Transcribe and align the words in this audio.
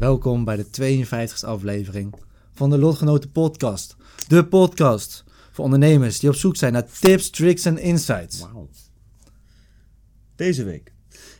Welkom 0.00 0.44
bij 0.44 0.56
de 0.56 0.66
52e 1.04 1.46
aflevering 1.46 2.14
van 2.52 2.70
de 2.70 2.78
Lotgenoten 2.78 3.32
Podcast. 3.32 3.96
De 4.28 4.46
podcast 4.46 5.24
voor 5.52 5.64
ondernemers 5.64 6.18
die 6.18 6.28
op 6.28 6.34
zoek 6.34 6.56
zijn 6.56 6.72
naar 6.72 6.86
tips, 7.00 7.30
tricks 7.30 7.64
en 7.64 7.78
insights. 7.78 8.40
Wauw. 8.40 8.68
Deze 10.34 10.64
week 10.64 10.92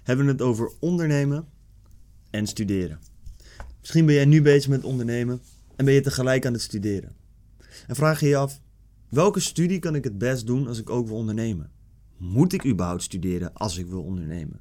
hebben 0.02 0.26
we 0.26 0.32
het 0.32 0.42
over 0.42 0.72
ondernemen 0.80 1.48
en 2.30 2.46
studeren. 2.46 2.98
Misschien 3.80 4.06
ben 4.06 4.14
jij 4.14 4.24
nu 4.24 4.42
bezig 4.42 4.70
met 4.70 4.84
ondernemen 4.84 5.40
en 5.76 5.84
ben 5.84 5.94
je 5.94 6.00
tegelijk 6.00 6.46
aan 6.46 6.52
het 6.52 6.62
studeren. 6.62 7.16
En 7.86 7.94
vraag 7.94 8.20
je 8.20 8.26
je 8.26 8.36
af, 8.36 8.60
welke 9.08 9.40
studie 9.40 9.78
kan 9.78 9.94
ik 9.94 10.04
het 10.04 10.18
best 10.18 10.46
doen 10.46 10.66
als 10.66 10.78
ik 10.78 10.90
ook 10.90 11.06
wil 11.06 11.16
ondernemen? 11.16 11.70
Moet 12.16 12.52
ik 12.52 12.66
überhaupt 12.66 13.02
studeren 13.02 13.54
als 13.54 13.78
ik 13.78 13.86
wil 13.86 14.02
ondernemen? 14.02 14.60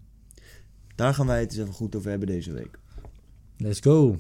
Daar 0.95 1.13
gaan 1.13 1.27
wij 1.27 1.39
het 1.39 1.51
eens 1.51 1.61
even 1.61 1.73
goed 1.73 1.95
over 1.95 2.09
hebben 2.09 2.27
deze 2.27 2.51
week. 2.51 2.79
Let's 3.61 3.79
go. 3.79 4.17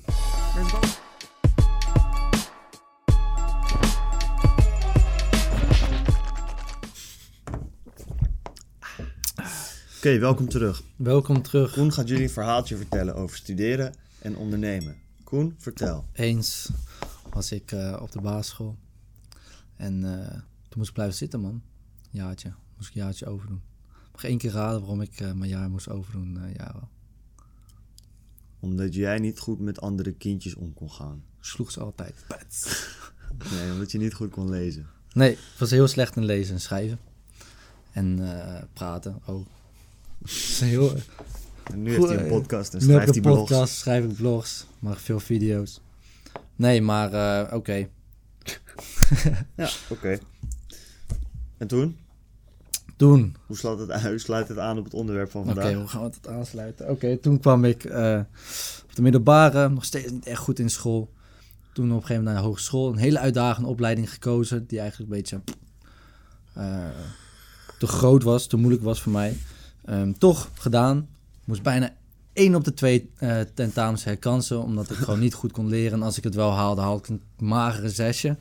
Oké, 9.97 10.19
welkom 10.19 10.49
terug. 10.49 10.83
Welkom 10.95 11.41
terug. 11.41 11.73
Koen 11.73 11.93
gaat 11.93 12.07
jullie 12.07 12.23
een 12.23 12.29
verhaaltje 12.29 12.77
vertellen 12.77 13.15
over 13.15 13.37
studeren 13.37 13.93
en 14.21 14.37
ondernemen. 14.37 14.95
Koen, 15.23 15.55
vertel. 15.57 16.05
Eens 16.13 16.69
was 17.29 17.51
ik 17.51 17.71
eh, 17.71 17.97
op 18.01 18.11
de 18.11 18.21
basisschool. 18.21 18.77
En 19.75 20.03
eh, 20.03 20.31
toen 20.67 20.77
moest 20.77 20.89
ik 20.89 20.95
blijven 20.95 21.15
zitten, 21.15 21.39
man. 21.39 21.61
Jaartje. 22.09 22.53
Moest 22.75 22.89
ik 22.89 22.95
een 22.95 23.01
jaartje 23.01 23.25
overdoen. 23.25 23.61
Mag 24.11 24.23
één 24.23 24.37
keer 24.37 24.51
raden 24.51 24.79
waarom 24.79 25.01
ik 25.01 25.19
eh, 25.19 25.31
mijn 25.31 25.49
jaar 25.49 25.69
moest 25.69 25.89
overdoen, 25.89 26.37
eh 26.43 26.55
Jaro. 26.55 26.89
Omdat 28.59 28.93
jij 28.93 29.19
niet 29.19 29.39
goed 29.39 29.59
met 29.59 29.81
andere 29.81 30.11
kindjes 30.11 30.55
om 30.55 30.73
kon 30.73 30.91
gaan. 30.91 31.23
Sloeg 31.39 31.71
ze 31.71 31.79
altijd. 31.79 32.13
Pats. 32.27 32.67
Nee, 33.51 33.71
omdat 33.71 33.91
je 33.91 33.97
niet 33.97 34.13
goed 34.13 34.29
kon 34.29 34.49
lezen. 34.49 34.87
Nee, 35.13 35.31
ik 35.31 35.37
was 35.57 35.69
heel 35.71 35.87
slecht 35.87 36.15
in 36.15 36.25
lezen 36.25 36.53
en 36.53 36.61
schrijven. 36.61 36.99
En 37.91 38.19
eh, 38.31 38.63
praten 38.73 39.21
ook. 39.25 39.47
Is 40.25 40.59
heel, 40.59 40.93
En 41.63 41.81
nu 41.83 41.95
Goed, 41.95 42.09
heeft 42.09 42.19
hij 42.19 42.29
een 42.29 42.41
podcast 42.41 42.73
en 42.73 42.79
nu 42.79 42.85
heb 42.85 43.01
schrijft 43.01 43.15
ik 43.15 43.23
hij 43.23 43.31
een 43.31 43.37
blogs. 43.37 43.51
podcast, 43.51 43.73
schrijf 43.77 44.03
ik 44.05 44.15
blogs, 44.15 44.65
maak 44.79 44.97
veel 44.97 45.19
video's. 45.19 45.81
Nee, 46.55 46.81
maar 46.81 47.13
eh, 47.13 47.53
oké. 47.55 47.87
Ja, 49.55 49.69
oké. 49.89 50.19
En 51.57 51.67
toen? 51.67 51.97
Hoe 53.45 53.57
sluit 53.57 53.79
het, 53.79 54.01
hoe 54.01 54.17
sluit 54.17 54.47
het 54.47 54.57
aan 54.57 54.77
op 54.77 54.83
het 54.83 54.93
onderwerp 54.93 55.31
van 55.31 55.41
oké, 55.41 55.53
vandaag? 55.53 55.73
hoe 55.73 55.87
gaan 55.87 56.01
we 56.01 56.07
het 56.07 56.27
aansluiten? 56.27 56.89
Oké, 56.89 57.17
toen 57.17 57.39
kwam 57.39 57.65
ik 57.65 57.83
eh, 57.83 58.19
op 58.83 58.95
de 58.95 59.01
middelbare, 59.01 59.69
nog 59.69 59.85
steeds 59.85 60.11
niet 60.11 60.25
echt 60.25 60.41
goed 60.41 60.59
in 60.59 60.69
school. 60.69 61.09
Toen 61.73 61.85
op 61.85 61.91
een 61.91 62.01
gegeven 62.01 62.15
moment 62.15 62.33
naar 62.33 62.43
de 62.43 62.49
hogeschool, 62.49 62.91
een 62.91 62.97
hele 62.97 63.19
uitdagende 63.19 63.69
opleiding 63.69 64.11
gekozen, 64.11 64.67
die 64.67 64.79
eigenlijk 64.79 65.11
een 65.11 65.17
beetje 65.17 65.41
eh, 66.53 66.87
te 67.79 67.87
groot 67.87 68.23
was, 68.23 68.47
te 68.47 68.57
moeilijk 68.57 68.83
was 68.83 69.01
voor 69.01 69.11
mij. 69.11 69.37
Ehm, 69.85 70.13
toch 70.13 70.49
gedaan, 70.53 71.07
moest 71.45 71.63
bijna 71.63 71.93
één 72.33 72.55
op 72.55 72.63
de 72.63 72.73
twee 72.73 73.09
eh, 73.17 73.39
tentamens 73.53 74.03
herkansen, 74.03 74.63
omdat 74.63 74.89
ik 74.89 74.97
gewoon 74.97 75.19
niet 75.19 75.33
goed 75.33 75.51
kon 75.51 75.67
leren. 75.67 75.93
En 75.93 76.03
als 76.03 76.17
ik 76.17 76.23
het 76.23 76.35
wel 76.35 76.51
haalde, 76.51 76.81
haalde 76.81 76.99
ik 76.99 77.07
een 77.07 77.21
magere 77.47 77.89
zesje. 77.89 78.37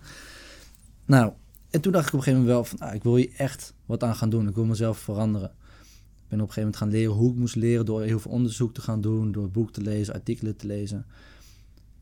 Nou, 1.05 1.33
en 1.71 1.81
toen 1.81 1.93
dacht 1.93 2.07
ik 2.07 2.13
op 2.13 2.19
een 2.19 2.25
gegeven 2.25 2.47
moment 2.47 2.69
wel 2.69 2.79
van, 2.79 2.89
ah, 2.89 2.95
ik 2.95 3.03
wil 3.03 3.17
hier 3.17 3.31
echt 3.37 3.77
wat 3.89 4.03
aan 4.03 4.17
gaan 4.17 4.31
doen. 4.31 4.49
Ik 4.49 4.55
wil 4.55 4.65
mezelf 4.65 4.99
veranderen. 4.99 5.49
Ik 5.49 6.29
ben 6.29 6.41
op 6.41 6.49
een 6.49 6.53
gegeven 6.55 6.61
moment 6.61 6.77
gaan 6.77 6.91
leren 6.91 7.15
hoe 7.15 7.33
ik 7.33 7.39
moest 7.39 7.57
leren 7.57 7.87
door 7.87 8.03
heel 8.03 8.21
veel 8.21 8.31
onderzoek 8.31 8.75
te 8.75 8.81
gaan 8.81 9.01
doen, 9.01 9.33
door 9.33 9.51
boeken 9.51 9.73
te 9.73 9.81
lezen, 9.81 10.15
artikelen 10.15 10.57
te 10.57 10.67
lezen. 10.67 11.07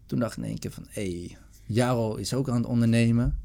Toen 0.07 0.19
dacht 0.19 0.37
ik 0.37 0.43
in 0.43 0.49
één 0.49 0.59
keer 0.59 0.71
van, 0.71 0.87
hé, 0.89 1.11
hey, 1.11 1.37
Jaro 1.67 2.15
is 2.15 2.35
ook 2.35 2.49
aan 2.49 2.57
het 2.57 2.67
ondernemen. 2.67 3.39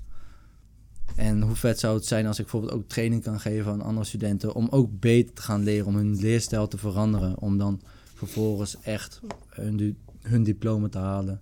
En 1.16 1.42
hoe 1.42 1.56
vet 1.56 1.80
zou 1.80 1.96
het 1.96 2.06
zijn 2.06 2.26
als 2.26 2.38
ik 2.38 2.44
bijvoorbeeld 2.44 2.74
ook 2.74 2.88
training 2.88 3.24
kan 3.24 3.40
geven 3.40 3.72
aan 3.72 3.82
andere 3.82 4.06
studenten 4.06 4.54
om 4.56 4.68
ook 4.70 5.00
beter 5.00 5.34
te 5.34 5.42
gaan 5.42 5.64
leren, 5.64 5.88
om 5.88 5.96
hun 5.96 6.16
leerstijl 6.16 6.68
te 6.68 6.78
veranderen, 6.78 7.40
om 7.40 7.58
dan 7.58 7.82
vervolgens 8.14 8.80
echt 8.82 9.22
hun, 9.50 9.98
hun 10.22 10.44
diploma 10.44 10.90
te 10.90 10.98
halen 10.98 11.42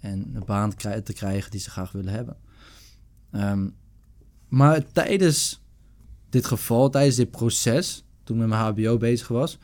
en 0.00 0.30
een 0.34 0.44
baan 0.46 0.74
te 0.74 1.12
krijgen 1.12 1.50
die 1.50 1.60
ze 1.60 1.70
graag 1.70 1.92
willen 1.92 2.12
hebben. 2.12 2.36
Ehm, 3.30 3.68
maar 4.48 4.92
tijdens 4.92 5.62
dit 6.28 6.46
geval, 6.46 6.90
tijdens 6.90 7.16
dit 7.16 7.30
proces, 7.30 8.04
toen 8.24 8.36
ik 8.36 8.42
met 8.42 8.50
mijn 8.50 8.62
HBO 8.62 8.96
bezig 8.96 9.28
was, 9.28 9.58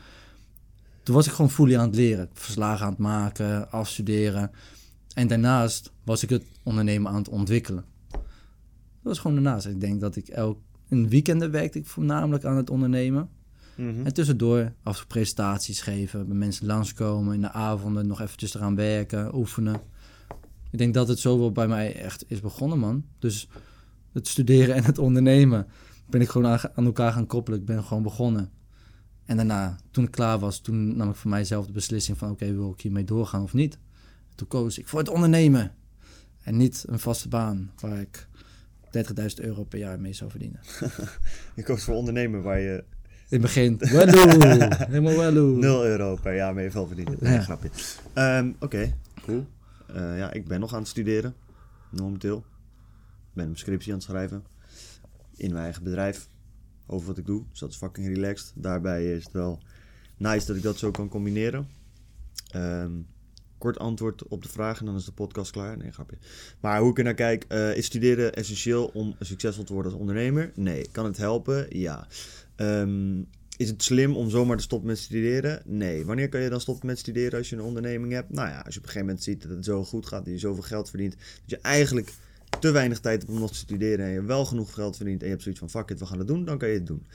toen 1.03 1.15
was 1.15 1.25
ik 1.25 1.31
gewoon 1.31 1.51
fully 1.51 1.77
aan 1.77 1.87
het 1.87 1.95
leren. 1.95 2.29
Verslagen 2.33 2.85
aan 2.85 2.91
het 2.91 2.99
maken, 2.99 3.71
afstuderen. 3.71 4.51
En 5.13 5.27
daarnaast 5.27 5.91
was 6.03 6.23
ik 6.23 6.29
het 6.29 6.43
ondernemen 6.63 7.11
aan 7.11 7.17
het 7.17 7.29
ontwikkelen. 7.29 7.85
Dat 8.11 8.19
was 9.13 9.19
gewoon 9.19 9.43
daarnaast. 9.43 9.65
Ik 9.65 9.81
denk 9.81 10.01
dat 10.01 10.15
ik 10.15 10.27
elk 10.27 10.59
een 10.89 11.09
weekenden 11.09 11.51
werkte 11.51 11.79
ik 11.79 11.85
voornamelijk 11.85 12.45
aan 12.45 12.57
het 12.57 12.69
ondernemen. 12.69 13.29
Mhm. 13.75 14.05
En 14.05 14.13
tussendoor 14.13 14.73
af 14.83 15.07
presentaties 15.07 15.81
geven, 15.81 16.27
bij 16.27 16.37
mensen 16.37 16.65
langskomen, 16.65 17.33
in 17.33 17.41
de 17.41 17.51
avonden 17.51 18.07
nog 18.07 18.21
eventjes 18.21 18.55
eraan 18.55 18.75
werken, 18.75 19.35
oefenen. 19.35 19.81
Ik 20.71 20.77
denk 20.77 20.93
dat 20.93 21.07
het 21.07 21.19
zo 21.19 21.39
wel 21.39 21.51
bij 21.51 21.67
mij 21.67 21.95
echt 21.95 22.25
is 22.27 22.39
begonnen, 22.39 22.79
man. 22.79 23.05
Dus 23.19 23.47
het 24.11 24.27
studeren 24.27 24.75
en 24.75 24.83
het 24.83 24.97
ondernemen 24.97 25.67
ben 26.07 26.21
ik 26.21 26.29
gewoon 26.29 26.47
aan, 26.75 26.85
elkaar 26.85 27.11
gaan 27.11 27.27
koppelen. 27.27 27.59
Ik 27.59 27.65
ben 27.65 27.83
gewoon 27.83 28.03
begonnen. 28.03 28.51
En 29.25 29.35
daarna, 29.35 29.75
toen 29.91 30.03
ik 30.03 30.11
klaar 30.11 30.39
was, 30.39 30.59
toen 30.59 30.97
nam 30.97 31.09
ik 31.09 31.15
voor 31.15 31.29
mijzelf 31.29 31.65
de 31.65 31.71
beslissing 31.71 32.17
van... 32.17 32.29
oké, 32.31 32.53
wil 32.53 32.71
ik 32.71 32.81
hiermee 32.81 33.03
doorgaan 33.03 33.41
of 33.43 33.53
niet? 33.53 33.77
Toen 34.35 34.47
koos 34.47 34.77
ik 34.77 34.87
voor 34.87 34.99
het 34.99 35.09
ondernemen. 35.09 35.71
En 36.43 36.57
niet 36.57 36.83
een 36.87 36.99
vaste 36.99 37.27
baan 37.27 37.71
waar 37.79 37.99
ik 37.99 38.27
30.000 38.97 39.25
euro 39.35 39.63
per 39.63 39.79
jaar 39.79 39.99
mee 39.99 40.13
zou 40.13 40.29
verdienen. 40.29 40.59
Je 41.55 41.63
koos 41.63 41.83
voor 41.83 41.95
ondernemen 41.95 42.41
waar 42.43 42.59
je 42.59 42.83
In 43.07 43.15
het 43.29 43.41
begin, 43.41 43.77
wello, 43.91 44.27
helemaal 44.87 45.17
wello. 45.17 45.55
0 45.55 45.85
euro 45.85 46.15
per 46.21 46.35
jaar 46.35 46.53
mee 46.53 46.71
veel 46.71 46.87
verdient. 46.87 47.21
Nee, 47.21 47.33
Ja. 47.33 47.41
grapje. 47.41 47.69
Ehm, 48.13 48.51
Oké, 48.59 48.93
cool. 49.21 49.45
Eh, 49.87 50.17
ja, 50.17 50.31
ik 50.33 50.47
ben 50.47 50.59
nog 50.59 50.73
aan 50.73 50.79
het 50.79 50.87
studeren, 50.87 51.35
momenteel. 51.89 52.37
Ik 52.37 53.33
ben 53.33 53.45
mijn 53.45 53.57
scriptie 53.57 53.91
aan 53.91 53.97
het 53.97 54.07
schrijven. 54.07 54.43
In 55.37 55.51
mijn 55.51 55.63
eigen 55.63 55.83
bedrijf. 55.83 56.27
Over 56.87 57.07
wat 57.07 57.17
ik 57.17 57.25
doe. 57.25 57.43
Dus 57.49 57.59
dat 57.59 57.69
is 57.69 57.77
fucking 57.77 58.07
relaxed. 58.07 58.51
Daarbij 58.55 59.13
is 59.15 59.23
het 59.23 59.33
wel 59.33 59.59
nice 60.17 60.45
dat 60.45 60.55
ik 60.55 60.61
dat 60.61 60.77
zo 60.77 60.91
kan 60.91 61.09
combineren. 61.09 61.67
Ehm, 62.51 62.91
kort 63.57 63.79
antwoord 63.79 64.27
op 64.27 64.43
de 64.43 64.49
vraag 64.49 64.79
en 64.79 64.85
dan 64.85 64.95
is 64.95 65.05
de 65.05 65.11
podcast 65.11 65.51
klaar. 65.51 65.77
Nee, 65.77 65.91
grapje. 65.91 66.17
Maar 66.59 66.79
hoe 66.79 66.91
ik 66.91 66.97
er 66.97 67.03
naar 67.03 67.13
kijk, 67.13 67.45
eh, 67.47 67.75
is 67.75 67.85
studeren 67.85 68.33
essentieel 68.33 68.85
om 68.93 69.15
succesvol 69.19 69.63
te 69.63 69.73
worden 69.73 69.91
als 69.91 70.01
ondernemer? 70.01 70.51
Nee. 70.55 70.87
Kan 70.91 71.05
het 71.05 71.17
helpen? 71.17 71.79
Ja. 71.79 72.07
Ehm, 72.55 73.21
is 73.57 73.69
het 73.69 73.83
slim 73.83 74.15
om 74.15 74.29
zomaar 74.29 74.57
te 74.57 74.63
stoppen 74.63 74.87
met 74.87 74.97
studeren? 74.97 75.61
Nee. 75.65 76.05
Wanneer 76.05 76.29
kan 76.29 76.41
je 76.41 76.49
dan 76.49 76.61
stoppen 76.61 76.87
met 76.87 76.99
studeren 76.99 77.37
als 77.37 77.49
je 77.49 77.55
een 77.55 77.61
onderneming 77.61 78.13
hebt? 78.13 78.29
Nou 78.29 78.47
ja, 78.47 78.59
als 78.59 78.73
je 78.73 78.79
op 78.79 78.85
een 78.85 78.91
gegeven 78.91 79.07
moment 79.07 79.23
ziet 79.23 79.41
dat 79.41 79.51
het 79.51 79.65
zo 79.65 79.83
goed 79.83 80.05
gaat, 80.05 80.25
dat 80.25 80.33
je 80.33 80.39
zoveel 80.39 80.63
geld 80.63 80.89
verdient, 80.89 81.15
dat 81.15 81.49
je 81.49 81.57
eigenlijk 81.57 82.13
te 82.59 82.71
weinig 82.71 82.99
tijd 82.99 83.21
hebt 83.21 83.31
om 83.31 83.39
nog 83.39 83.51
te 83.51 83.57
studeren 83.57 84.05
en 84.05 84.11
je 84.11 84.21
wel 84.21 84.45
genoeg 84.45 84.73
geld 84.73 84.95
verdient 84.95 85.19
en 85.19 85.25
je 85.25 85.31
hebt 85.31 85.43
zoiets 85.43 85.61
van 85.61 85.69
fuck 85.69 85.89
it, 85.89 85.99
we 85.99 86.05
gaan 86.05 86.17
het 86.17 86.27
doen, 86.27 86.45
dan 86.45 86.57
kan 86.57 86.69
je 86.69 86.75
het 86.75 86.87
doen. 86.87 87.07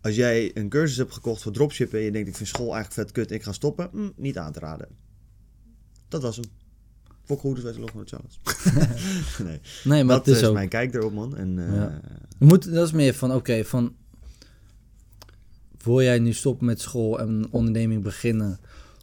Als 0.00 0.14
jij 0.14 0.50
een 0.54 0.68
cursus 0.68 0.96
hebt 0.96 1.12
gekocht 1.12 1.42
voor 1.42 1.52
dropshippen 1.52 1.98
en 1.98 2.04
je 2.04 2.12
denkt 2.12 2.28
ik 2.28 2.36
vind 2.36 2.48
school 2.48 2.74
eigenlijk 2.74 2.94
vet 2.94 3.12
kut, 3.12 3.30
ik 3.30 3.42
ga 3.42 3.52
stoppen, 3.52 3.88
hm, 3.92 4.08
niet 4.16 4.38
aan 4.38 4.52
te 4.52 4.58
raden. 4.58 4.88
Dat 6.08 6.22
was 6.22 6.36
hem. 6.36 6.44
Fok 7.24 7.40
goed, 7.40 7.60
zijn 7.60 7.80
nog 7.80 7.94
nooit 7.94 8.08
Charles. 8.08 8.40
nee, 9.48 9.60
Nee, 9.84 10.04
maar 10.04 10.16
dat 10.16 10.26
het 10.26 10.34
is 10.34 10.40
is 10.42 10.48
ook... 10.48 10.54
mijn 10.54 10.68
kijk 10.68 10.94
erop 10.94 11.12
man. 11.12 11.36
En, 11.36 11.58
eh, 11.58 11.74
Ja. 11.74 12.00
Moet, 12.38 12.72
dat 12.72 12.86
is 12.86 12.92
meer 12.92 13.14
van, 13.14 13.34
oké, 13.34 13.64
van... 13.64 13.94
Wil 15.84 16.02
jij 16.02 16.18
nu 16.18 16.32
stoppen 16.32 16.66
met 16.66 16.80
school 16.80 17.20
en 17.20 17.28
een 17.28 17.48
onderneming 17.50 18.02
beginnen... 18.02 18.60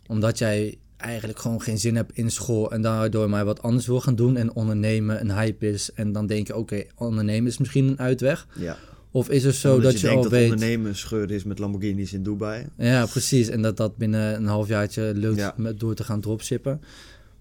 omdat 0.08 0.38
jij 0.38 0.78
eigenlijk 1.00 1.40
gewoon 1.40 1.62
geen 1.62 1.78
zin 1.78 1.96
hebt 1.96 2.12
in 2.14 2.32
school... 2.32 2.72
en 2.72 2.82
daardoor 2.82 3.30
maar 3.30 3.46
wat 3.46 3.62
anders 3.62 3.88
wil 3.88 4.02
gaan 4.02 4.16
doen... 4.16 4.38
en 4.38 4.56
ondernemen 4.56 5.22
een 5.22 5.32
hype 5.32 5.70
is... 5.70 5.94
en 5.94 6.12
dan 6.12 6.28
denk 6.28 6.48
je, 6.48 6.56
oké, 6.56 6.84
ondernemen 6.96 7.50
is 7.52 7.58
misschien 7.58 7.88
een 7.88 8.00
uitweg... 8.00 8.48
ja. 8.56 8.78
of 9.12 9.30
is 9.30 9.44
het 9.44 9.56
zo 9.56 9.76
Omdat 9.76 9.92
dat 9.92 10.02
je, 10.02 10.10
al 10.10 10.22
dat 10.22 10.32
weet... 10.32 10.52
ondernemen 10.52 10.96
scheur 10.96 11.32
is 11.32 11.44
met 11.44 11.60
Lamborghinis 11.60 12.14
in 12.14 12.24
Dubai. 12.24 12.66
Ja, 12.78 13.06
precies. 13.06 13.48
En 13.48 13.62
dat 13.62 13.78
dat 13.78 13.98
binnen 13.98 14.36
een 14.36 14.48
halfjaartje 14.48 15.12
lukt 15.16 15.38
Ja. 15.38 15.54
met, 15.58 15.80
door 15.80 15.96
te 15.96 16.04
gaan 16.04 16.22
dropshippen. 16.22 16.82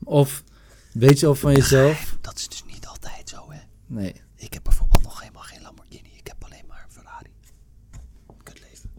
Of 0.04 0.44
weet 0.92 1.20
je 1.20 1.26
al 1.26 1.34
van 1.34 1.54
jezelf... 1.54 2.16
Dat 2.20 2.36
is 2.36 2.48
dus 2.48 2.64
niet 2.72 2.86
altijd 2.86 3.28
zo, 3.28 3.50
hè. 3.50 3.58
Nee, 3.86 4.14
Ik 4.36 4.52
heb 4.52 4.62
bijvoorbeeld 4.62 5.02
nog 5.02 5.20
helemaal 5.20 5.42
geen 5.42 5.62
Lamborghini. 5.62 6.08
Ik 6.16 6.26
heb 6.26 6.36
alleen 6.44 6.64
maar 6.68 6.84
een 6.86 6.92
Ferrari. 6.92 7.30
Kut 8.42 8.60
leven. 8.60 8.90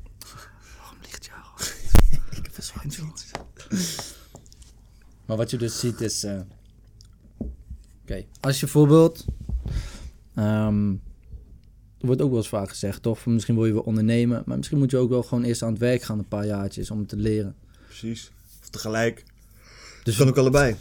Waarom 0.79 0.97
ligt 1.01 1.25
jou? 1.25 1.71
ik 2.37 2.43
heb 2.43 2.57
een 2.57 2.63
zwart. 2.63 4.08
Maar 5.29 5.37
wat 5.37 5.49
je 5.49 5.57
dus 5.57 5.79
ziet 5.79 6.01
is. 6.01 6.23
eh, 6.23 6.39
Oké, 8.01 8.25
als 8.39 8.55
je 8.59 8.65
bijvoorbeeld. 8.65 9.25
ehm, 10.35 10.91
er 11.99 12.05
wordt 12.05 12.21
ook 12.21 12.29
wel 12.29 12.37
eens 12.37 12.47
vaak 12.49 12.69
gezegd, 12.69 13.01
toch? 13.01 13.25
Misschien 13.25 13.55
wil 13.55 13.65
je 13.65 13.73
wel 13.73 13.81
ondernemen. 13.81 14.43
Maar 14.45 14.57
misschien 14.57 14.77
moet 14.77 14.91
je 14.91 14.97
ook 14.97 15.09
wel 15.09 15.23
gewoon 15.23 15.43
eerst 15.43 15.61
aan 15.63 15.69
het 15.69 15.79
werk 15.79 16.01
gaan 16.01 16.19
een 16.19 16.27
paar 16.27 16.45
jaartjes 16.45 16.91
om 16.91 16.99
het 16.99 17.09
te 17.09 17.15
leren. 17.15 17.55
Precies. 17.85 18.31
Of 18.61 18.69
tegelijk. 18.69 19.23
Dus 20.03 20.15
kan 20.17 20.27
ook 20.27 20.37
allebei. 20.37 20.75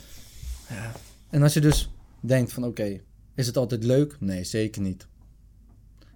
En 1.30 1.42
als 1.42 1.54
je 1.54 1.60
dus 1.60 1.90
denkt 2.20 2.52
van 2.52 2.64
oké, 2.64 3.00
is 3.34 3.46
het 3.46 3.56
altijd 3.56 3.84
leuk? 3.84 4.16
Nee, 4.20 4.44
zeker 4.44 4.82
niet. 4.82 5.06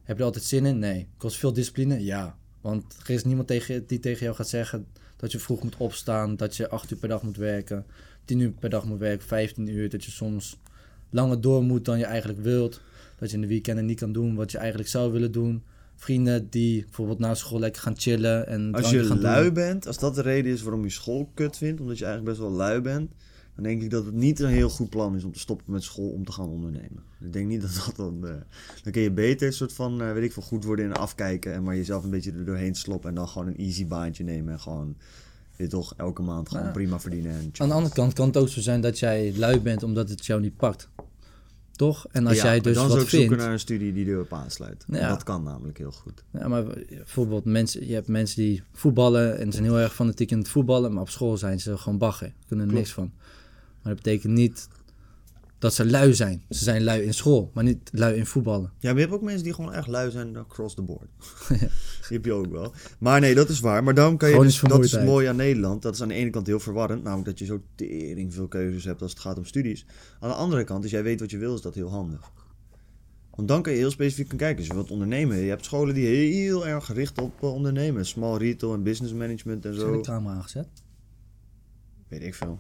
Heb 0.03 0.17
je 0.17 0.23
er 0.23 0.29
altijd 0.29 0.45
zin 0.45 0.67
in? 0.67 0.79
Nee. 0.79 1.09
Kost 1.17 1.37
veel 1.37 1.53
discipline? 1.53 2.05
Ja. 2.05 2.37
Want 2.61 2.97
er 3.03 3.11
is 3.11 3.25
niemand 3.25 3.49
tegen, 3.49 3.87
die 3.87 3.99
tegen 4.01 4.25
jou 4.25 4.37
gaat 4.37 4.49
zeggen 4.49 4.87
dat 5.17 5.33
je 5.33 5.39
vroeg 5.39 5.63
moet 5.63 5.77
opstaan, 5.77 6.37
dat 6.37 6.57
je 6.57 6.69
acht 6.69 6.91
uur 6.91 6.99
per 6.99 7.09
dag 7.09 7.23
moet 7.23 7.37
werken, 7.37 7.87
10 8.25 8.39
uur 8.41 8.51
per 8.51 8.71
dag 8.71 8.85
moet 8.85 8.99
werken, 8.99 9.27
15 9.27 9.69
uur, 9.69 9.89
dat 9.91 10.05
je 10.05 10.11
soms 10.11 10.59
langer 11.11 11.41
door 11.41 11.63
moet 11.63 11.85
dan 11.85 11.99
je 11.99 12.05
eigenlijk 12.05 12.41
wilt, 12.41 12.81
dat 13.19 13.29
je 13.31 13.35
in 13.35 13.43
de 13.43 13.49
weekenden 13.49 13.87
niet 13.87 13.99
kan 13.99 14.13
doen 14.13 14.35
wat 14.35 14.51
je 14.51 14.59
eigenlijk 14.59 14.89
zou 14.89 15.13
willen 15.13 15.33
doen. 15.33 15.63
Vrienden 15.97 16.51
die 16.51 16.83
bijvoorbeeld 16.85 17.19
na 17.19 17.35
school 17.35 17.59
lekker 17.59 17.83
gaan 17.83 17.99
chillen 17.99 18.47
en 18.47 18.73
Als 18.73 18.91
je 18.91 19.05
gaan 19.05 19.21
lui 19.21 19.45
doen. 19.45 19.55
bent, 19.55 19.87
als 19.87 19.99
dat 19.99 20.15
de 20.15 20.23
reden 20.23 20.53
is 20.53 20.63
waarom 20.63 20.83
je 20.85 20.91
school 20.91 21.31
kut 21.35 21.57
vindt, 21.57 21.81
omdat 21.81 21.99
je 21.99 22.05
eigenlijk 22.05 22.37
best 22.37 22.49
wel 22.49 22.57
lui 22.57 22.81
bent, 22.81 23.11
dan 23.55 23.65
denk 23.65 23.83
ik 23.83 23.91
dat 23.91 24.05
het 24.05 24.15
niet 24.15 24.41
een 24.41 24.49
heel 24.49 24.69
goed 24.69 24.91
plan 24.91 25.17
is 25.17 25.25
om 25.25 25.33
te 25.33 25.39
stoppen 25.39 25.73
met 25.73 25.83
school 25.83 26.09
om 26.09 26.25
te 26.25 26.33
gaan 26.33 26.49
ondernemen. 26.49 27.03
Ik 27.21 27.33
denk 27.33 27.49
niet 27.49 27.61
dat 27.61 27.83
dat 27.87 27.97
dan. 27.97 28.27
eh, 28.29 28.35
dan 28.83 28.93
kun 28.93 29.03
je 29.03 29.11
beter 29.11 29.47
een 29.47 29.53
soort 29.53 29.73
van, 29.73 30.03
eh, 30.03 30.13
weet 30.13 30.25
ik 30.25 30.33
veel, 30.33 30.43
goed 30.43 30.65
worden 30.65 30.85
in 30.85 30.93
afkijken 30.93 31.53
en 31.53 31.63
maar 31.63 31.77
jezelf 31.77 32.05
een 32.05 32.11
beetje 32.11 32.33
er 32.33 32.45
doorheen 32.45 32.75
sloppen 32.75 33.09
en 33.09 33.15
dan 33.15 33.29
gewoon 33.29 33.49
een 33.49 33.57
easy 33.57 33.87
baantje 33.87 34.25
nemen 34.25 34.53
en 34.53 34.61
gewoon. 34.61 34.97
Je 35.63 35.69
toch 35.69 35.95
elke 35.97 36.23
maand 36.23 36.49
gewoon 36.49 36.65
Ja. 36.65 36.71
prima 36.71 37.01
verdienen. 37.01 37.33
En 37.33 37.51
Aan 37.59 37.69
de 37.69 37.75
andere 37.75 37.95
kant 37.95 38.13
kan 38.13 38.27
het 38.27 38.37
ook 38.37 38.49
zo 38.49 38.61
zijn 38.61 38.81
dat 38.81 38.99
jij 38.99 39.33
lui 39.37 39.61
bent 39.61 39.83
omdat 39.83 40.09
het 40.09 40.27
jou 40.27 40.41
niet 40.41 40.57
pakt. 40.57 40.89
Toch? 41.73 42.07
En 42.11 42.27
als 42.27 42.37
Ja, 42.37 42.43
jij 42.45 42.61
dus 42.61 42.75
dan 42.75 42.83
wat 42.83 42.93
zou 42.93 43.03
ik 43.05 43.09
zoeken 43.09 43.29
vindt... 43.29 43.43
naar 43.45 43.53
een 43.53 43.59
studie 43.61 43.93
die 43.93 44.07
erop 44.07 44.33
aansluit. 44.33 44.85
Ja. 44.89 45.09
Dat 45.09 45.23
kan 45.23 45.43
namelijk 45.43 45.79
heel 45.79 45.93
goed. 45.93 46.25
Ja, 46.33 46.49
maar 46.49 46.65
bijvoorbeeld 46.65 47.45
mensen, 47.45 47.87
je 47.87 47.95
hebt 47.95 48.09
mensen 48.09 48.43
die 48.43 48.63
voetballen 48.73 49.39
en 49.39 49.53
zijn 49.53 49.65
heel 49.65 49.79
erg 49.79 49.95
fanatiek 49.95 50.31
in 50.31 50.39
het 50.39 50.49
voetballen, 50.49 50.93
maar 50.93 51.03
op 51.03 51.09
school 51.09 51.37
zijn 51.37 51.61
ze 51.61 51.79
gewoon 51.79 51.99
bagger. 51.99 52.33
Kunnen 52.47 52.67
er 52.67 52.73
Klopt. 52.73 52.87
niks 52.87 52.93
van. 52.93 53.13
Maar 53.83 53.95
dat 53.95 54.03
betekent 54.03 54.33
niet 54.33 54.69
dat 55.63 55.75
ze 55.75 55.91
lui 55.91 56.15
zijn. 56.15 56.43
Ze 56.49 56.65
zijn 56.65 56.83
lui 56.83 57.03
in 57.03 57.15
school, 57.15 57.51
maar 57.55 57.65
niet 57.65 57.91
lui 57.93 58.17
in 58.17 58.27
voetballen. 58.27 58.73
Ja, 58.79 58.89
maar 58.89 58.95
je 58.95 59.01
hebt 59.01 59.13
ook 59.13 59.23
mensen 59.23 59.45
die 59.45 59.55
gewoon 59.55 59.73
echt 59.73 59.87
lui 59.87 60.11
zijn 60.11 60.37
across 60.37 60.75
the 60.75 60.83
board. 60.83 61.09
die 61.49 61.59
heb 62.09 62.25
je 62.25 62.33
ook 62.33 62.53
wel. 62.53 62.73
Maar 62.99 63.21
nee, 63.21 63.35
dat 63.35 63.49
is 63.49 63.61
waar. 63.61 63.85
Maar 63.85 63.95
daarom 63.95 64.17
kan 64.17 64.31
je 64.31 64.41
dus, 64.41 64.61
dat 64.61 64.85
is 64.85 64.99
mooi 64.99 65.27
aan 65.27 65.37
Nederland. 65.37 65.83
Dat 65.83 65.95
is 65.95 66.03
aan 66.03 66.09
de 66.09 66.15
ene 66.15 66.31
kant 66.31 66.47
heel 66.47 66.61
verwarrend. 66.61 67.03
Namelijk 67.03 67.29
dat 67.29 67.39
je 67.39 67.45
zo 67.45 67.63
tering 67.75 68.35
veel 68.35 68.49
keuzes 68.49 68.85
hebt 68.85 69.03
als 69.03 69.11
het 69.11 69.21
gaat 69.21 69.39
om 69.39 69.45
studies. 69.45 69.87
Aan 70.21 70.29
de 70.29 70.35
andere 70.35 70.65
kant, 70.65 70.83
als 70.83 70.91
jij 70.91 71.03
weet 71.03 71.21
wat 71.21 71.31
je 71.31 71.39
wil, 71.39 71.55
is 71.55 71.61
dat 71.61 71.75
heel 71.75 71.91
handig. 71.91 72.31
Want 73.31 73.49
dan 73.49 73.63
kan 73.63 73.73
je 73.73 73.79
heel 73.79 73.91
specifiek 73.91 74.29
gaan 74.29 74.39
kijken. 74.39 74.59
Als 74.59 74.67
je 74.67 74.75
wilt 74.75 74.91
ondernemen. 74.91 75.37
Je 75.37 75.49
hebt 75.49 75.65
scholen 75.65 75.95
die 75.95 76.07
heel 76.07 76.67
erg 76.67 76.85
gericht 76.85 77.21
op 77.21 77.43
eh, 77.43 77.53
ondernemen. 77.53 78.07
Small 78.07 78.37
retail 78.37 78.75
en 78.75 78.83
business 78.83 79.15
management 79.15 79.65
en 79.65 79.75
Zijn 79.75 79.87
de 79.87 79.95
zo. 79.95 80.01
camera 80.01 80.35
aangezet? 80.35 80.69
Weet 82.09 82.23
ik 82.23 82.35
veel. 82.35 82.59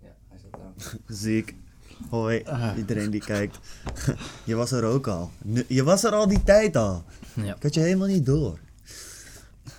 Ja, 0.00 0.16
hij 0.28 0.38
zit 0.38 0.54
aan. 0.54 0.60
Ziek. 1.06 1.54
Hoi, 2.10 2.42
Ah. 2.44 2.76
iedereen 2.76 3.10
die 3.10 3.20
kijkt. 3.20 3.58
je 4.44 4.54
was 4.54 4.72
er 4.72 4.84
ook 4.84 5.06
al. 5.06 5.30
Je 5.68 5.82
was 5.82 6.04
er 6.04 6.12
al 6.12 6.28
die 6.28 6.42
tijd 6.44 6.76
al. 6.76 7.04
Ja. 7.34 7.54
Ik 7.56 7.62
had 7.62 7.74
je 7.74 7.80
helemaal 7.80 8.06
niet 8.08 8.26
door. 8.26 8.58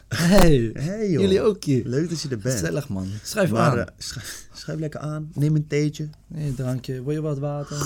Hey, 0.07 0.69
Hey 0.87 1.09
joh. 1.09 1.21
jullie 1.21 1.41
ook 1.41 1.63
hier. 1.63 1.85
Leuk 1.85 2.09
dat 2.09 2.21
je 2.21 2.29
er 2.29 2.37
bent. 2.39 2.53
Gezellig 2.59 2.89
man. 2.89 3.07
Schrijf 3.23 3.51
Maar 3.51 3.71
aan. 3.71 3.77
eh, 3.77 3.85
sch- 3.97 4.17
schrijf 4.53 4.79
lekker 4.79 4.99
aan. 4.99 5.31
Neem 5.33 5.55
een 5.55 5.67
theetje. 5.67 6.09
Nee, 6.27 6.55
drankje. 6.55 7.03
Wil 7.03 7.13
je 7.13 7.21
wat 7.21 7.39
water? 7.39 7.77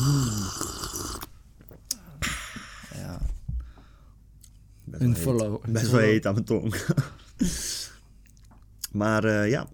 Mm. 0.00 0.30
Ja, 2.94 3.20
Best 4.84 5.02
een 5.02 5.16
follow. 5.16 5.64
Best 5.68 5.90
wel 5.90 6.00
heet 6.00 6.26
aan 6.26 6.32
mijn 6.34 6.44
tong. 6.46 6.74
maar 8.92 9.24
eh, 9.24 9.50
ja. 9.50 9.66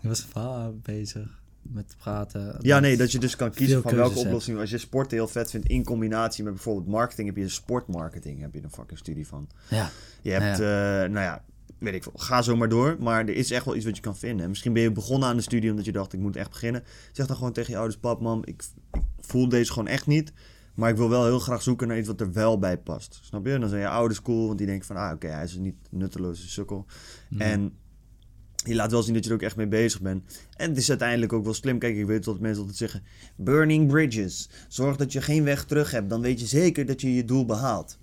Je 0.00 0.08
was 0.08 0.24
vaar 0.24 0.74
bezig 0.74 1.42
met 1.62 1.96
praten. 1.98 2.56
ja, 2.60 2.80
nee, 2.80 2.96
dat 2.96 3.12
je 3.12 3.18
dus 3.18 3.36
kan 3.36 3.50
kiezen 3.50 3.82
van 3.82 3.94
welke 3.94 4.14
hebt. 4.14 4.26
oplossing. 4.26 4.58
Als 4.58 4.70
je 4.70 4.78
sport 4.78 5.10
heel 5.10 5.28
vet 5.28 5.50
vindt 5.50 5.68
in 5.68 5.84
combinatie 5.84 6.44
met 6.44 6.52
bijvoorbeeld 6.52 6.86
marketing, 6.86 7.28
heb 7.28 7.36
je 7.36 7.48
sportmarketing. 7.48 8.40
Heb 8.40 8.54
je 8.54 8.62
een 8.62 8.70
fucking 8.70 8.98
studie 8.98 9.26
van. 9.26 9.48
Ja. 9.70 9.90
Je 10.22 10.30
hebt, 10.30 10.60
eh, 10.60 10.66
nou 11.12 11.24
ja, 11.24 11.44
weet 11.78 11.94
ik 11.94 12.02
veel. 12.02 12.12
Ga 12.16 12.42
zo 12.42 12.56
maar 12.56 12.68
door. 12.68 12.96
Maar 13.00 13.20
er 13.20 13.36
is 13.36 13.50
echt 13.50 13.64
wel 13.64 13.76
iets 13.76 13.84
wat 13.84 13.96
je 13.96 14.02
kan 14.02 14.16
vinden. 14.16 14.42
En 14.42 14.48
misschien 14.48 14.72
ben 14.72 14.82
je 14.82 14.92
begonnen 14.92 15.28
aan 15.28 15.36
de 15.36 15.42
studie 15.42 15.70
omdat 15.70 15.84
je 15.84 15.92
dacht, 15.92 16.12
ik 16.12 16.20
moet 16.20 16.36
echt 16.36 16.50
beginnen. 16.50 16.82
Zeg 17.12 17.26
dan 17.26 17.36
gewoon 17.36 17.52
tegen 17.52 17.70
je 17.70 17.78
ouders, 17.78 18.00
pap, 18.00 18.20
mam, 18.20 18.42
ik, 18.44 18.62
ik 18.92 19.00
voel 19.20 19.48
deze 19.48 19.72
gewoon 19.72 19.88
echt 19.88 20.06
niet. 20.06 20.32
Maar 20.74 20.90
ik 20.90 20.96
wil 20.96 21.08
wel 21.08 21.24
heel 21.24 21.38
graag 21.38 21.62
zoeken 21.62 21.88
naar 21.88 21.98
iets 21.98 22.08
wat 22.08 22.20
er 22.20 22.32
wel 22.32 22.58
bij 22.58 22.78
past. 22.78 23.18
Snap 23.22 23.46
je? 23.46 23.58
Dan 23.58 23.68
zijn 23.68 23.80
je 23.80 23.88
ouders 23.88 24.22
cool, 24.22 24.46
want 24.46 24.58
die 24.58 24.66
denken 24.66 24.86
van, 24.86 24.96
ah, 24.96 25.12
oké, 25.12 25.26
hij 25.26 25.44
is 25.44 25.56
niet 25.56 25.74
een 25.90 25.98
nutteloze 25.98 26.48
sukkel. 26.48 26.86
En 27.38 27.72
je 28.68 28.74
laat 28.74 28.90
wel 28.90 29.02
zien 29.02 29.14
dat 29.14 29.24
je 29.24 29.30
er 29.30 29.36
ook 29.36 29.42
echt 29.42 29.56
mee 29.56 29.68
bezig 29.68 30.00
bent. 30.00 30.38
En 30.56 30.68
het 30.68 30.78
is 30.78 30.88
uiteindelijk 30.88 31.32
ook 31.32 31.44
wel 31.44 31.54
slim. 31.54 31.78
Kijk, 31.78 31.96
ik 31.96 32.06
weet 32.06 32.24
wat 32.24 32.40
mensen 32.40 32.60
altijd 32.60 32.78
zeggen. 32.78 33.02
Burning 33.36 33.88
bridges. 33.88 34.48
Zorg 34.68 34.96
dat 34.96 35.12
je 35.12 35.22
geen 35.22 35.44
weg 35.44 35.64
terug 35.64 35.90
hebt. 35.90 36.08
Dan 36.08 36.20
weet 36.20 36.40
je 36.40 36.46
zeker 36.46 36.86
dat 36.86 37.00
je 37.00 37.14
je 37.14 37.24
doel 37.24 37.44
behaalt. 37.44 37.98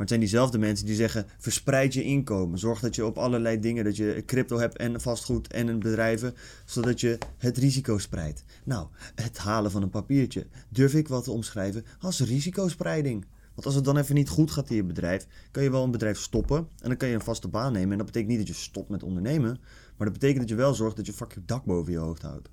Maar 0.00 0.08
het 0.08 0.18
zijn 0.18 0.30
diezelfde 0.30 0.58
mensen 0.58 0.86
die 0.86 0.94
zeggen: 0.94 1.26
verspreid 1.38 1.94
je 1.94 2.02
inkomen. 2.02 2.58
Zorg 2.58 2.80
dat 2.80 2.94
je 2.94 3.06
op 3.06 3.18
allerlei 3.18 3.60
dingen, 3.60 3.84
dat 3.84 3.96
je 3.96 4.22
crypto 4.26 4.58
hebt 4.58 4.76
en 4.76 5.00
vastgoed 5.00 5.52
en 5.52 5.68
een 5.68 5.78
bedrijven, 5.78 6.34
zodat 6.64 7.00
je 7.00 7.18
het 7.38 7.58
risico 7.58 7.98
spreidt. 7.98 8.44
Nou, 8.64 8.86
het 9.14 9.38
halen 9.38 9.70
van 9.70 9.82
een 9.82 9.90
papiertje 9.90 10.46
durf 10.68 10.94
ik 10.94 11.08
wel 11.08 11.22
te 11.22 11.30
omschrijven 11.30 11.84
als 11.98 12.20
risicospreiding. 12.20 13.26
Want 13.54 13.66
als 13.66 13.74
het 13.74 13.84
dan 13.84 13.96
even 13.96 14.14
niet 14.14 14.28
goed 14.28 14.50
gaat 14.50 14.70
in 14.70 14.76
je 14.76 14.84
bedrijf, 14.84 15.26
kan 15.50 15.62
je 15.62 15.70
wel 15.70 15.84
een 15.84 15.90
bedrijf 15.90 16.18
stoppen 16.18 16.56
en 16.58 16.88
dan 16.88 16.96
kan 16.96 17.08
je 17.08 17.14
een 17.14 17.20
vaste 17.20 17.48
baan 17.48 17.72
nemen. 17.72 17.90
En 17.90 17.96
dat 17.96 18.06
betekent 18.06 18.30
niet 18.30 18.38
dat 18.38 18.56
je 18.56 18.62
stopt 18.62 18.88
met 18.88 19.02
ondernemen, 19.02 19.58
maar 20.00 20.08
dat 20.08 20.18
betekent 20.18 20.40
dat 20.40 20.48
je 20.48 20.54
wel 20.54 20.74
zorgt 20.74 20.96
dat 20.96 21.06
je 21.06 21.12
fucking 21.12 21.44
dak 21.44 21.64
boven 21.64 21.92
je 21.92 21.98
hoofd 21.98 22.22
houdt. 22.22 22.48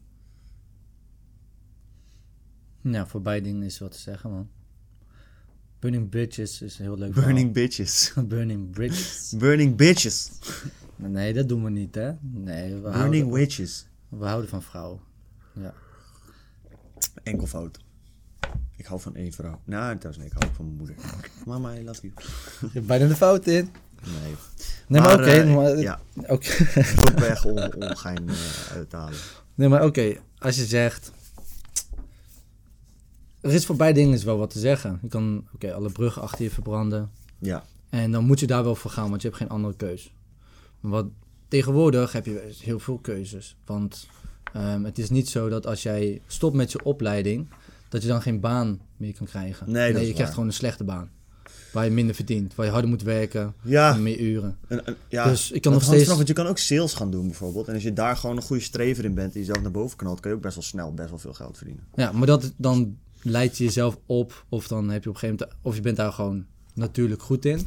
Ja, 2.81 3.07
voor 3.07 3.21
beide 3.21 3.45
dingen 3.45 3.63
is 3.63 3.79
wat 3.79 3.91
te 3.91 3.97
zeggen, 3.97 4.31
man. 4.31 4.49
Burning 5.79 6.09
Bridges 6.09 6.61
is 6.61 6.79
een 6.79 6.85
heel 6.85 6.97
leuk 6.97 7.13
Burning 7.13 7.53
bitches. 7.53 8.13
Burning 8.27 8.69
Bridges. 8.69 9.33
Burning 9.37 9.75
bitches. 9.75 10.31
Nee, 10.95 11.33
dat 11.33 11.49
doen 11.49 11.63
we 11.63 11.69
niet, 11.69 11.95
hè? 11.95 12.11
Nee, 12.21 12.73
we, 12.73 12.81
Burning 12.81 12.93
houden, 12.93 13.31
witches. 13.31 13.87
we 14.09 14.25
houden 14.25 14.49
van 14.49 14.61
vrouwen. 14.61 14.99
Ja. 15.53 15.73
Enkelvoud. 17.23 17.79
Ik 18.75 18.85
hou 18.85 19.01
van 19.01 19.15
één 19.15 19.31
vrouw. 19.31 19.61
Nou, 19.63 19.97
trouwens, 19.97 20.17
nee, 20.17 20.27
ik 20.27 20.33
hou 20.33 20.45
ook 20.45 20.55
van 20.55 20.65
mijn 20.65 20.77
moeder. 20.77 20.95
Mama, 21.45 21.75
I 21.75 21.83
love 21.83 22.01
you. 22.01 22.13
Je 22.61 22.69
hebt 22.73 22.87
bijna 22.87 23.07
de 23.07 23.15
fout 23.15 23.47
in. 23.47 23.71
Nee. 24.03 24.35
Nee, 24.87 25.01
maar, 25.01 25.13
oké. 25.13 25.23
eh, 25.31 25.55
maar, 25.55 25.77
ja, 25.77 25.99
ook 26.27 26.43
weg 27.15 27.45
ongein 27.45 28.29
eh, 28.29 28.71
uit 28.75 28.89
te 28.89 28.95
halen. 28.95 29.17
Nee, 29.55 29.69
maar 29.69 29.83
oké. 29.85 30.15
Als 30.39 30.55
je 30.55 30.65
zegt... 30.65 31.11
Er 33.41 33.53
is 33.53 33.65
voor 33.65 33.75
beide 33.75 33.99
dingen 33.99 34.25
wel 34.25 34.37
wat 34.37 34.49
te 34.49 34.59
zeggen. 34.59 34.99
Je 35.01 35.07
kan, 35.07 35.47
oké, 35.53 35.73
alle 35.73 35.89
bruggen 35.89 36.21
achter 36.21 36.43
je 36.43 36.49
verbranden. 36.49 37.11
Ja, 37.39 37.63
En 37.89 38.11
dan 38.11 38.23
moet 38.23 38.39
je 38.39 38.47
daar 38.47 38.63
wel 38.63 38.75
voor 38.75 38.91
gaan, 38.91 39.09
want 39.09 39.21
je 39.21 39.27
hebt 39.27 39.39
geen 39.39 39.49
andere 39.49 39.75
keus. 39.75 40.13
Maar 40.79 40.91
wat, 40.91 41.05
tegenwoordig 41.47 42.11
heb 42.11 42.25
je 42.25 42.49
heel 42.59 42.79
veel 42.79 42.97
keuzes. 42.97 43.55
Want 43.65 44.07
ehm, 44.53 44.83
het 44.83 44.97
is 44.99 45.09
niet 45.09 45.29
zo 45.29 45.49
dat 45.49 45.65
als 45.67 45.83
jij 45.83 46.21
stopt 46.27 46.55
met 46.55 46.71
je 46.71 46.83
opleiding, 46.83 47.47
dat 47.89 48.01
je 48.01 48.07
dan 48.07 48.21
geen 48.21 48.39
baan 48.39 48.79
meer 48.97 49.13
kan 49.13 49.27
krijgen. 49.27 49.71
Nee, 49.71 49.91
dat 49.93 50.01
is 50.01 50.07
je 50.07 50.13
krijgt 50.13 50.33
gewoon 50.33 50.47
een 50.47 50.53
slechte 50.53 50.83
baan. 50.83 51.09
Waar 51.71 51.85
je 51.85 51.91
minder 51.91 52.15
verdient, 52.15 52.55
waar 52.55 52.65
je 52.65 52.71
harder 52.71 52.89
moet 52.89 53.01
werken, 53.01 53.53
ja. 53.61 53.95
meer 53.95 54.19
uren. 54.19 54.57
En, 54.67 54.85
en- 54.85 54.95
ja. 55.09 55.29
Dus 55.29 55.51
ik 55.51 55.61
kan 55.61 55.71
nog 55.73 55.83
steeds- 55.83 56.01
vanaf, 56.01 56.15
want 56.15 56.27
je 56.27 56.33
kan 56.33 56.47
ook 56.47 56.57
sales 56.57 56.93
gaan 56.93 57.11
doen 57.11 57.25
bijvoorbeeld. 57.25 57.67
En 57.67 57.73
als 57.73 57.83
je 57.83 57.93
daar 57.93 58.17
gewoon 58.17 58.35
een 58.35 58.41
goede 58.43 58.61
strever 58.63 59.05
in 59.05 59.13
bent 59.13 59.33
en 59.33 59.39
jezelf 59.39 59.61
naar 59.61 59.71
boven 59.71 59.97
knalt, 59.97 60.19
kan 60.19 60.31
je 60.31 60.37
ook 60.37 60.43
best 60.43 60.55
wel 60.55 60.63
snel 60.63 60.93
best 60.93 61.09
wel 61.09 61.19
veel 61.19 61.33
geld 61.33 61.57
verdienen. 61.57 61.83
Ja, 61.95 62.11
maar 62.11 62.27
dat, 62.27 62.51
dan 62.57 62.97
leid 63.21 63.57
je 63.57 63.63
jezelf 63.63 63.97
op, 64.05 64.45
of 64.49 64.67
dan 64.67 64.89
heb 64.89 65.03
je 65.03 65.09
op 65.09 65.15
een 65.15 65.21
gegeven 65.21 65.45
moment, 65.45 65.65
of 65.65 65.75
je 65.75 65.81
bent 65.81 65.97
daar 65.97 66.11
gewoon 66.11 66.45
natuurlijk 66.73 67.21
goed 67.21 67.45
in, 67.45 67.59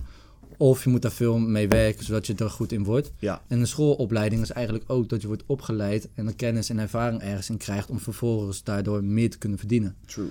of 0.57 0.85
je 0.85 0.91
moet 0.91 1.03
daar 1.03 1.13
veel 1.13 1.39
mee 1.39 1.69
werken, 1.69 2.05
zodat 2.05 2.27
je 2.27 2.35
er 2.35 2.51
goed 2.51 2.73
in 2.73 2.85
wordt. 2.85 3.13
Ja, 3.19 3.43
En 3.49 3.61
een 3.61 3.67
schoolopleiding 3.67 4.43
is 4.43 4.51
eigenlijk 4.51 4.85
ook 4.91 5.09
dat 5.09 5.21
je 5.21 5.27
wordt 5.27 5.43
opgeleid 5.47 6.09
en 6.15 6.27
er 6.27 6.35
kennis 6.35 6.71
en 6.71 6.79
ervaring 6.79 7.23
ergens 7.23 7.51
in 7.51 7.57
krijgt 7.57 7.91
om 7.91 7.99
vervolgens 8.01 8.63
daardoor 8.65 9.05
meer 9.05 9.31
te 9.31 9.39
kunnen 9.39 9.59
verdienen. 9.59 9.95
true. 10.07 10.29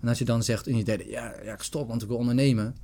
En 0.00 0.08
als 0.10 0.18
je 0.18 0.24
dan 0.24 0.42
zegt 0.42 0.66
in 0.66 0.76
je 0.76 0.84
derde, 0.84 1.08
ja, 1.08 1.34
ja 1.44 1.52
ik 1.52 1.62
stop, 1.62 1.88
want 1.88 2.02
ik 2.02 2.08
wil 2.08 2.16
ondernemen. 2.16 2.74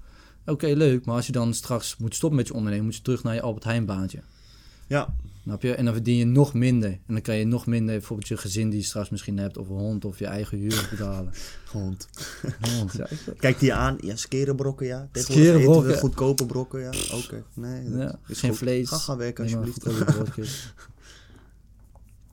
Oké, 0.47 0.67
leuk, 0.67 1.05
maar 1.05 1.17
als 1.17 1.27
je 1.27 1.33
dan 1.33 1.55
straks 1.55 1.97
moet 1.97 2.15
stoppen 2.15 2.39
met 2.39 2.49
je 2.49 2.55
ondernemen, 2.55 2.85
moet 2.85 2.97
je 2.97 3.03
terug 3.03 3.23
naar 3.23 3.35
je 3.35 3.41
Albert 3.43 3.65
Heijn 3.65 3.85
baantje. 3.85 4.21
Ja, 4.87 5.15
Snap 5.43 5.63
je? 5.63 5.75
En 5.75 5.85
dan 5.85 5.95
verdien 5.95 6.17
je 6.17 6.25
nog 6.25 6.55
minder. 6.55 6.91
En 6.91 7.01
dan 7.07 7.21
kan 7.23 7.37
je 7.37 7.45
nog 7.45 7.67
minder, 7.67 7.95
bijvoorbeeld 7.97 8.29
je 8.29 8.37
gezin 8.37 8.71
die 8.71 8.79
je 8.79 8.85
straks 8.85 9.11
misschien 9.11 9.39
hebt, 9.39 9.59
of 9.59 9.69
een 9.69 9.77
hond, 9.77 10.05
of 10.05 10.19
je 10.19 10.27
eigen 10.27 10.59
huur 10.59 10.89
betalen. 10.91 11.33
hond. 11.73 12.09
Hond, 12.77 12.93
ja. 12.93 13.07
Kijk 13.39 13.59
die 13.59 13.75
aan. 13.75 13.97
Ja, 14.01 14.17
skerenbrokken, 14.17 14.87
ja. 14.87 15.09
Skerenbrokken. 15.13 15.99
goedkope 15.99 16.47
brokken, 16.47 16.81
ja. 16.81 16.91
Oké, 17.13 17.45
nee. 17.55 17.91
Ja, 17.91 18.19
geen 18.25 18.51
goed. 18.51 18.59
vlees. 18.59 18.89
Ga 18.89 18.97
gaan 18.97 19.17
werken 19.17 19.45
Nee, 19.45 19.57
alsjeblieft. 19.57 20.05
broodjes. 20.07 20.73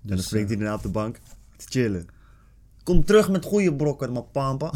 En 0.01 0.07
dan 0.13 0.17
Dus, 0.17 0.25
springt 0.25 0.49
eh, 0.51 0.55
hij 0.55 0.65
daarna 0.65 0.77
op 0.77 0.83
de 0.83 0.99
bank 0.99 1.19
te 1.55 1.65
chillen. 1.69 2.07
Kom 2.83 3.05
terug 3.05 3.29
met 3.29 3.45
goede 3.45 3.75
brokken, 3.75 4.11
maar 4.11 4.23
pampa. 4.23 4.73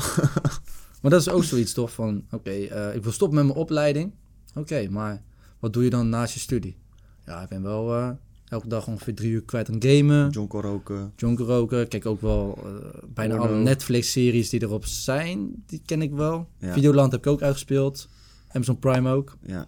Maar 1.01 1.11
dat 1.11 1.21
is 1.21 1.29
ook 1.29 1.43
zoiets 1.43 1.73
toch 1.73 1.91
van, 1.91 2.23
oké, 2.31 2.49
eh, 2.49 2.95
ik 2.95 3.03
wil 3.03 3.11
stoppen 3.11 3.37
met 3.37 3.45
mijn 3.45 3.57
opleiding. 3.57 4.13
Oké, 4.55 4.89
maar 4.89 5.23
wat 5.59 5.73
doe 5.73 5.83
je 5.83 5.89
dan 5.89 6.09
naast 6.09 6.33
je 6.33 6.39
studie? 6.39 6.77
Ja, 7.25 7.41
ik 7.41 7.49
ben 7.49 7.61
wel 7.61 7.95
eh, 7.95 8.09
elke 8.47 8.67
dag 8.67 8.87
ongeveer 8.87 9.15
drie 9.15 9.31
uur 9.31 9.43
kwijt 9.43 9.69
aan 9.69 9.83
gamen. 9.83 10.29
Jonko 10.29 10.59
roken. 10.59 11.13
Jonker 11.15 11.45
roken. 11.45 11.87
Kijk 11.87 12.05
ook 12.05 12.21
wel 12.21 12.59
eh, 12.63 13.03
bijna 13.13 13.35
alle 13.35 13.55
Netflix-series 13.55 14.49
die 14.49 14.61
erop 14.61 14.85
zijn. 14.85 15.63
Die 15.65 15.81
ken 15.85 16.01
ik 16.01 16.11
wel. 16.11 16.49
Ja. 16.57 16.73
Videoland 16.73 17.11
heb 17.11 17.21
ik 17.21 17.31
ook 17.31 17.41
uitgespeeld. 17.41 18.09
Amazon 18.47 18.79
Prime 18.79 19.09
ook. 19.09 19.37
Ja. 19.45 19.67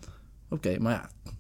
Oké, 0.50 0.80
maar 0.80 0.94
ja. 0.94 1.32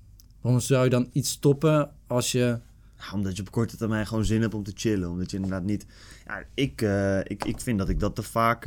Waarom 0.42 0.62
zou 0.62 0.84
je 0.84 0.90
dan 0.90 1.10
iets 1.12 1.30
stoppen 1.30 1.92
als 2.08 2.32
je... 2.32 2.60
Ja, 2.98 3.14
omdat 3.14 3.36
je 3.36 3.42
op 3.42 3.52
korte 3.52 3.78
termijn 3.78 4.08
gewoon 4.08 4.26
zin 4.26 4.42
hebt 4.42 4.54
om 4.54 4.64
te 4.64 4.72
chillen. 4.76 5.10
Omdat 5.10 5.32
je 5.32 5.36
inderdaad 5.36 5.64
niet... 5.64 5.86
Ja, 6.26 6.44
ik, 6.54 6.82
ik, 7.24 7.46
ik 7.46 7.60
vind 7.60 7.78
dat 7.78 7.90
ik 7.90 8.00
dat 8.00 8.16
te 8.16 8.24
vaak 8.24 8.66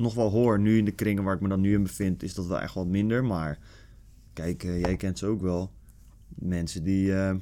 nog 0.00 0.14
wel 0.14 0.30
hoor. 0.30 0.60
Nu 0.60 0.78
in 0.78 0.84
de 0.84 0.90
kringen 0.90 1.24
waar 1.24 1.34
ik 1.34 1.40
me 1.40 1.48
dan 1.48 1.60
nu 1.60 1.72
in 1.72 1.82
bevind, 1.82 2.22
is 2.22 2.34
dat 2.34 2.46
wel 2.46 2.60
echt 2.60 2.74
wat 2.74 2.86
minder. 2.86 3.24
Maar 3.24 3.58
kijk, 4.32 4.64
eh, 4.64 4.80
jij 4.80 4.96
kent 4.96 5.18
ze 5.18 5.26
ook 5.26 5.40
wel. 5.40 5.72
Mensen 6.28 6.84
die 6.84 7.14
eh, 7.14 7.34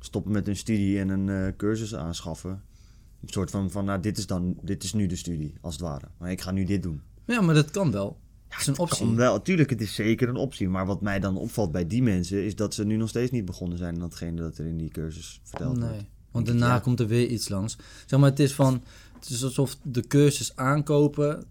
stoppen 0.00 0.32
met 0.32 0.46
hun 0.46 0.56
studie 0.56 0.98
en 0.98 1.08
een 1.08 1.28
eh, 1.28 1.56
cursus 1.56 1.94
aanschaffen. 1.94 2.62
Een 3.22 3.28
soort 3.28 3.50
van, 3.50 3.70
van 3.70 3.84
nou, 3.84 4.00
dit 4.00 4.18
is, 4.18 4.26
dan, 4.26 4.56
dit 4.62 4.84
is 4.84 4.92
nu 4.92 5.06
de 5.06 5.16
studie, 5.16 5.54
als 5.60 5.74
het 5.74 5.82
ware. 5.82 6.06
Maar 6.18 6.30
ik 6.30 6.40
ga 6.40 6.50
nu 6.50 6.64
dit 6.64 6.82
doen. 6.82 7.00
Ja, 7.24 7.40
maar 7.40 7.54
dat 7.54 7.70
kan 7.70 7.90
wel. 7.90 8.18
dat 8.48 8.60
is 8.60 8.66
een 8.66 8.78
optie. 8.78 9.06
Kan 9.06 9.16
wel, 9.16 9.42
tuurlijk, 9.42 9.70
het 9.70 9.80
is 9.80 9.94
zeker 9.94 10.28
een 10.28 10.36
optie. 10.36 10.68
Maar 10.68 10.86
wat 10.86 11.00
mij 11.00 11.20
dan 11.20 11.36
opvalt 11.36 11.72
bij 11.72 11.86
die 11.86 12.02
mensen, 12.02 12.44
is 12.44 12.56
dat 12.56 12.74
ze 12.74 12.84
nu 12.84 12.96
nog 12.96 13.08
steeds 13.08 13.30
niet 13.30 13.44
begonnen 13.44 13.78
zijn 13.78 13.94
aan 13.94 14.00
datgene 14.00 14.40
dat 14.40 14.58
er 14.58 14.66
in 14.66 14.76
die 14.76 14.90
cursus 14.90 15.40
verteld 15.42 15.78
wordt. 15.78 15.92
Nee, 15.92 16.06
want 16.30 16.44
Denk 16.44 16.46
ik, 16.46 16.62
daarna 16.62 16.74
ja. 16.74 16.80
komt 16.80 17.00
er 17.00 17.06
weer 17.06 17.26
iets 17.26 17.48
langs. 17.48 17.76
Zeg 18.06 18.20
maar, 18.20 18.30
het 18.30 18.40
is 18.40 18.54
van... 18.54 18.82
Het 19.14 19.28
is 19.28 19.44
alsof 19.44 19.76
de 19.82 20.06
cursus 20.06 20.56
aankopen 20.56 21.44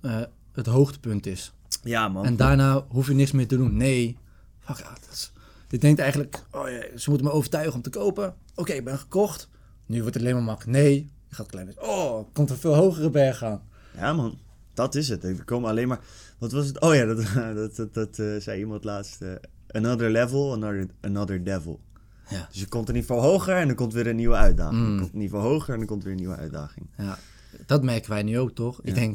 eh, 0.00 0.20
het 0.52 0.66
hoogtepunt 0.66 1.26
is. 1.26 1.52
Ja, 1.82 2.08
man. 2.08 2.24
En 2.24 2.36
daarna 2.36 2.84
hoef 2.88 3.06
je 3.06 3.14
niks 3.14 3.32
meer 3.32 3.46
te 3.48 3.56
doen. 3.56 3.76
Nee, 3.76 4.16
fuck 4.58 4.76
ja, 4.78 4.88
dat 4.88 5.08
is... 5.12 5.32
Je 5.68 5.78
denkt 5.78 6.00
eigenlijk, 6.00 6.44
oh 6.50 6.68
ja, 6.68 6.98
ze 6.98 7.10
moeten 7.10 7.26
me 7.26 7.32
overtuigen 7.32 7.74
om 7.74 7.82
te 7.82 7.90
kopen. 7.90 8.34
Oké, 8.54 8.72
ik 8.72 8.84
ben 8.84 8.98
gekocht. 8.98 9.48
Nu 9.86 10.00
wordt 10.00 10.14
het 10.14 10.22
alleen 10.22 10.34
maar 10.34 10.44
makkelijk. 10.44 10.78
Nee, 10.78 11.10
je 11.28 11.34
gaat 11.34 11.46
klein 11.46 11.66
beetje. 11.66 11.82
Oh, 11.82 12.24
komt 12.32 12.50
een 12.50 12.56
veel 12.56 12.74
hogere 12.74 13.10
berg 13.10 13.44
aan. 13.44 13.62
Ja, 13.96 14.12
man. 14.12 14.38
Dat 14.74 14.94
is 14.94 15.08
het. 15.08 15.24
Er 15.24 15.44
komen 15.44 15.70
alleen 15.70 15.88
maar... 15.88 16.00
Wat 16.38 16.52
was 16.52 16.66
het? 16.66 16.80
Oh 16.80 16.94
ja, 16.94 17.04
dat, 17.04 17.24
dat, 17.54 17.76
dat, 17.76 17.94
dat 17.94 18.18
eh, 18.18 18.36
zei 18.38 18.58
iemand 18.58 18.84
laatst. 18.84 19.22
eh, 19.22 19.32
another 19.70 20.10
level, 20.10 20.52
another, 20.52 20.86
another 21.00 21.44
devil. 21.44 21.80
Ja. 22.28 22.46
Dus 22.50 22.60
je 22.60 22.68
komt 22.68 22.88
een 22.88 22.94
niveau 22.94 23.20
hoger 23.20 23.56
en 23.56 23.66
dan 23.66 23.76
komt 23.76 23.92
weer 23.92 24.06
een 24.06 24.16
nieuwe 24.16 24.34
uitdaging. 24.34 24.80
Mm. 24.80 24.92
Je 24.94 25.00
komt 25.00 25.12
een 25.12 25.18
niveau 25.18 25.44
hoger 25.44 25.72
en 25.72 25.78
dan 25.78 25.88
komt 25.88 26.02
weer 26.02 26.12
een 26.12 26.18
nieuwe 26.18 26.36
uitdaging. 26.36 26.86
ja, 26.96 27.18
dat 27.66 27.82
merken 27.82 28.10
wij 28.10 28.22
nu 28.22 28.38
ook, 28.38 28.50
toch? 28.50 28.80
Ik 28.82 28.96
Ja. 28.96 29.12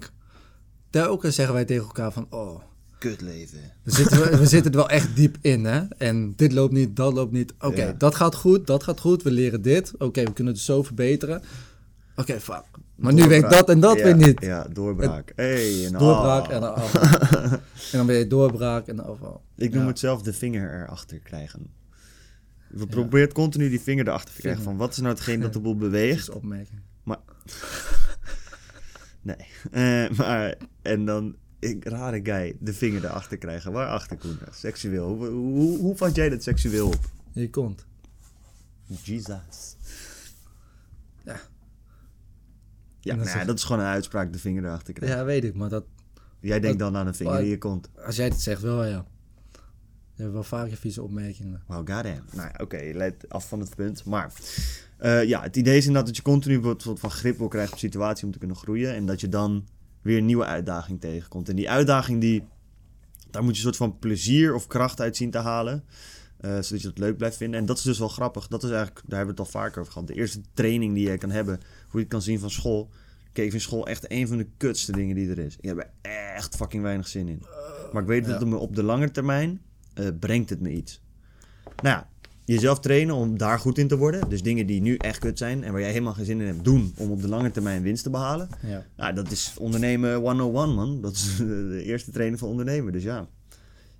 Telkens 0.93 1.35
zeggen 1.35 1.53
wij 1.55 1.65
tegen 1.65 1.83
elkaar 1.85 2.11
van, 2.11 2.27
oh, 2.29 2.61
Kut 2.99 3.21
leven. 3.21 3.59
we 3.83 3.91
zitten, 3.91 4.37
we 4.39 4.45
zitten 4.45 4.71
er 4.71 4.77
wel 4.77 4.89
echt 4.89 5.15
diep 5.15 5.37
in, 5.41 5.65
hè? 5.65 5.81
En 5.97 6.33
dit 6.35 6.51
loopt 6.51 6.73
niet, 6.73 6.95
dat 6.95 7.13
loopt 7.13 7.31
niet. 7.31 7.53
Oké, 7.59 7.81
Ja. 7.85 7.95
dat 7.97 8.15
gaat 8.15 8.35
goed, 8.35 8.67
dat 8.67 8.83
gaat 8.83 8.99
goed, 8.99 9.23
we 9.23 9.31
leren 9.31 9.61
dit. 9.61 9.93
Oké, 9.97 10.23
we 10.23 10.33
kunnen 10.33 10.53
het 10.53 10.61
zo 10.61 10.83
verbeteren. 10.83 11.41
Oké, 12.15 12.39
fuck. 12.39 12.63
Maar 12.95 13.13
nu 13.13 13.27
werkt 13.27 13.49
dat 13.51 13.69
en 13.69 13.79
dat 13.79 13.97
ja, 13.97 14.03
weer 14.03 14.15
niet. 14.15 14.41
Ja, 14.41 14.67
doorbraak. 14.73 15.33
Hey, 15.35 15.85
en 15.85 15.91
Doorbraak 15.91 16.47
en 16.47 16.61
dan 16.61 16.75
afval. 16.75 17.49
en 17.91 17.97
dan 17.97 18.05
weer 18.05 18.29
doorbraak 18.29 18.87
en 18.87 18.95
dan 18.95 19.05
afval. 19.05 19.41
Ik 19.55 19.71
noem 19.73 19.81
Ja. 19.81 19.87
het 19.87 19.99
zelf 19.99 20.21
de 20.21 20.33
vinger 20.33 20.81
erachter 20.83 21.19
krijgen. 21.19 21.67
We 22.69 22.85
proberen 22.87 23.33
continu 23.33 23.69
die 23.69 23.81
vinger 23.81 24.07
erachter 24.07 24.35
te 24.35 24.41
krijgen. 24.41 24.63
Van 24.63 24.77
wat 24.77 24.91
is 24.91 24.97
nou 24.97 25.13
hetgeen 25.13 25.39
dat 25.39 25.53
de 25.53 25.59
boel 25.59 25.71
Dat 25.77 25.81
beweegt? 25.89 26.19
is 26.19 26.29
opmerking. 26.29 26.79
Nee. 29.23 29.35
Eh, 29.71 30.09
maar, 30.17 30.55
en 30.81 31.05
dan, 31.05 31.35
ik, 31.59 31.85
rare 31.87 32.19
guy, 32.23 32.55
de 32.59 32.73
vinger 32.73 33.05
erachter 33.05 33.37
krijgen. 33.37 33.71
Waarachter, 33.71 34.17
Koen? 34.17 34.37
Seksueel. 34.51 35.07
Hoe, 35.07 35.27
hoe, 35.27 35.77
hoe 35.77 35.95
vat 35.95 36.15
jij 36.15 36.29
dat 36.29 36.43
seksueel 36.43 36.87
op? 36.87 37.09
Je 37.31 37.49
kont. 37.49 37.85
Jesus. 39.03 39.75
Ja. 41.25 41.39
Ja, 42.99 43.15
dan 43.15 43.25
nou 43.25 43.37
ja, 43.39 43.45
dat 43.45 43.57
is 43.57 43.63
gewoon 43.63 43.81
een 43.81 43.87
uitspraak, 43.87 44.33
de 44.33 44.39
vinger 44.39 44.63
erachter 44.65 44.93
krijgen. 44.93 45.17
Ja, 45.17 45.25
weet 45.25 45.43
ik, 45.43 45.53
maar 45.55 45.69
dat, 45.69 45.85
Jij 46.39 46.59
denkt 46.59 46.79
dat- 46.79 46.91
dan 46.91 47.01
aan 47.01 47.07
een 47.07 47.15
vinger 47.15 47.33
maar- 47.33 47.41
in 47.41 47.47
je 47.49 47.57
kont. 47.57 47.89
als 48.05 48.15
jij 48.15 48.25
het 48.25 48.41
zegt 48.41 48.61
wel, 48.61 48.85
ja. 48.85 49.05
Hebt 50.23 50.35
wel 50.35 50.43
vaker 50.43 50.77
vieze 50.77 51.01
opmerkingen. 51.03 51.61
Wow, 51.67 51.77
goddamn. 51.77 52.23
Nou 52.31 52.49
ja, 52.53 52.63
oké, 52.63 52.77
je 52.77 52.93
leidt 52.93 53.29
af 53.29 53.47
van 53.47 53.59
het 53.59 53.75
punt. 53.75 54.05
Maar 54.05 54.31
eh, 54.97 55.23
ja, 55.23 55.41
het 55.41 55.55
idee 55.55 55.77
is 55.77 55.85
inderdaad 55.85 56.07
dat 56.07 56.15
je 56.15 56.21
continu 56.21 56.59
wat 56.59 56.81
soort 56.81 56.99
van 56.99 57.11
grip 57.11 57.37
wil 57.37 57.47
krijgen 57.47 57.73
op 57.73 57.79
de 57.79 57.85
situatie 57.85 58.25
om 58.25 58.31
te 58.31 58.37
kunnen 58.37 58.57
groeien. 58.57 58.95
En 58.95 59.05
dat 59.05 59.21
je 59.21 59.29
dan 59.29 59.67
weer 60.01 60.17
een 60.17 60.25
nieuwe 60.25 60.45
uitdaging 60.45 61.01
tegenkomt. 61.01 61.49
En 61.49 61.55
die 61.55 61.69
uitdaging, 61.69 62.21
die, 62.21 62.43
daar 63.31 63.43
moet 63.43 63.51
je 63.51 63.57
een 63.57 63.63
soort 63.73 63.75
van 63.91 63.99
plezier 63.99 64.53
of 64.53 64.67
kracht 64.67 65.01
uit 65.01 65.17
zien 65.17 65.31
te 65.31 65.37
halen. 65.37 65.83
eh, 66.39 66.51
zodat 66.61 66.81
je 66.81 66.87
het 66.87 66.97
leuk 66.97 67.17
blijft 67.17 67.37
vinden. 67.37 67.59
En 67.59 67.65
dat 67.65 67.77
is 67.77 67.83
dus 67.83 67.99
wel 67.99 68.07
grappig. 68.07 68.47
Dat 68.47 68.63
is 68.63 68.69
eigenlijk, 68.69 69.01
daar 69.07 69.17
hebben 69.17 69.35
we 69.35 69.41
het 69.41 69.53
al 69.53 69.61
vaker 69.61 69.79
over 69.79 69.91
gehad. 69.93 70.07
De 70.07 70.13
eerste 70.13 70.41
training 70.53 70.93
die 70.93 71.09
je 71.09 71.17
kan 71.17 71.29
hebben, 71.31 71.55
hoe 71.55 71.91
je 71.91 71.99
het 71.99 72.07
kan 72.07 72.21
zien 72.21 72.39
van 72.39 72.49
school. 72.51 72.89
Kijk, 73.23 73.45
ik 73.45 73.51
vind 73.51 73.63
school 73.63 73.87
echt 73.87 74.11
een 74.11 74.27
van 74.27 74.37
de 74.37 74.47
kutste 74.57 74.91
dingen 74.91 75.15
die 75.15 75.29
er 75.29 75.39
is. 75.39 75.57
Ik 75.57 75.69
heb 75.69 75.77
er 75.77 75.89
echt 76.35 76.55
fucking 76.55 76.83
weinig 76.83 77.07
zin 77.07 77.27
in. 77.27 77.45
Maar 77.93 78.01
ik 78.01 78.07
weet 78.07 78.25
dat 78.25 78.39
het 78.39 78.49
me 78.49 78.55
op 78.55 78.75
de 78.75 78.83
lange 78.83 79.11
termijn 79.11 79.61
eh, 79.93 80.07
brengt 80.19 80.49
het 80.49 80.61
me 80.61 80.71
iets. 80.71 81.01
Nou 81.63 81.95
ja, 81.95 82.09
jezelf 82.45 82.79
trainen 82.79 83.15
om 83.15 83.37
daar 83.37 83.59
goed 83.59 83.77
in 83.77 83.87
te 83.87 83.97
worden. 83.97 84.29
Dus 84.29 84.41
dingen 84.41 84.65
die 84.65 84.81
nu 84.81 84.95
echt 84.95 85.19
kut 85.19 85.37
zijn 85.37 85.63
en 85.63 85.71
waar 85.71 85.81
jij 85.81 85.91
helemaal 85.91 86.13
geen 86.13 86.25
zin 86.25 86.41
in 86.41 86.47
hebt, 86.47 86.63
doen 86.63 86.93
om 86.97 87.11
op 87.11 87.21
de 87.21 87.27
lange 87.27 87.51
termijn 87.51 87.81
winst 87.81 88.03
te 88.03 88.09
behalen. 88.09 88.49
Ja. 88.61 88.85
Nou, 88.95 89.13
dat 89.13 89.31
is 89.31 89.53
ondernemen 89.57 90.15
101, 90.15 90.73
man. 90.73 91.01
Dat 91.01 91.13
is 91.13 91.37
de 91.37 91.83
eerste 91.83 92.11
training 92.11 92.39
van 92.39 92.49
ondernemen. 92.49 92.93
Dus 92.93 93.03
ja, 93.03 93.19
in 93.19 93.27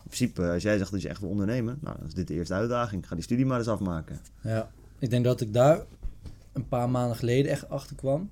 principe, 0.03 0.41
als 0.51 0.63
jij 0.63 0.77
zegt 0.77 0.91
dat 0.91 1.01
je 1.01 1.09
echt 1.09 1.19
wil 1.19 1.29
ondernemen, 1.29 1.77
nou, 1.81 1.97
dan 1.97 2.07
is 2.07 2.13
dit 2.13 2.27
de 2.27 2.33
eerste 2.33 2.53
uitdaging. 2.53 3.07
Ga 3.07 3.15
die 3.15 3.23
studie 3.23 3.45
maar 3.45 3.57
eens 3.57 3.67
afmaken. 3.67 4.19
ja. 4.41 4.71
Ik 4.99 5.09
denk 5.09 5.23
dat 5.23 5.41
ik 5.41 5.53
daar 5.53 5.81
een 6.53 6.67
paar 6.67 6.89
maanden 6.89 7.17
geleden 7.17 7.51
echt 7.51 7.69
achter 7.69 7.95
kwam. 7.95 8.29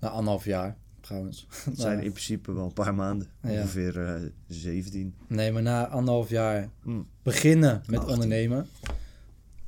Na 0.00 0.08
anderhalf 0.08 0.44
jaar, 0.44 0.76
trouwens. 1.02 1.46
Het 1.64 1.80
zijn 1.80 2.00
in 2.02 2.10
principe 2.12 2.52
wel 2.52 2.64
een 2.64 2.72
paar 2.72 2.94
maanden. 2.94 3.28
Ja. 3.42 3.50
Ongeveer 3.50 4.04
eh 4.04 4.20
17. 4.46 5.14
Nee, 5.26 5.52
maar 5.52 5.62
na 5.62 5.88
anderhalf 5.88 6.28
jaar 6.30 6.68
Hm. 6.82 7.00
beginnen 7.22 7.82
met 7.86 7.98
18. 7.98 8.14
ondernemen, 8.14 8.66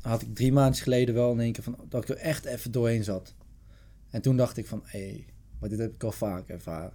had 0.01 0.23
ik 0.23 0.35
drie 0.35 0.53
maanden 0.53 0.81
geleden 0.83 1.15
wel 1.15 1.33
in 1.33 1.41
één 1.41 1.53
keer 1.53 1.63
van 1.65 1.77
dat 1.89 2.03
ik 2.03 2.09
er 2.09 2.17
echt 2.17 2.45
even 2.45 2.73
doorheen 2.73 3.05
zat. 3.05 3.35
En 4.11 4.23
toen 4.23 4.37
dacht 4.37 4.57
ik 4.57 4.67
van, 4.67 4.83
hé, 4.85 4.99
hey, 5.09 5.27
maar 5.61 5.69
dit 5.69 5.79
heb 5.79 5.95
ik 5.95 6.05
al 6.05 6.13
vaak 6.13 6.49
ervaren. 6.49 6.93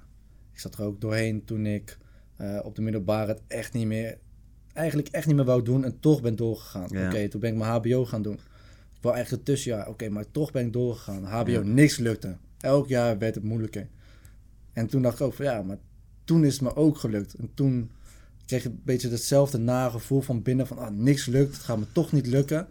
Ik 0.53 0.59
zat 0.59 0.77
er 0.77 0.83
ook 0.83 1.01
doorheen 1.01 1.45
toen 1.45 1.65
ik 1.65 1.97
eh, 2.37 2.59
op 2.63 2.75
de 2.75 2.81
middelbare 2.81 3.27
het 3.31 3.41
echt 3.47 3.73
niet 3.73 3.85
meer, 3.87 4.17
eigenlijk 4.73 5.07
echt 5.07 5.27
niet 5.27 5.35
meer 5.35 5.45
wou 5.45 5.63
doen 5.63 5.83
en 5.83 5.99
toch 5.99 6.21
ben 6.21 6.35
doorgegaan. 6.35 6.87
Ja. 6.91 7.07
Oké, 7.07 7.27
toen 7.29 7.39
ben 7.39 7.51
ik 7.51 7.57
mijn 7.57 7.71
HBO 7.71 8.05
gaan 8.05 8.21
doen. 8.21 8.33
Ik 8.95 9.05
wou 9.05 9.15
eigenlijk 9.15 9.45
het 9.47 9.55
tussenjaar, 9.55 9.87
oké, 9.87 10.09
maar 10.09 10.31
toch 10.31 10.51
ben 10.51 10.65
ik 10.65 10.73
doorgegaan. 10.73 11.23
HBO, 11.23 11.51
Ja. 11.51 11.59
niks 11.61 11.97
lukte. 11.97 12.37
Elk 12.59 12.87
jaar 12.87 13.17
werd 13.17 13.35
het 13.35 13.43
moeilijker. 13.43 13.87
En 14.79 14.87
toen 14.87 15.01
dacht 15.01 15.19
ik 15.19 15.25
ook 15.25 15.33
van, 15.33 15.45
ja, 15.45 15.61
maar 15.61 15.77
toen 16.23 16.45
is 16.45 16.53
het 16.53 16.61
me 16.61 16.75
ook 16.75 16.97
gelukt. 16.97 17.33
En 17.33 17.49
toen 17.53 17.91
kreeg 18.45 18.65
ik 18.65 18.71
een 18.71 18.81
beetje 18.83 19.09
hetzelfde 19.09 19.57
nare 19.57 19.91
gevoel 19.91 20.21
van 20.21 20.41
binnen 20.41 20.67
van 20.67 20.77
ah, 20.77 20.91
niks 20.91 21.25
lukt, 21.25 21.53
het 21.53 21.63
gaat 21.63 21.77
me 21.77 21.85
toch 21.91 22.11
niet 22.11 22.27
lukken. 22.27 22.67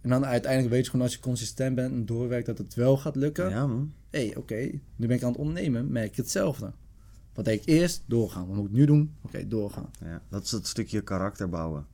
En 0.00 0.10
dan 0.10 0.24
uiteindelijk 0.24 0.72
weet 0.72 0.84
je 0.84 0.90
gewoon 0.90 1.06
als 1.06 1.14
je 1.14 1.20
consistent 1.20 1.74
bent 1.74 1.92
en 1.92 2.06
doorwerkt 2.06 2.46
dat 2.46 2.58
het 2.58 2.74
wel 2.74 2.96
gaat 2.96 3.16
lukken. 3.16 3.50
Ja, 3.50 3.66
man. 3.66 3.92
Hé, 4.10 4.26
hey, 4.26 4.36
oké, 4.36 4.70
nu 4.96 5.06
ben 5.06 5.16
ik 5.16 5.22
aan 5.22 5.30
het 5.30 5.38
ondernemen, 5.40 5.92
merk 5.92 6.10
ik 6.10 6.16
hetzelfde. 6.16 6.72
Wat 7.34 7.44
deed 7.44 7.60
ik 7.60 7.66
eerst? 7.66 8.02
Doorgaan. 8.06 8.46
Wat 8.46 8.56
moet 8.56 8.66
ik 8.66 8.72
nu 8.72 8.86
doen? 8.86 9.14
Oké, 9.22 9.48
doorgaan. 9.48 9.90
Ja, 10.00 10.22
dat 10.28 10.44
is 10.44 10.50
het 10.50 10.66
stukje 10.66 11.00
karakter 11.00 11.48
bouwen. 11.48 11.86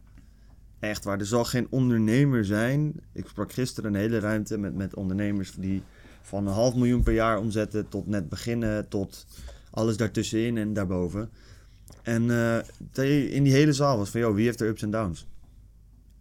Echt 0.78 1.04
waar, 1.04 1.18
er 1.18 1.26
zal 1.26 1.44
geen 1.44 1.66
ondernemer 1.70 2.44
zijn. 2.44 3.00
Ik 3.12 3.26
sprak 3.26 3.52
gisteren 3.52 3.94
een 3.94 4.00
hele 4.00 4.18
ruimte 4.18 4.58
met, 4.58 4.74
met 4.74 4.94
ondernemers 4.94 5.54
die 5.54 5.82
van 6.22 6.46
een 6.46 6.52
half 6.52 6.74
miljoen 6.74 7.02
per 7.02 7.12
jaar 7.14 7.38
omzetten 7.38 7.88
tot 7.88 8.06
net 8.06 8.28
beginnen, 8.28 8.88
tot 8.88 9.26
alles 9.70 9.96
daartussenin 9.96 10.56
en 10.58 10.72
daarboven. 10.72 11.30
En 12.02 12.30
eh, 12.94 13.34
in 13.34 13.42
die 13.42 13.52
hele 13.52 13.72
zaal 13.72 13.98
was 13.98 14.10
van, 14.10 14.20
joh, 14.20 14.34
wie 14.34 14.44
heeft 14.44 14.60
er 14.60 14.68
ups 14.68 14.82
en 14.82 14.90
downs? 14.90 15.26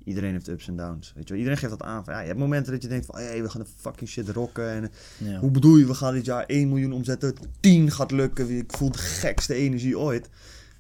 Iedereen 0.04 0.32
heeft 0.32 0.48
ups 0.48 0.68
en 0.68 0.76
downs. 0.76 1.12
Weet 1.16 1.24
je 1.24 1.30
wel? 1.30 1.38
Iedereen 1.38 1.58
geeft 1.60 1.72
dat 1.72 1.84
aan. 1.88 2.04
Van, 2.04 2.14
ja, 2.14 2.20
je 2.20 2.28
hebt 2.28 2.40
momenten 2.40 2.72
dat 2.74 2.82
je 2.82 2.88
denkt 2.88 3.06
van, 3.06 3.16
hey, 3.20 3.42
we 3.42 3.50
gaan 3.50 3.62
de 3.62 3.68
fucking 3.78 4.10
shit 4.10 4.30
rocken. 4.30 4.70
En 4.70 4.92
Ja. 5.18 5.40
hoe 5.40 5.52
bedoel 5.52 5.76
je, 5.78 5.86
we 5.86 5.94
gaan 5.94 6.14
dit 6.14 6.26
jaar 6.26 6.44
1 6.46 6.68
miljoen 6.70 6.92
omzetten, 6.92 7.34
10 7.60 7.92
gaat 7.92 8.12
lukken. 8.12 8.50
Ik 8.58 8.72
voel 8.72 8.92
de 8.92 8.98
gekste 8.98 9.54
energie 9.54 10.00
ooit. 10.00 10.30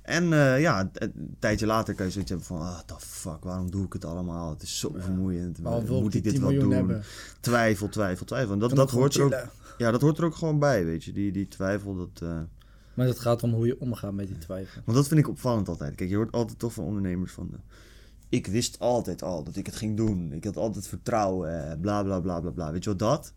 En 0.10 0.34
eh, 0.34 0.60
ja, 0.62 0.89
een 0.94 1.36
tijdje 1.39 1.66
later 1.66 1.94
kan 1.96 2.06
je 2.06 2.12
zoiets 2.12 2.30
hebben 2.30 2.48
van, 2.48 2.60
ah, 2.62 2.80
the 2.80 2.96
fuck, 3.00 3.44
waarom 3.44 3.72
doe 3.72 3.86
ik 3.86 3.94
het 3.94 4.06
allemaal? 4.06 4.50
Het 4.50 4.62
is 4.62 4.80
zo 4.80 4.92
vermoeiend. 4.98 5.60
Waarom 5.60 5.86
wil 5.86 5.96
ik 5.98 6.01
Moet 6.04 6.13
ik 6.13 6.24
dit 6.24 6.34
10 6.34 6.42
wel 6.42 6.60
doen? 6.60 6.72
hebben? 6.72 7.04
Twijfel, 7.39 7.89
twijfel, 7.89 8.25
twijfel. 8.25 8.54
En 8.54 8.60
dat, 8.60 8.75
dat 8.75 8.92
hoort 8.92 9.16
er 9.16 9.24
ook, 9.24 9.48
ja, 9.78 9.92
dat 9.92 10.01
hoort 10.01 10.18
er 10.18 10.24
ook 10.25 10.36
gewoon 10.36 10.60
bij, 10.60 10.86
weet 10.86 11.04
je. 11.04 11.12
Die, 11.12 11.32
die 11.32 11.48
twijfel, 11.48 11.96
dat... 11.96 12.22
eh, 12.22 12.39
Maar 12.94 13.08
het 13.08 13.20
gaat 13.20 13.44
om 13.44 13.54
hoe 13.54 13.68
je 13.68 13.80
omgaat 13.80 14.13
met 14.13 14.28
die 14.28 14.38
twijfel. 14.38 14.82
want 14.86 14.98
dat 14.98 15.08
vind 15.08 15.20
ik 15.20 15.28
opvallend 15.30 15.68
altijd. 15.70 15.96
Kijk, 15.96 16.10
je 16.10 16.16
hoort 16.16 16.32
altijd 16.32 16.60
toch 16.60 16.74
van 16.74 16.84
ondernemers 16.84 17.32
van... 17.32 17.50
eh, 17.54 17.60
ik 18.30 18.48
wist 18.48 18.80
altijd 18.80 19.24
al 19.24 19.44
dat 19.44 19.56
ik 19.56 19.66
het 19.66 19.75
ging 19.75 19.98
doen. 19.98 20.32
Ik 20.34 20.44
had 20.44 20.58
altijd 20.58 20.88
vertrouwen, 20.88 21.72
eh, 21.72 21.80
bla 21.82 22.04
bla 22.04 22.20
bla 22.20 22.39
bla 22.39 22.50
bla. 22.51 22.72
Weet 22.72 22.84
je 22.84 22.89
wat 22.89 23.00
dat? 23.00 23.34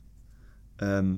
Ehm, 0.76 1.14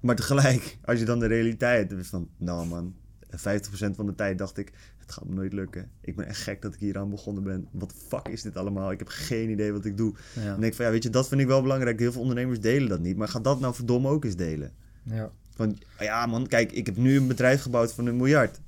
maar 0.00 0.16
tegelijk, 0.16 0.78
als 0.84 0.98
je 0.98 1.04
dan 1.04 1.18
de 1.18 1.26
realiteit 1.26 1.90
hebt 1.90 2.06
van... 2.06 2.28
Nou 2.36 2.66
man, 2.66 2.94
En 3.42 3.60
50% 3.92 3.94
van 3.94 4.06
de 4.06 4.14
tijd 4.14 4.38
dacht 4.38 4.58
ik, 4.58 4.72
het 4.98 5.12
gaat 5.12 5.24
me 5.24 5.34
nooit 5.34 5.52
lukken. 5.52 5.90
Ik 6.00 6.16
ben 6.16 6.26
echt 6.26 6.40
gek 6.40 6.62
dat 6.62 6.74
ik 6.74 6.80
hier 6.80 6.98
aan 6.98 7.10
begonnen 7.10 7.42
ben. 7.42 7.68
Wat 7.70 7.90
de 7.90 7.96
fuck 8.08 8.28
is 8.28 8.42
dit 8.42 8.56
allemaal? 8.56 8.92
Ik 8.92 8.98
heb 8.98 9.08
geen 9.08 9.50
idee 9.50 9.72
wat 9.72 9.84
ik 9.84 9.96
doe. 9.96 10.14
Ja. 10.34 10.42
En 10.42 10.54
ik 10.54 10.60
denk 10.60 10.74
van, 10.74 10.84
ja, 10.84 10.90
weet 10.90 11.02
je, 11.02 11.10
dat 11.10 11.28
vind 11.28 11.40
ik 11.40 11.46
wel 11.46 11.62
belangrijk. 11.62 11.98
Heel 11.98 12.12
veel 12.12 12.20
ondernemers 12.20 12.60
delen 12.60 12.88
dat 12.88 13.00
niet. 13.00 13.16
Maar 13.16 13.28
ga 13.28 13.40
dat 13.40 13.60
nou 13.60 13.74
verdomme 13.74 14.08
ook 14.08 14.24
eens 14.24 14.36
delen. 14.36 14.72
Ja. 15.02 15.30
Van, 15.54 15.78
ja 15.98 16.26
man, 16.26 16.46
kijk, 16.46 16.72
ik 16.72 16.86
heb 16.86 16.96
nu 16.96 17.16
een 17.16 17.26
bedrijf 17.26 17.62
gebouwd 17.62 17.92
van 17.92 18.06
een 18.06 18.16
miljard. 18.16 18.60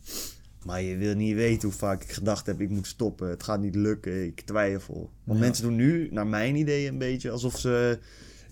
Maar 0.64 0.82
je 0.82 0.96
wil 0.96 1.14
niet 1.14 1.34
weten 1.34 1.68
hoe 1.68 1.78
vaak 1.78 2.02
ik 2.02 2.12
gedacht 2.12 2.46
heb, 2.46 2.60
ik 2.60 2.70
moet 2.70 2.86
stoppen. 2.86 3.28
Het 3.28 3.42
gaat 3.42 3.60
niet 3.60 3.74
lukken, 3.74 4.24
ik 4.24 4.40
twijfel. 4.40 5.10
Want 5.24 5.38
Ja. 5.38 5.44
mensen 5.44 5.64
doen 5.64 5.76
nu, 5.76 6.08
naar 6.10 6.26
mijn 6.26 6.56
idee, 6.56 6.88
een 6.88 6.98
beetje 6.98 7.30
alsof 7.30 7.58
ze... 7.58 7.98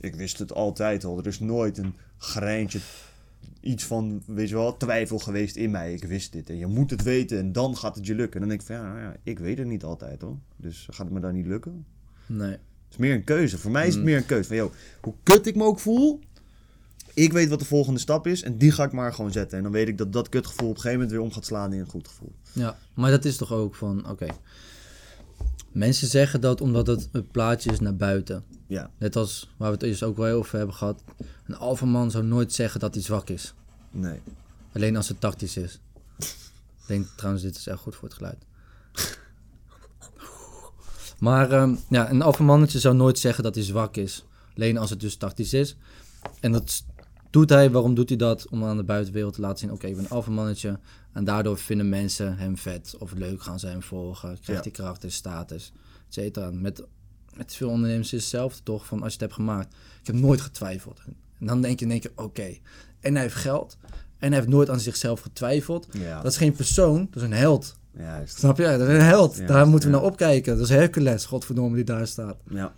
Ik 0.00 0.14
wist 0.14 0.38
het 0.38 0.52
altijd 0.52 1.04
al. 1.04 1.18
Er 1.18 1.26
is 1.26 1.40
nooit 1.40 1.78
een 1.78 1.94
greintje, 2.18 2.78
iets 3.60 3.84
van, 3.84 4.22
weet 4.26 4.48
je 4.48 4.54
wel, 4.54 4.76
twijfel 4.76 5.18
geweest 5.18 5.56
in 5.56 5.70
mij. 5.70 5.92
Ik 5.94 6.04
wist 6.04 6.32
dit 6.32 6.50
en 6.50 6.56
je 6.56 6.66
moet 6.66 6.90
het 6.90 7.02
weten 7.02 7.38
en 7.38 7.52
dan 7.52 7.76
gaat 7.76 7.96
het 7.96 8.06
je 8.06 8.14
lukken. 8.14 8.34
En 8.34 8.40
dan 8.40 8.48
denk 8.48 8.60
ik 8.60 8.66
van, 8.66 8.76
ja, 8.76 8.82
nou 8.82 9.00
ja, 9.00 9.16
ik 9.22 9.38
weet 9.38 9.58
het 9.58 9.66
niet 9.66 9.84
altijd 9.84 10.20
hoor. 10.20 10.36
Dus 10.56 10.86
gaat 10.90 11.04
het 11.06 11.14
me 11.14 11.20
dan 11.20 11.34
niet 11.34 11.46
lukken? 11.46 11.84
Nee. 12.26 12.50
Het 12.50 12.58
is 12.90 12.96
meer 12.96 13.14
een 13.14 13.24
keuze. 13.24 13.58
Voor 13.58 13.70
mij 13.70 13.86
is 13.86 13.92
het 13.94 14.02
Mm. 14.02 14.08
meer 14.08 14.16
een 14.16 14.26
keuze. 14.26 14.48
Van, 14.48 14.56
joh, 14.56 14.72
hoe 15.00 15.14
kut 15.22 15.46
ik 15.46 15.56
me 15.56 15.64
ook 15.64 15.78
voel, 15.78 16.20
ik 17.14 17.32
weet 17.32 17.48
wat 17.48 17.58
de 17.58 17.64
volgende 17.64 18.00
stap 18.00 18.26
is 18.26 18.42
en 18.42 18.58
die 18.58 18.70
ga 18.72 18.84
ik 18.84 18.92
maar 18.92 19.12
gewoon 19.14 19.32
zetten. 19.32 19.56
En 19.56 19.62
dan 19.62 19.72
weet 19.72 19.88
ik 19.88 19.98
dat 19.98 20.12
dat 20.12 20.28
kutgevoel 20.28 20.68
op 20.68 20.74
een 20.74 20.80
gegeven 20.80 20.98
moment 21.00 21.16
weer 21.16 21.26
om 21.26 21.32
gaat 21.32 21.44
slaan 21.46 21.72
in 21.72 21.80
een 21.80 21.86
goed 21.86 22.08
gevoel. 22.08 22.32
Ja, 22.52 22.78
maar 22.94 23.10
dat 23.10 23.24
is 23.24 23.36
toch 23.36 23.52
ook 23.52 23.74
van, 23.74 24.08
oké. 24.10 24.26
Mensen 25.76 26.08
zeggen 26.08 26.40
dat 26.40 26.60
omdat 26.60 26.86
het 26.86 27.08
een 27.12 27.30
plaatje 27.30 27.72
is 27.72 27.80
naar 27.80 27.96
buiten. 27.96 28.44
Ja, 28.66 28.90
Net 28.98 29.16
als 29.16 29.50
waar 29.56 29.68
we 29.68 29.74
het 29.74 29.82
eerst 29.82 30.02
ook 30.02 30.16
wel 30.16 30.36
over 30.36 30.56
hebben 30.58 30.74
gehad. 30.76 31.02
Een 31.46 31.56
alfaman 31.56 32.10
zou 32.10 32.24
nooit 32.24 32.52
zeggen 32.52 32.80
dat 32.80 32.94
hij 32.94 33.02
zwak 33.02 33.28
is. 33.28 33.54
nee. 33.90 34.20
Alleen 34.72 34.96
als 34.96 35.08
het 35.08 35.20
tactisch 35.20 35.56
is. 35.56 35.80
Ik 36.18 36.86
denk 36.86 37.06
trouwens, 37.16 37.44
dit 37.44 37.56
is 37.56 37.66
echt 37.66 37.80
goed 37.80 37.94
voor 37.94 38.08
het 38.08 38.16
geluid. 38.16 38.44
Maar 41.18 41.50
ehm, 41.52 41.74
ja, 41.88 42.10
een 42.10 42.22
alfamannetje 42.22 42.78
zou 42.78 42.94
nooit 42.94 43.18
zeggen 43.18 43.44
dat 43.44 43.54
hij 43.54 43.64
zwak 43.64 43.96
is. 43.96 44.24
Alleen 44.56 44.78
als 44.78 44.90
het 44.90 45.00
dus 45.00 45.16
tactisch 45.16 45.52
is. 45.52 45.76
En 46.40 46.52
dat 46.52 46.84
doet 47.38 47.50
hij. 47.50 47.70
Waarom 47.70 47.94
doet 47.94 48.08
hij 48.08 48.18
dat? 48.18 48.48
Om 48.48 48.64
aan 48.64 48.76
de 48.76 48.84
buitenwereld 48.84 49.34
te 49.34 49.40
laten 49.40 49.58
zien: 49.58 49.72
oké, 49.72 49.86
ik 49.86 49.94
ben 49.94 50.04
een 50.04 50.10
alfamannetje. 50.10 50.78
En 51.12 51.24
daardoor 51.24 51.58
vinden 51.58 51.88
mensen 51.88 52.36
hem 52.36 52.56
vet 52.56 52.94
of 52.98 53.12
leuk, 53.14 53.42
gaan 53.42 53.58
ze 53.58 53.66
hem 53.66 53.82
volgen. 53.82 54.28
Krijgt 54.40 54.46
Ja. 54.64 54.70
hij 54.70 54.70
kracht 54.70 55.04
en 55.04 55.10
status, 55.12 55.72
et 56.08 56.14
cetera. 56.14 56.50
Met, 56.50 56.82
met 57.36 57.54
veel 57.54 57.68
ondernemers 57.68 58.12
is 58.12 58.20
hetzelfde 58.20 58.62
toch? 58.62 58.86
Van 58.86 58.98
als 58.98 59.06
je 59.06 59.12
het 59.12 59.20
hebt 59.20 59.32
gemaakt. 59.32 59.74
Ik 60.00 60.06
heb 60.06 60.14
nooit 60.16 60.40
getwijfeld. 60.40 61.00
En 61.38 61.46
dan 61.46 61.60
denk 61.60 61.78
je 61.78 61.84
in 61.84 61.90
één 61.90 62.00
keer: 62.00 62.12
oké. 62.14 62.56
En 63.00 63.12
hij 63.12 63.22
heeft 63.22 63.34
geld. 63.34 63.76
En 64.18 64.28
hij 64.28 64.36
heeft 64.38 64.48
nooit 64.50 64.70
aan 64.70 64.80
zichzelf 64.80 65.20
getwijfeld. 65.20 65.86
Ja, 65.92 66.22
Dat 66.22 66.32
is 66.32 66.38
geen 66.38 66.52
persoon, 66.52 67.06
dat 67.10 67.22
is 67.22 67.28
een 67.28 67.34
held. 67.36 67.76
juist. 67.96 68.38
Snap 68.38 68.56
je? 68.58 68.62
Dat 68.64 68.80
is 68.88 68.94
een 68.94 69.00
held. 69.00 69.46
Daar 69.48 69.66
moeten 69.68 69.88
we 69.90 69.94
ja. 69.94 70.00
naar 70.00 70.10
opkijken. 70.10 70.56
Dat 70.56 70.64
is 70.64 70.74
Hercules, 70.74 71.24
godverdomme, 71.24 71.74
die 71.76 71.84
daar 71.84 72.06
staat. 72.06 72.36
Ja. 72.50 72.72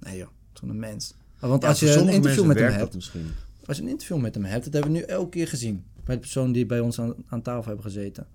Nee 0.00 0.16
joh, 0.18 0.28
zo'n 0.52 0.78
mens. 0.78 1.14
Want 1.40 1.64
als 1.64 1.80
je 1.80 1.94
een 1.94 2.08
interview 2.08 2.44
met 2.44 2.58
hem 2.58 2.72
hebt, 2.72 2.94
misschien. 2.94 3.26
Als 3.64 3.76
je 3.76 3.82
een 3.82 3.88
interview 3.88 4.20
met 4.20 4.34
hem 4.34 4.44
hebt, 4.44 4.64
dat 4.64 4.72
hebben 4.72 4.92
we 4.92 4.98
nu 4.98 5.04
elke 5.04 5.28
keer 5.30 5.48
gezien. 5.48 5.84
Bij 6.04 6.14
de 6.14 6.20
persoon 6.20 6.52
die 6.52 6.66
bij 6.66 6.80
ons 6.80 7.00
aan, 7.00 7.14
aan 7.26 7.42
tafel 7.42 7.64
hebben 7.66 7.84
gezeten. 7.84 8.26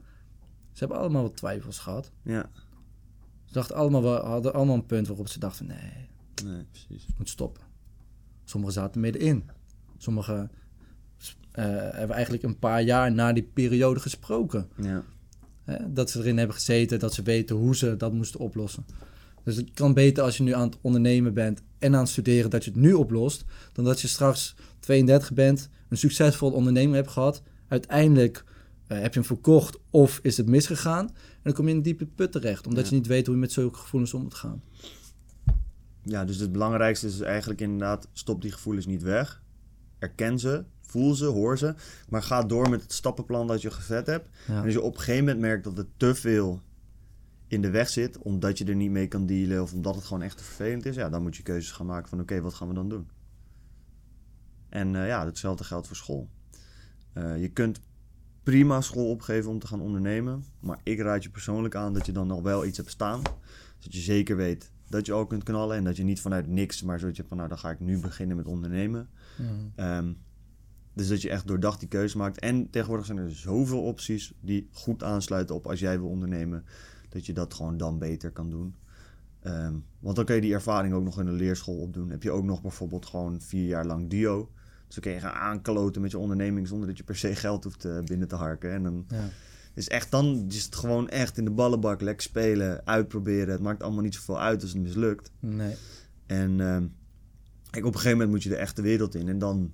Ze 0.71 0.79
hebben 0.79 0.97
allemaal 0.97 1.21
wat 1.21 1.37
twijfels 1.37 1.79
gehad. 1.79 2.11
Ja, 2.23 2.49
Ze 3.45 3.53
dachten 3.53 3.75
allemaal, 3.75 4.01
wel- 4.01 4.25
hadden 4.25 4.53
allemaal 4.53 4.75
een 4.75 4.85
punt 4.85 5.07
waarop 5.07 5.27
ze 5.27 5.39
dachten, 5.39 5.65
nee, 5.65 6.07
nee, 6.43 6.63
precies. 6.71 7.05
het 7.05 7.17
moet 7.17 7.29
stoppen. 7.29 7.63
Sommigen 8.43 8.75
zaten 8.75 9.01
middenin. 9.01 9.49
Sommigen 9.97 10.51
eh, 11.51 11.63
hebben 11.91 12.15
eigenlijk 12.15 12.43
een 12.43 12.59
paar 12.59 12.81
jaar 12.81 13.11
na 13.11 13.33
die 13.33 13.43
periode 13.53 13.99
gesproken. 13.99 14.69
Ja, 14.81 15.03
Hè? 15.63 15.93
Dat 15.93 16.09
ze 16.09 16.19
erin 16.19 16.37
hebben 16.37 16.55
gezeten, 16.55 16.99
dat 16.99 17.13
ze 17.13 17.21
weten 17.21 17.55
hoe 17.55 17.75
ze 17.75 17.95
dat 17.97 18.13
moesten 18.13 18.39
oplossen. 18.39 18.85
Dus 19.43 19.55
het 19.55 19.71
kan 19.73 19.93
beter 19.93 20.23
als 20.23 20.37
je 20.37 20.43
nu 20.43 20.53
aan 20.53 20.67
het 20.67 20.77
ondernemen 20.81 21.33
bent 21.33 21.61
en 21.79 21.93
aan 21.93 21.99
het 22.01 22.09
studeren 22.09 22.49
dat 22.49 22.63
je 22.65 22.71
het 22.71 22.79
nu 22.79 22.93
oplost, 22.93 23.43
dan 23.73 23.85
dat 23.85 24.01
je 24.01 24.07
straks 24.07 24.55
32 24.79 25.33
bent, 25.33 25.69
een 25.89 25.97
succesvol 25.97 26.51
onderneming 26.51 26.95
hebt 26.95 27.09
gehad, 27.09 27.41
uiteindelijk 27.67 28.43
eh, 28.87 28.97
heb 29.01 29.13
je 29.13 29.19
hem 29.19 29.27
verkocht 29.27 29.77
of 29.89 30.19
is 30.23 30.37
het 30.37 30.47
misgegaan 30.47 31.07
en 31.07 31.39
dan 31.43 31.53
kom 31.53 31.65
je 31.65 31.71
in 31.71 31.77
een 31.77 31.83
diepe 31.83 32.05
put 32.05 32.31
terecht, 32.31 32.67
omdat 32.67 32.83
Ja. 32.83 32.89
je 32.89 32.95
niet 32.95 33.07
weet 33.07 33.25
hoe 33.25 33.35
je 33.35 33.41
met 33.41 33.51
zulke 33.51 33.77
gevoelens 33.79 34.13
om 34.13 34.21
moet 34.21 34.33
gaan. 34.33 34.61
ja, 36.03 36.25
dus 36.25 36.37
het 36.37 36.51
belangrijkste 36.51 37.07
is 37.07 37.19
eigenlijk 37.19 37.61
inderdaad, 37.61 38.07
stop 38.13 38.41
die 38.41 38.51
gevoelens 38.51 38.85
niet 38.85 39.01
weg. 39.01 39.41
Erken 39.99 40.39
ze, 40.39 40.63
voel 40.81 41.13
ze, 41.15 41.25
hoor 41.25 41.57
ze. 41.57 41.75
Maar 42.09 42.23
ga 42.23 42.43
door 42.43 42.69
met 42.69 42.81
het 42.81 42.93
stappenplan 42.93 43.47
dat 43.47 43.61
je 43.61 43.71
gezet 43.71 44.05
hebt. 44.05 44.29
Ja. 44.47 44.57
En 44.57 44.63
als 44.63 44.73
je 44.73 44.81
op 44.81 44.93
een 44.93 44.99
gegeven 44.99 45.23
moment 45.23 45.39
merkt 45.39 45.63
dat 45.63 45.77
het 45.77 45.87
te 45.97 46.15
veel 46.15 46.61
in 47.49 47.61
de 47.61 47.69
weg 47.69 47.89
zit, 47.89 48.17
omdat 48.17 48.57
je 48.57 48.65
er 48.65 48.75
niet 48.75 48.91
mee 48.91 49.07
kan 49.07 49.25
dealen 49.25 49.61
of 49.61 49.73
omdat 49.73 49.95
het 49.95 50.03
gewoon 50.03 50.23
echt 50.23 50.37
te 50.37 50.43
vervelend 50.43 50.85
is, 50.85 50.95
ja, 50.95 51.09
dan 51.09 51.21
moet 51.21 51.35
je 51.35 51.43
keuzes 51.43 51.71
gaan 51.71 51.85
maken 51.85 52.09
van 52.09 52.19
oké, 52.19 52.41
wat 52.41 52.53
gaan 52.53 52.67
we 52.67 52.73
dan 52.73 52.89
doen? 52.89 53.07
En 54.69 54.95
eh, 54.95 55.07
ja, 55.07 55.25
hetzelfde 55.25 55.63
geldt 55.63 55.87
voor 55.87 55.95
school. 55.95 56.29
Eh, 57.13 57.41
je 57.41 57.49
kunt 57.49 57.79
prima 58.43 58.81
school 58.81 59.09
opgeven 59.09 59.51
om 59.51 59.59
te 59.59 59.67
gaan 59.67 59.81
ondernemen, 59.81 60.43
maar 60.59 60.79
ik 60.83 60.99
raad 60.99 61.23
je 61.23 61.29
persoonlijk 61.29 61.75
aan 61.75 61.93
dat 61.93 62.05
je 62.05 62.11
dan 62.11 62.27
nog 62.27 62.41
wel 62.41 62.65
iets 62.65 62.77
hebt 62.77 62.89
staan, 62.89 63.21
zodat 63.77 63.93
je 63.93 63.99
zeker 63.99 64.35
weet 64.35 64.71
dat 64.89 65.05
je 65.05 65.11
al 65.11 65.25
kunt 65.25 65.43
knallen 65.43 65.77
en 65.77 65.83
dat 65.83 65.97
je 65.97 66.03
niet 66.03 66.21
vanuit 66.21 66.47
niks, 66.47 66.81
maar 66.81 66.99
zodat 66.99 67.15
je 67.15 67.23
van 67.27 67.37
nou, 67.37 67.49
dan 67.49 67.57
ga 67.57 67.69
ik 67.69 67.79
nu 67.79 67.99
beginnen 67.99 68.37
met 68.37 68.47
ondernemen. 68.47 69.09
Ehm, 69.75 70.13
dus 70.93 71.07
dat 71.07 71.21
je 71.21 71.29
echt 71.29 71.47
doordacht 71.47 71.79
die 71.79 71.89
keuze 71.89 72.17
maakt. 72.17 72.39
En 72.39 72.69
tegenwoordig 72.69 73.05
zijn 73.05 73.17
er 73.17 73.31
zoveel 73.31 73.83
opties 73.83 74.33
die 74.41 74.69
goed 74.71 75.03
aansluiten 75.03 75.55
op 75.55 75.67
als 75.67 75.79
jij 75.79 75.99
wil 75.99 76.09
ondernemen. 76.09 76.65
Dat 77.09 77.25
je 77.25 77.33
dat 77.33 77.53
gewoon 77.53 77.77
dan 77.77 77.97
beter 77.97 78.31
kan 78.31 78.49
doen. 78.49 78.75
Ehm, 79.39 79.73
want 79.99 80.15
dan 80.15 80.25
kun 80.25 80.35
je 80.35 80.41
die 80.41 80.53
ervaring 80.53 80.93
ook 80.93 81.03
nog 81.03 81.19
in 81.19 81.25
de 81.25 81.31
leerschool 81.31 81.75
opdoen. 81.77 82.09
Heb 82.09 82.23
je 82.23 82.31
ook 82.31 82.43
nog 82.43 82.61
bijvoorbeeld 82.61 83.05
gewoon 83.05 83.41
vier 83.41 83.65
jaar 83.67 83.85
lang 83.85 84.09
duo. 84.09 84.49
Dus 84.85 84.95
dan 84.95 85.03
kun 85.03 85.11
je 85.13 85.19
gaan 85.19 85.41
aankloten 85.41 86.01
met 86.01 86.11
je 86.11 86.17
onderneming 86.17 86.67
zonder 86.67 86.87
dat 86.87 86.97
je 86.97 87.03
per 87.03 87.15
se 87.15 87.35
geld 87.35 87.63
hoeft 87.63 87.85
eh, 87.85 87.99
binnen 87.99 88.27
te 88.27 88.35
harken. 88.35 88.71
En 88.71 88.83
dan 88.83 89.05
Ja. 89.07 89.29
is 89.73 89.87
echt 89.89 90.11
dan 90.11 90.45
is 90.49 90.63
het 90.65 90.75
gewoon 90.75 91.09
echt 91.09 91.37
in 91.37 91.45
de 91.45 91.51
ballenbak 91.51 92.01
lekker 92.01 92.23
spelen, 92.23 92.81
uitproberen. 92.85 93.49
Het 93.49 93.61
maakt 93.61 93.83
allemaal 93.83 94.03
niet 94.03 94.15
zoveel 94.15 94.39
uit 94.39 94.61
als 94.61 94.73
het 94.73 94.81
mislukt. 94.81 95.31
Nee. 95.39 95.75
En 96.25 96.59
ehm, 96.61 96.85
kijk, 97.69 97.85
op 97.85 97.93
een 97.93 97.99
gegeven 97.99 98.11
moment 98.11 98.29
moet 98.29 98.43
je 98.43 98.49
de 98.49 98.55
echte 98.55 98.81
wereld 98.81 99.15
in. 99.15 99.27
En 99.27 99.39
dan 99.39 99.71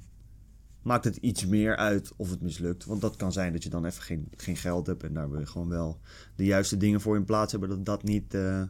maakt 0.85 1.03
het 1.03 1.15
iets 1.15 1.45
meer 1.45 1.75
uit 1.75 2.11
of 2.15 2.29
het 2.29 2.41
mislukt. 2.41 2.85
Want 2.85 3.01
dat 3.01 3.15
kan 3.15 3.31
zijn 3.31 3.53
dat 3.53 3.63
je 3.63 3.69
dan 3.69 3.85
even 3.85 4.03
geen, 4.03 4.27
geen 4.35 4.57
geld 4.57 4.87
hebt. 4.87 5.03
En 5.03 5.13
daar 5.13 5.29
wil 5.29 5.39
je 5.39 5.45
gewoon 5.45 5.69
wel 5.69 5.99
de 6.35 6.45
juiste 6.45 6.77
dingen 6.77 7.01
voor 7.01 7.15
in 7.15 7.25
plaats 7.25 7.51
hebben. 7.51 7.69
Dat 7.69 7.85
dat 7.85 8.03
niet, 8.03 8.33
eh, 8.33 8.63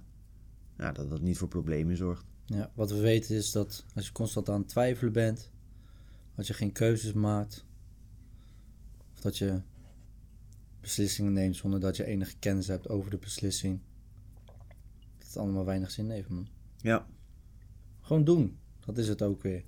ja, 0.77 0.91
dat 0.91 1.09
dat 1.09 1.21
niet 1.21 1.37
voor 1.37 1.47
problemen 1.47 1.97
zorgt. 1.97 2.25
Ja, 2.45 2.71
wat 2.73 2.91
we 2.91 2.99
weten 2.99 3.35
is 3.35 3.51
dat 3.51 3.85
als 3.95 4.05
je 4.05 4.11
constant 4.11 4.49
aan 4.49 4.59
het 4.59 4.69
twijfelen 4.69 5.13
bent, 5.13 5.51
als 6.35 6.47
je 6.47 6.53
geen 6.53 6.71
keuzes 6.71 7.13
maakt, 7.13 7.65
of 9.13 9.21
dat 9.21 9.37
je 9.37 9.61
beslissingen 10.81 11.33
neemt 11.33 11.55
zonder 11.55 11.79
dat 11.79 11.95
je 11.95 12.05
enige 12.05 12.37
kennis 12.39 12.67
hebt 12.67 12.89
over 12.89 13.11
de 13.11 13.17
beslissing, 13.17 13.79
dat 15.17 15.27
het 15.27 15.37
allemaal 15.37 15.65
weinig 15.65 15.91
zin 15.91 16.09
heeft, 16.09 16.29
man. 16.29 16.47
Ja. 16.77 17.07
Gewoon 18.01 18.23
doen, 18.23 18.57
dat 18.85 18.97
is 18.97 19.07
het 19.07 19.21
ook 19.21 19.41
weer. 19.41 19.63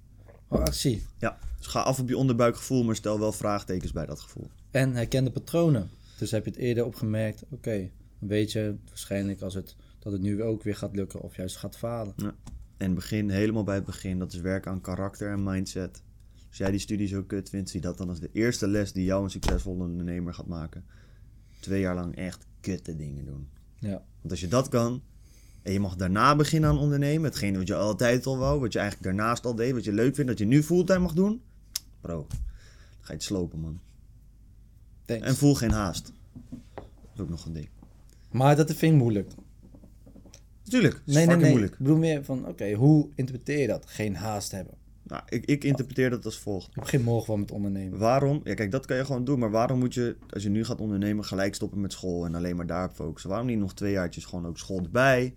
Actie. 0.47 1.03
ja. 1.17 1.37
Dus 1.57 1.67
ga 1.67 1.79
af 1.79 1.99
op 1.99 2.09
je 2.09 2.17
onderbuikgevoel, 2.17 2.83
maar 2.83 2.95
stel 2.95 3.19
wel 3.19 3.31
vraagtekens 3.31 3.91
bij 3.91 4.05
dat 4.05 4.19
gevoel. 4.19 4.47
En 4.71 4.93
herken 4.93 5.23
de 5.23 5.31
patronen. 5.31 5.89
Dus 6.17 6.31
heb 6.31 6.45
je 6.45 6.51
het 6.51 6.59
eerder 6.59 6.85
opgemerkt, 6.85 7.43
oké, 7.49 7.89
dan 8.19 8.29
weet 8.29 8.51
je 8.51 8.75
waarschijnlijk 8.87 9.41
als 9.41 9.53
het, 9.53 9.75
dat 9.99 10.11
het 10.11 10.21
nu 10.21 10.43
ook 10.43 10.63
weer 10.63 10.75
gaat 10.75 10.95
lukken 10.95 11.21
of 11.21 11.35
juist 11.35 11.55
gaat 11.57 11.77
falen. 11.77 12.13
En 12.77 12.93
begin 12.93 13.29
helemaal 13.29 13.63
bij 13.63 13.75
het 13.75 13.85
begin. 13.85 14.19
Dat 14.19 14.33
is 14.33 14.39
werken 14.39 14.71
aan 14.71 14.81
karakter 14.81 15.31
en 15.31 15.43
mindset. 15.43 16.03
Als 16.47 16.57
jij 16.57 16.71
die 16.71 16.79
studie 16.79 17.07
zo 17.07 17.23
kut 17.23 17.49
vindt, 17.49 17.69
zie 17.69 17.81
dat 17.81 17.97
dan 17.97 18.09
als 18.09 18.19
de 18.19 18.29
eerste 18.33 18.67
les 18.67 18.93
die 18.93 19.05
jou 19.05 19.23
een 19.23 19.29
succesvolle 19.29 19.83
ondernemer 19.83 20.33
gaat 20.33 20.47
maken. 20.47 20.85
Twee 21.59 21.79
jaar 21.79 21.95
lang 21.95 22.15
echt 22.15 22.45
kutte 22.59 22.95
dingen 22.95 23.25
doen. 23.25 23.49
Ja, 23.79 24.03
Want 24.19 24.31
als 24.31 24.39
je 24.39 24.47
dat 24.47 24.67
kan, 24.69 25.01
en 25.67 25.73
je 25.73 25.79
mag 25.79 25.95
daarna 25.95 26.35
beginnen 26.35 26.69
aan 26.69 26.77
ondernemen, 26.77 27.23
hetgene 27.29 27.57
wat 27.57 27.67
je 27.67 27.75
altijd 27.75 28.25
al 28.25 28.37
wou, 28.37 28.59
wat 28.59 28.73
je 28.73 28.79
eigenlijk 28.79 29.15
daarnaast 29.15 29.45
al 29.45 29.55
deed, 29.55 29.73
wat 29.73 29.83
je 29.83 29.93
leuk 29.93 30.15
vindt, 30.15 30.29
dat 30.29 30.39
je 30.39 30.45
nu 30.45 30.63
fulltime 30.63 30.99
mag 30.99 31.13
doen, 31.13 31.41
bro, 32.01 32.25
dan 32.29 32.37
ga 32.99 33.07
je 33.07 33.13
het 33.13 33.23
slopen, 33.23 33.59
man. 33.59 33.79
thanks. 35.05 35.27
En 35.27 35.35
voel 35.35 35.55
geen 35.55 35.71
haast. 35.71 36.11
Dat 36.75 36.85
is 37.13 37.19
ook 37.21 37.29
nog 37.29 37.45
een 37.45 37.53
ding. 37.53 37.69
Maar 38.31 38.55
dat 38.55 38.73
vind 38.73 38.93
ik 38.93 38.99
moeilijk. 38.99 39.31
Natuurlijk, 40.63 41.01
Nee, 41.05 41.25
nee, 41.25 41.35
nee. 41.35 41.49
moeilijk. 41.49 41.71
Ik 41.73 41.77
bedoel 41.79 41.97
meer 41.97 42.23
van, 42.23 42.47
oké, 42.47 42.73
hoe 42.73 43.09
interpreteer 43.15 43.59
je 43.59 43.67
dat? 43.67 43.85
Geen 43.87 44.15
haast 44.15 44.51
hebben. 44.51 44.73
Nou, 45.03 45.21
ik, 45.29 45.45
ik 45.45 45.63
interpreteer 45.63 46.09
dat 46.09 46.25
als 46.25 46.39
volgt. 46.39 46.67
Ik 46.67 46.81
begin 46.81 47.01
morgen 47.03 47.27
wel 47.27 47.37
met 47.37 47.51
ondernemen. 47.51 47.99
Waarom? 47.99 48.41
Ja, 48.43 48.53
kijk, 48.53 48.71
dat 48.71 48.85
kan 48.85 48.97
je 48.97 49.05
gewoon 49.05 49.23
doen. 49.25 49.39
Maar 49.39 49.51
waarom 49.51 49.79
moet 49.79 49.93
je, 49.93 50.15
als 50.29 50.43
je 50.43 50.49
nu 50.49 50.65
gaat 50.65 50.81
ondernemen, 50.81 51.25
gelijk 51.25 51.55
stoppen 51.55 51.81
met 51.81 51.91
school 51.91 52.25
en 52.25 52.35
alleen 52.35 52.55
maar 52.55 52.67
daarop 52.67 52.93
focussen? 52.95 53.29
Waarom 53.29 53.47
niet 53.47 53.57
nog 53.59 53.73
twee 53.73 53.91
jaartjes 53.91 54.25
gewoon 54.25 54.47
ook 54.47 54.57
school 54.57 54.79
erbij? 54.83 55.33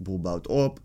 De 0.00 0.06
boel 0.06 0.20
bouwt 0.20 0.46
op. 0.46 0.80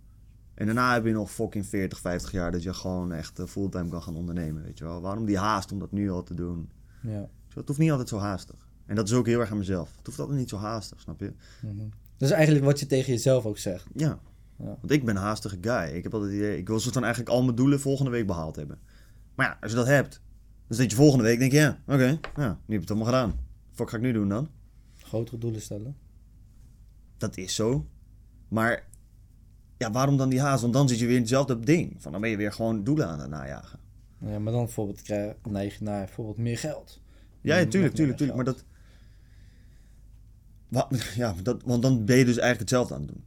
En 0.53 0.65
daarna 0.65 0.93
heb 0.93 1.05
je 1.05 1.11
nog 1.11 1.31
fucking 1.31 1.65
40, 1.65 1.99
50 1.99 2.31
jaar 2.31 2.51
dat 2.51 2.63
je 2.63 2.73
gewoon 2.73 3.11
echt 3.11 3.39
eh, 3.39 3.45
fulltime 3.45 3.89
kan 3.89 4.01
gaan 4.01 4.15
ondernemen, 4.15 4.63
weet 4.63 4.77
je 4.77 4.83
wel. 4.83 5.01
Waarom 5.01 5.25
die 5.25 5.37
haast 5.37 5.71
om 5.71 5.79
dat 5.79 5.91
nu 5.91 6.11
al 6.11 6.23
te 6.23 6.33
doen? 6.33 6.69
Ja. 7.01 7.29
Zo, 7.47 7.59
Het 7.59 7.67
hoeft 7.67 7.79
niet 7.79 7.91
altijd 7.91 8.09
zo 8.09 8.17
haastig. 8.17 8.69
En 8.85 8.95
dat 8.95 9.07
is 9.07 9.13
ook 9.13 9.25
heel 9.25 9.39
erg 9.39 9.51
aan 9.51 9.57
mezelf. 9.57 9.95
Het 9.97 10.05
hoeft 10.05 10.19
altijd 10.19 10.37
niet 10.37 10.49
zo 10.49 10.57
haastig, 10.57 11.01
snap 11.01 11.19
je? 11.19 11.33
Mhm. 11.61 11.87
Dat 12.17 12.29
is 12.29 12.35
eigenlijk 12.35 12.65
wat 12.65 12.79
je 12.79 12.85
tegen 12.85 13.13
jezelf 13.13 13.45
ook 13.45 13.57
zegt. 13.57 13.87
Ja. 13.93 14.19
Ja. 14.57 14.65
Want 14.65 14.91
ik 14.91 15.05
ben 15.05 15.15
een 15.15 15.21
haastige 15.21 15.57
guy. 15.61 15.95
Ik 15.95 16.03
heb 16.03 16.13
altijd 16.13 16.31
het 16.31 16.41
idee, 16.41 16.57
ik 16.57 16.67
wil 16.67 16.79
soort 16.79 16.93
van 16.93 17.03
eigenlijk 17.03 17.33
al 17.33 17.43
mijn 17.43 17.55
doelen 17.55 17.79
volgende 17.79 18.11
week 18.11 18.27
behaald 18.27 18.55
hebben. 18.55 18.79
Maar 19.35 19.45
ja, 19.45 19.57
als 19.61 19.71
je 19.71 19.77
dat 19.77 19.87
hebt, 19.87 20.21
dan 20.67 20.77
zit 20.77 20.91
je 20.91 20.97
volgende 20.97 21.23
week 21.23 21.39
denk 21.39 21.51
je, 21.51 21.57
ja, 21.57 21.81
oké, 21.87 22.19
ja, 22.35 22.47
nu 22.47 22.47
heb 22.47 22.59
je 22.67 22.75
het 22.75 22.89
allemaal 22.89 23.07
gedaan. 23.07 23.39
Wat 23.75 23.89
ga 23.89 23.95
ik 23.95 24.01
nu 24.03 24.11
doen 24.11 24.29
dan? 24.29 24.49
Grotere 24.95 25.37
doelen 25.37 25.61
stellen. 25.61 25.97
Dat 27.17 27.37
is 27.37 27.55
zo. 27.55 27.87
Maar 28.47 28.87
ja, 29.77 29.91
waarom 29.91 30.17
dan 30.17 30.29
die 30.29 30.41
haast? 30.41 30.61
Want 30.61 30.73
dan 30.73 30.87
zit 30.89 30.99
je 30.99 31.05
weer 31.05 31.15
in 31.15 31.21
hetzelfde 31.21 31.59
ding. 31.59 31.95
Van 32.01 32.11
dan 32.11 32.21
ben 32.21 32.29
je 32.29 32.37
weer 32.37 32.51
gewoon 32.53 32.83
doelen 32.83 33.07
aan 33.07 33.19
het 33.19 33.29
najagen. 33.29 33.79
Ja, 34.19 34.39
maar 34.39 34.53
dan 34.53 34.63
bijvoorbeeld 34.63 35.01
krijg, 35.01 35.33
neig 35.49 35.77
je 35.77 35.83
naar 35.83 36.05
bijvoorbeeld 36.05 36.37
meer 36.37 36.57
geld. 36.57 37.01
Ja, 37.41 37.65
tuurlijk, 37.65 37.93
tuurlijk, 37.93 38.17
tuurlijk. 38.17 38.35
Maar 38.37 38.45
dat... 38.45 38.63
Ja, 41.15 41.35
dat, 41.43 41.63
want 41.65 41.81
dan 41.81 42.05
ben 42.05 42.17
je 42.17 42.25
dus 42.25 42.37
eigenlijk 42.37 42.59
hetzelfde 42.59 42.93
aan 42.93 43.01
het 43.01 43.09
doen. 43.09 43.23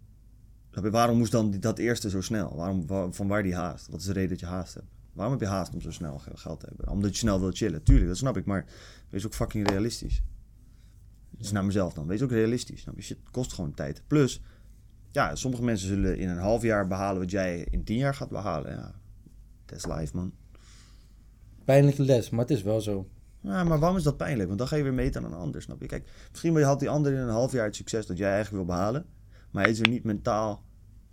Waarom 0.91 1.19
moest 1.19 1.33
dan 1.33 1.61
dat 1.61 1.79
eerste 1.79 2.11
zo 2.11 2.21
snel? 2.21 2.57
Waarom, 2.57 2.87
wa- 2.87 3.13
van 3.13 3.29
waar 3.29 3.43
die 3.43 3.55
haast? 3.55 3.89
Wat 3.89 4.01
is 4.01 4.07
de 4.07 4.13
reden 4.13 4.29
dat 4.29 4.41
je 4.41 4.47
haast 4.47 4.75
hebt? 4.75 4.87
Waarom 5.13 5.35
heb 5.35 5.43
je 5.49 5.49
haast 5.55 5.75
om 5.75 5.81
zo 5.81 5.91
snel 5.91 6.19
ge- 6.19 6.31
geld 6.37 6.61
te 6.61 6.67
hebben? 6.67 6.89
Omdat 6.89 7.11
je 7.11 7.17
snel 7.17 7.41
wil 7.41 7.51
chillen. 7.53 7.83
Tuurlijk, 7.83 8.09
dat 8.09 8.17
snap 8.17 8.37
ik. 8.37 8.45
Maar 8.45 8.65
wees 9.11 9.27
ook 9.27 9.35
fucking 9.35 9.69
realistisch. 9.71 10.23
Dus 11.31 11.53
naar 11.53 11.65
mezelf 11.65 11.93
dan. 11.93 12.07
Wees 12.07 12.23
ook 12.23 12.31
realistisch. 12.31 12.85
Je? 12.95 13.03
Shit 13.03 13.19
kost 13.31 13.53
gewoon 13.53 13.75
tijd. 13.75 14.03
Plus, 14.07 14.41
ja, 15.11 15.35
sommige 15.35 15.63
mensen 15.63 15.89
zullen 15.89 16.19
in 16.19 16.29
een 16.29 16.39
half 16.39 16.63
jaar 16.63 16.87
behalen 16.87 17.21
wat 17.21 17.31
jij 17.31 17.67
in 17.71 17.85
tien 17.85 17.97
jaar 17.97 18.15
gaat 18.15 18.29
behalen. 18.29 18.71
Ja, 18.71 18.95
that's 19.65 19.87
life, 19.87 20.17
man. 20.17 20.33
Pijnlijke 21.65 22.03
les, 22.03 22.31
maar 22.31 22.41
het 22.41 22.51
is 22.51 22.63
wel 22.63 22.81
zo. 22.81 23.09
Ja, 23.41 23.65
maar 23.65 23.79
waarom 23.79 23.97
is 23.99 24.03
dat 24.03 24.17
pijnlijk? 24.17 24.47
Want 24.47 24.59
dan 24.59 24.69
ga 24.69 24.77
je 24.77 24.83
weer 24.83 24.95
meten 24.95 25.25
aan 25.25 25.33
een 25.33 25.39
ander, 25.39 25.63
snap 25.63 25.81
je? 25.81 25.87
Kijk, 25.87 26.11
misschien 26.31 26.63
had 26.63 26.81
die 26.81 26.91
ander 26.91 27.13
in 27.13 27.19
een 27.19 27.29
half 27.29 27.53
jaar 27.53 27.65
het 27.65 27.77
succes 27.77 28.07
dat 28.07 28.19
jij 28.19 28.33
eigenlijk 28.33 28.67
wil 28.67 28.75
behalen. 28.77 29.07
Maar 29.51 29.63
hij 29.63 29.73
is 29.73 29.81
er 29.81 29.89
niet 29.89 30.05
mentaal 30.05 30.63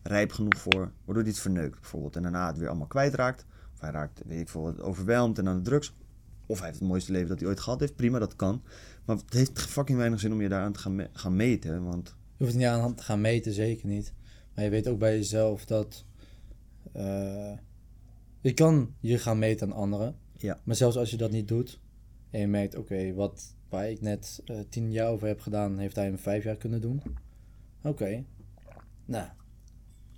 rijp 0.04 0.32
genoeg 0.32 0.58
voor, 0.58 0.92
waardoor 1.06 1.24
hij 1.24 1.32
het 1.32 1.42
verneukt 1.42 1.80
bijvoorbeeld. 1.80 2.16
En 2.16 2.22
daarna 2.22 2.48
het 2.48 2.58
weer 2.58 2.68
allemaal 2.68 2.88
kwijtraakt. 2.88 3.46
Of 3.74 3.80
hij 3.82 3.92
raakt, 3.92 4.22
weet 4.26 4.40
ik 4.40 4.50
veel, 4.50 4.62
wat, 4.62 4.82
overweldigd 4.82 5.40
en 5.40 5.48
aan 5.48 5.56
de 5.56 5.62
drugs. 5.70 5.94
Of 6.46 6.58
hij 6.58 6.68
heeft 6.68 6.80
het 6.80 6.88
mooiste 6.88 7.12
leven 7.12 7.28
dat 7.28 7.40
hij 7.40 7.48
ooit 7.48 7.60
gehad 7.60 7.80
heeft. 7.80 7.96
Prima, 7.96 8.20
dat 8.20 8.36
kan. 8.36 8.64
Maar 9.06 9.16
het 9.16 9.34
heeft 9.34 9.62
fucking 9.62 9.98
weinig 9.98 10.20
zin 10.20 10.32
om 10.34 10.42
je 10.42 10.50
daaraan 10.50 10.72
te 10.72 10.80
gaan, 10.80 10.96
me- 10.96 11.10
gaan 11.14 11.36
meten. 11.36 11.84
Want 11.84 12.16
Je 12.38 12.44
hoeft 12.44 12.52
het 12.52 12.62
niet 12.62 12.72
aan 12.72 12.96
te 12.96 13.04
gaan 13.04 13.22
meten, 13.22 13.54
zeker 13.54 13.88
niet. 13.88 14.14
Maar 14.54 14.64
je 14.64 14.70
weet 14.70 14.88
ook 14.88 15.00
bij 15.00 15.16
jezelf 15.16 15.66
dat... 15.66 16.06
eh, 16.92 17.54
je 18.42 18.54
kan 18.54 18.96
je 19.00 19.18
gaan 19.18 19.40
meten 19.40 19.68
aan 19.68 19.78
anderen. 19.78 20.16
Ja. 20.38 20.60
Maar 20.64 20.76
zelfs 20.76 20.98
als 20.98 21.10
je 21.10 21.18
dat 21.18 21.32
niet 21.32 21.48
doet... 21.48 21.80
En 22.30 22.40
je 22.40 22.48
merkt, 22.48 22.76
oké, 22.76 23.14
wat 23.14 23.56
waar 23.70 23.90
ik 23.90 24.02
net 24.02 24.42
eh, 24.46 24.60
tien 24.70 24.92
jaar 24.92 25.10
over 25.10 25.28
heb 25.28 25.40
gedaan... 25.40 25.78
Heeft 25.78 25.96
hij 25.96 26.08
in 26.08 26.18
vijf 26.18 26.44
jaar 26.44 26.58
kunnen 26.58 26.82
doen. 26.82 27.02
Oké. 27.84 28.24
Nou. 29.06 29.28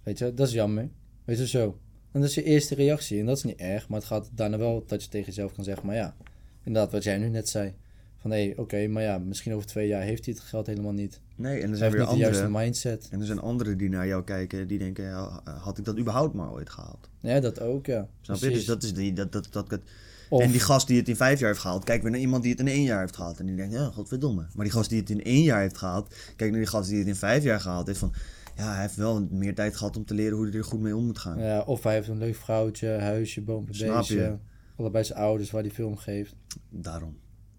Weet 0.04 0.18
je, 0.18 0.34
dat 0.34 0.48
is 0.48 0.54
jammer. 0.54 0.90
Weet 1.26 1.38
je 1.38 1.48
zo. 1.48 1.80
En 2.12 2.20
dat 2.22 2.30
is 2.30 2.36
je 2.36 2.44
eerste 2.44 2.76
reactie. 2.76 3.20
En 3.20 3.26
dat 3.26 3.38
is 3.38 3.44
niet 3.44 3.60
erg. 3.60 3.90
Maar 3.90 4.00
het 4.00 4.08
gaat 4.08 4.30
daarna 4.34 4.58
wel 4.58 4.84
dat 4.86 5.04
je 5.04 5.10
tegen 5.10 5.28
jezelf 5.28 5.54
kan 5.54 5.64
zeggen... 5.64 5.86
Maar 5.86 5.96
ja, 5.96 6.16
inderdaad 6.64 6.92
wat 6.92 7.04
jij 7.04 7.18
nu 7.18 7.30
net 7.30 7.50
zei. 7.50 7.76
Van 8.18 8.32
hé, 8.32 8.54
oké, 8.56 8.88
maar 8.88 9.04
ja, 9.04 9.18
misschien 9.18 9.54
over 9.54 9.68
twee 9.68 9.88
jaar 9.88 10.02
heeft 10.02 10.26
hij 10.26 10.34
het 10.34 10.44
geld 10.44 10.68
helemaal 10.68 10.92
niet. 10.92 11.22
nee, 11.36 11.56
en 11.56 11.62
er 11.62 11.68
Hij 11.68 11.78
zijn 11.78 11.92
heeft 11.92 12.04
weer 12.04 12.16
niet 12.16 12.26
de 12.26 12.32
juiste 12.32 12.50
mindset. 12.50 13.08
En 13.12 13.20
er 13.20 13.26
zijn 13.26 13.40
anderen 13.40 13.78
die 13.78 13.90
naar 13.90 14.08
jou 14.08 14.24
kijken, 14.24 14.68
die 14.68 14.78
denken, 14.80 15.04
ja, 15.04 15.42
had 15.60 15.78
ik 15.78 15.86
dat 15.86 15.98
überhaupt 15.98 16.34
maar 16.34 16.52
ooit 16.52 16.70
gehaald? 16.70 17.10
Ja, 17.20 17.40
dat 17.40 17.60
ook, 17.60 17.86
ja. 17.86 18.08
Snap 18.22 18.36
je? 18.36 18.42
Precies. 18.42 18.58
Dus 18.58 18.66
dat 18.66 18.84
is 18.84 18.94
die, 18.94 19.14
dat, 19.14 19.32
dat, 19.32 19.48
dat, 19.52 19.70
dat, 19.70 19.82
Of- 20.30 20.42
En 20.42 20.52
die 20.52 20.60
gast 20.60 20.88
die 20.88 20.98
het 20.98 21.08
in 21.08 21.16
vijf 21.16 21.40
jaar 21.40 21.50
heeft 21.50 21.62
gehaald, 21.62 21.84
kijk 21.84 22.02
weer 22.02 22.12
naar 22.12 22.20
iemand 22.20 22.42
die 22.44 22.52
het 22.52 22.60
in 22.60 22.68
één 22.68 22.84
jaar 22.84 23.00
heeft 23.00 23.16
gehaald. 23.16 23.40
En 23.40 23.46
die 23.46 23.56
denkt, 23.56 23.74
ja, 23.74 23.86
godverdomme. 23.86 24.46
Maar 24.54 24.66
die 24.66 24.74
gast 24.74 24.90
die 24.90 25.00
het 25.00 25.10
in 25.10 25.24
één 25.24 25.44
jaar 25.44 25.62
heeft 25.62 25.78
gehaald, 25.78 26.16
kijk 26.36 26.52
naar 26.52 26.60
die 26.60 26.70
gast 26.70 26.90
die 26.90 26.98
het 26.98 27.08
in 27.08 27.16
vijf 27.16 27.44
jaar 27.44 27.60
gehaald 27.60 27.88
heeft. 27.88 28.00
Van, 28.00 28.14
ja, 28.56 28.72
hij 28.72 28.82
heeft 28.82 28.96
wel 28.96 29.28
meer 29.30 29.56
tijd 29.56 29.76
gehad 29.76 29.98
om 29.98 30.06
te 30.06 30.14
leren 30.14 30.38
hoe 30.38 30.48
hij 30.48 30.56
er 30.58 30.64
goed 30.64 30.80
mee 30.80 30.96
om 30.96 31.06
moet 31.06 31.20
gaan. 31.20 31.40
ja, 31.40 31.62
of 31.62 31.84
hij 31.84 31.94
heeft 31.94 32.08
een 32.08 32.18
leuk 32.18 32.36
vrouwtje, 32.36 32.88
huisje, 32.88 33.42
boompje, 33.42 33.86
je? 33.86 33.92
beestje. 33.92 34.38
Allebei 34.76 35.04
zijn 35.04 35.20
ouders 35.20 35.52
waar 35.52 35.62
hij 35.62 35.72
film 35.72 35.96
geeft. 35.98 36.36
Daarom. 36.70 37.18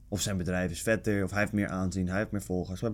Of 0.08 0.20
zijn 0.20 0.36
bedrijf 0.36 0.70
is 0.70 0.82
vetter, 0.82 1.24
of 1.24 1.30
hij 1.30 1.40
heeft 1.40 1.52
meer 1.52 1.68
aanzien, 1.68 2.08
hij 2.08 2.18
heeft 2.18 2.30
meer 2.30 2.42
volgers. 2.42 2.80
Je 2.80 2.86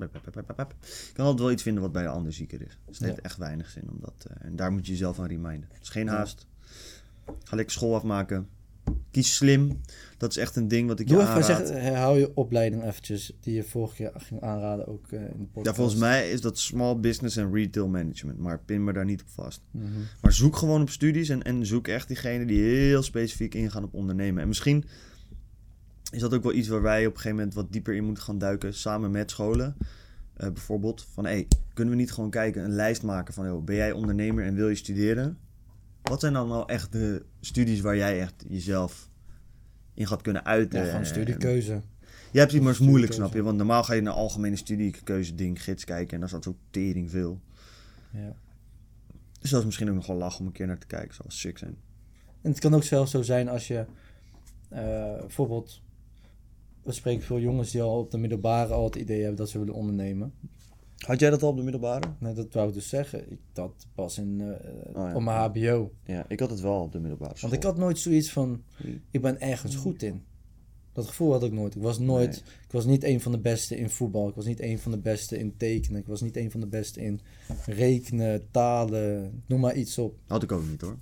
kan 1.12 1.24
altijd 1.24 1.38
wel 1.40 1.50
iets 1.50 1.62
vinden 1.62 1.82
wat 1.82 1.92
bij 1.92 2.02
de 2.02 2.08
ander 2.08 2.32
zieker 2.32 2.60
is. 2.60 2.78
Dus 2.86 2.98
het 2.98 3.06
heeft 3.06 3.20
echt 3.20 3.36
weinig 3.36 3.70
zin 3.70 3.82
om 3.90 3.98
dat. 4.00 4.26
eh, 4.30 4.46
en 4.46 4.56
daar 4.56 4.72
moet 4.72 4.86
je 4.86 4.92
jezelf 4.92 5.18
aan 5.18 5.26
reminden. 5.26 5.68
Dus 5.78 5.88
geen 5.88 6.08
haast. 6.08 6.46
Ga 7.44 7.56
lekker 7.56 7.74
school 7.74 7.94
afmaken. 7.94 8.48
Kies 9.10 9.34
slim. 9.36 9.80
Dat 10.18 10.30
is 10.30 10.36
echt 10.36 10.56
een 10.56 10.68
ding 10.68 10.88
wat 10.88 11.00
ik 11.00 11.08
Doe 11.08 11.18
je 11.18 11.24
aanraad. 11.24 11.66
zeg, 11.68 11.68
herhaal 11.80 12.16
je 12.16 12.34
opleiding 12.34 12.82
eventjes, 12.84 13.32
die 13.40 13.54
je 13.54 13.62
vorige 13.62 13.94
keer 13.94 14.10
ging 14.14 14.40
aanraden 14.40 14.86
ook 14.86 15.06
eh, 15.12 15.20
in 15.20 15.26
de 15.38 15.44
podcast. 15.44 15.66
Ja, 15.66 15.74
volgens 15.74 15.96
mij 16.00 16.30
is 16.30 16.40
dat 16.40 16.58
small 16.58 17.00
business 17.00 17.36
en 17.36 17.52
retail 17.52 17.88
management. 17.88 18.38
Maar 18.38 18.58
pin 18.58 18.84
me 18.84 18.92
daar 18.92 19.04
niet 19.04 19.20
op 19.20 19.28
vast. 19.28 19.60
Mhm. 19.70 19.86
Maar 20.20 20.32
zoek 20.32 20.56
gewoon 20.56 20.80
op 20.80 20.90
studies 20.90 21.28
en, 21.28 21.42
en 21.42 21.66
zoek 21.66 21.88
echt 21.88 22.08
diegene 22.08 22.44
die 22.44 22.60
heel 22.62 23.02
specifiek 23.02 23.54
ingaan 23.54 23.84
op 23.84 23.94
ondernemen. 23.94 24.42
En 24.42 24.48
misschien 24.48 24.84
is 26.14 26.20
dat 26.20 26.34
ook 26.34 26.42
wel 26.42 26.52
iets 26.52 26.68
waar 26.68 26.82
wij 26.82 27.00
op 27.00 27.12
een 27.12 27.16
gegeven 27.16 27.36
moment 27.36 27.54
wat 27.54 27.72
dieper 27.72 27.94
in 27.94 28.04
moeten 28.04 28.22
gaan 28.22 28.38
duiken. 28.38 28.74
Samen 28.74 29.10
met 29.10 29.30
scholen. 29.30 29.76
Eh, 30.34 30.48
bijvoorbeeld 30.48 31.06
van, 31.12 31.24
hey, 31.24 31.48
kunnen 31.74 31.94
we 31.94 32.00
niet 32.00 32.12
gewoon 32.12 32.30
kijken, 32.30 32.64
een 32.64 32.74
lijst 32.74 33.02
maken 33.02 33.34
van, 33.34 33.46
joh, 33.46 33.64
ben 33.64 33.76
jij 33.76 33.92
ondernemer 33.92 34.44
en 34.44 34.54
wil 34.54 34.68
je 34.68 34.74
studeren? 34.74 35.38
Wat 36.02 36.20
zijn 36.20 36.32
dan 36.32 36.48
nou 36.48 36.64
echt 36.66 36.92
de 36.92 37.24
studies 37.40 37.80
waar 37.80 37.96
jij 37.96 38.20
echt 38.20 38.44
jezelf 38.48 39.10
in 39.94 40.06
gaat 40.06 40.22
kunnen 40.22 40.44
uiten? 40.44 40.78
Ja, 40.78 40.84
gewoon 40.84 41.00
En- 41.00 41.06
studiekeuze. 41.06 41.82
Ja, 42.32 42.42
precies, 42.42 42.60
maar 42.60 42.72
het 42.72 42.80
is 42.80 42.86
moeilijk, 42.86 43.12
snap 43.12 43.34
je? 43.34 43.42
Want 43.42 43.56
normaal 43.56 43.82
ga 43.82 43.94
je 43.94 44.00
naar 44.00 44.12
algemene 44.12 44.56
studiekeuze 44.56 45.34
ding, 45.34 45.62
gids 45.62 45.84
kijken 45.84 46.14
en 46.14 46.20
daar 46.20 46.28
staat 46.28 46.44
zo 46.44 46.56
tering 46.70 47.10
veel. 47.10 47.40
Ja. 48.10 48.36
Dus 49.40 49.50
dat 49.50 49.60
is 49.60 49.66
misschien 49.66 49.88
ook 49.88 49.94
nog 49.94 50.06
wel 50.06 50.16
lach 50.16 50.38
om 50.38 50.46
een 50.46 50.52
keer 50.52 50.66
naar 50.66 50.78
te 50.78 50.86
kijken, 50.86 51.14
zou 51.14 51.28
sick 51.30 51.58
zijn. 51.58 51.76
En 52.42 52.50
het 52.50 52.58
kan 52.60 52.74
ook 52.74 52.84
zelfs 52.84 53.10
zo 53.10 53.22
zijn 53.22 53.48
als 53.48 53.66
je 53.68 53.84
eh, 54.68 55.18
bijvoorbeeld, 55.18 55.82
we 56.84 56.92
spreken 56.92 57.24
veel 57.24 57.40
jongens 57.40 57.70
die 57.70 57.82
al 57.82 57.98
op 57.98 58.10
de 58.10 58.18
middelbare 58.18 58.72
al 58.72 58.84
het 58.84 58.96
idee 58.96 59.18
hebben 59.18 59.36
dat 59.36 59.50
ze 59.50 59.58
willen 59.58 59.74
ondernemen. 59.74 60.32
Had 60.96 61.20
jij 61.20 61.30
dat 61.30 61.42
al 61.42 61.48
op 61.48 61.56
de 61.56 61.62
middelbare? 61.62 62.06
Nou, 62.18 62.34
dat 62.34 62.52
wou 62.52 62.68
ik 62.68 62.74
dus 62.74 62.88
zeggen. 62.88 63.30
Ik 63.30 63.38
dat 63.52 63.86
pas 63.94 64.18
in, 64.18 64.42
Oh 64.42 64.94
ja. 64.94 65.14
op 65.14 65.22
mijn 65.22 65.38
HBO. 65.38 65.92
Ja, 66.04 66.24
ik 66.28 66.40
had 66.40 66.50
het 66.50 66.60
wel 66.60 66.80
op 66.80 66.92
de 66.92 67.00
middelbare 67.00 67.36
school. 67.36 67.50
Want 67.50 67.62
ik 67.62 67.68
had 67.68 67.78
nooit 67.78 67.98
zoiets 67.98 68.32
van, 68.32 68.62
ik 69.10 69.22
ben 69.22 69.40
ergens 69.40 69.76
goed 69.76 70.02
in. 70.02 70.22
Dat 70.92 71.06
gevoel 71.06 71.32
had 71.32 71.42
ik 71.42 71.52
nooit. 71.52 71.74
Ik 71.74 71.82
was 71.82 71.98
nooit, 71.98 72.36
ik 72.36 72.72
was 72.72 72.84
niet 72.84 73.04
een 73.04 73.20
van 73.20 73.32
de 73.32 73.38
beste 73.38 73.76
in 73.76 73.90
voetbal. 73.90 74.28
Ik 74.28 74.34
was 74.34 74.44
niet 74.44 74.60
een 74.60 74.78
van 74.78 74.92
de 74.92 74.98
beste 74.98 75.38
in 75.38 75.56
tekenen. 75.56 76.00
Ik 76.00 76.06
was 76.06 76.20
niet 76.20 76.36
een 76.36 76.50
van 76.50 76.60
de 76.60 76.66
beste 76.66 77.00
in 77.00 77.20
rekenen, 77.66 78.50
talen, 78.50 79.42
noem 79.46 79.60
maar 79.60 79.74
iets 79.74 79.98
op. 79.98 80.16
Had 80.26 80.42
ik 80.42 80.52
ook 80.52 80.68
niet 80.68 80.80
hoor. 80.80 80.96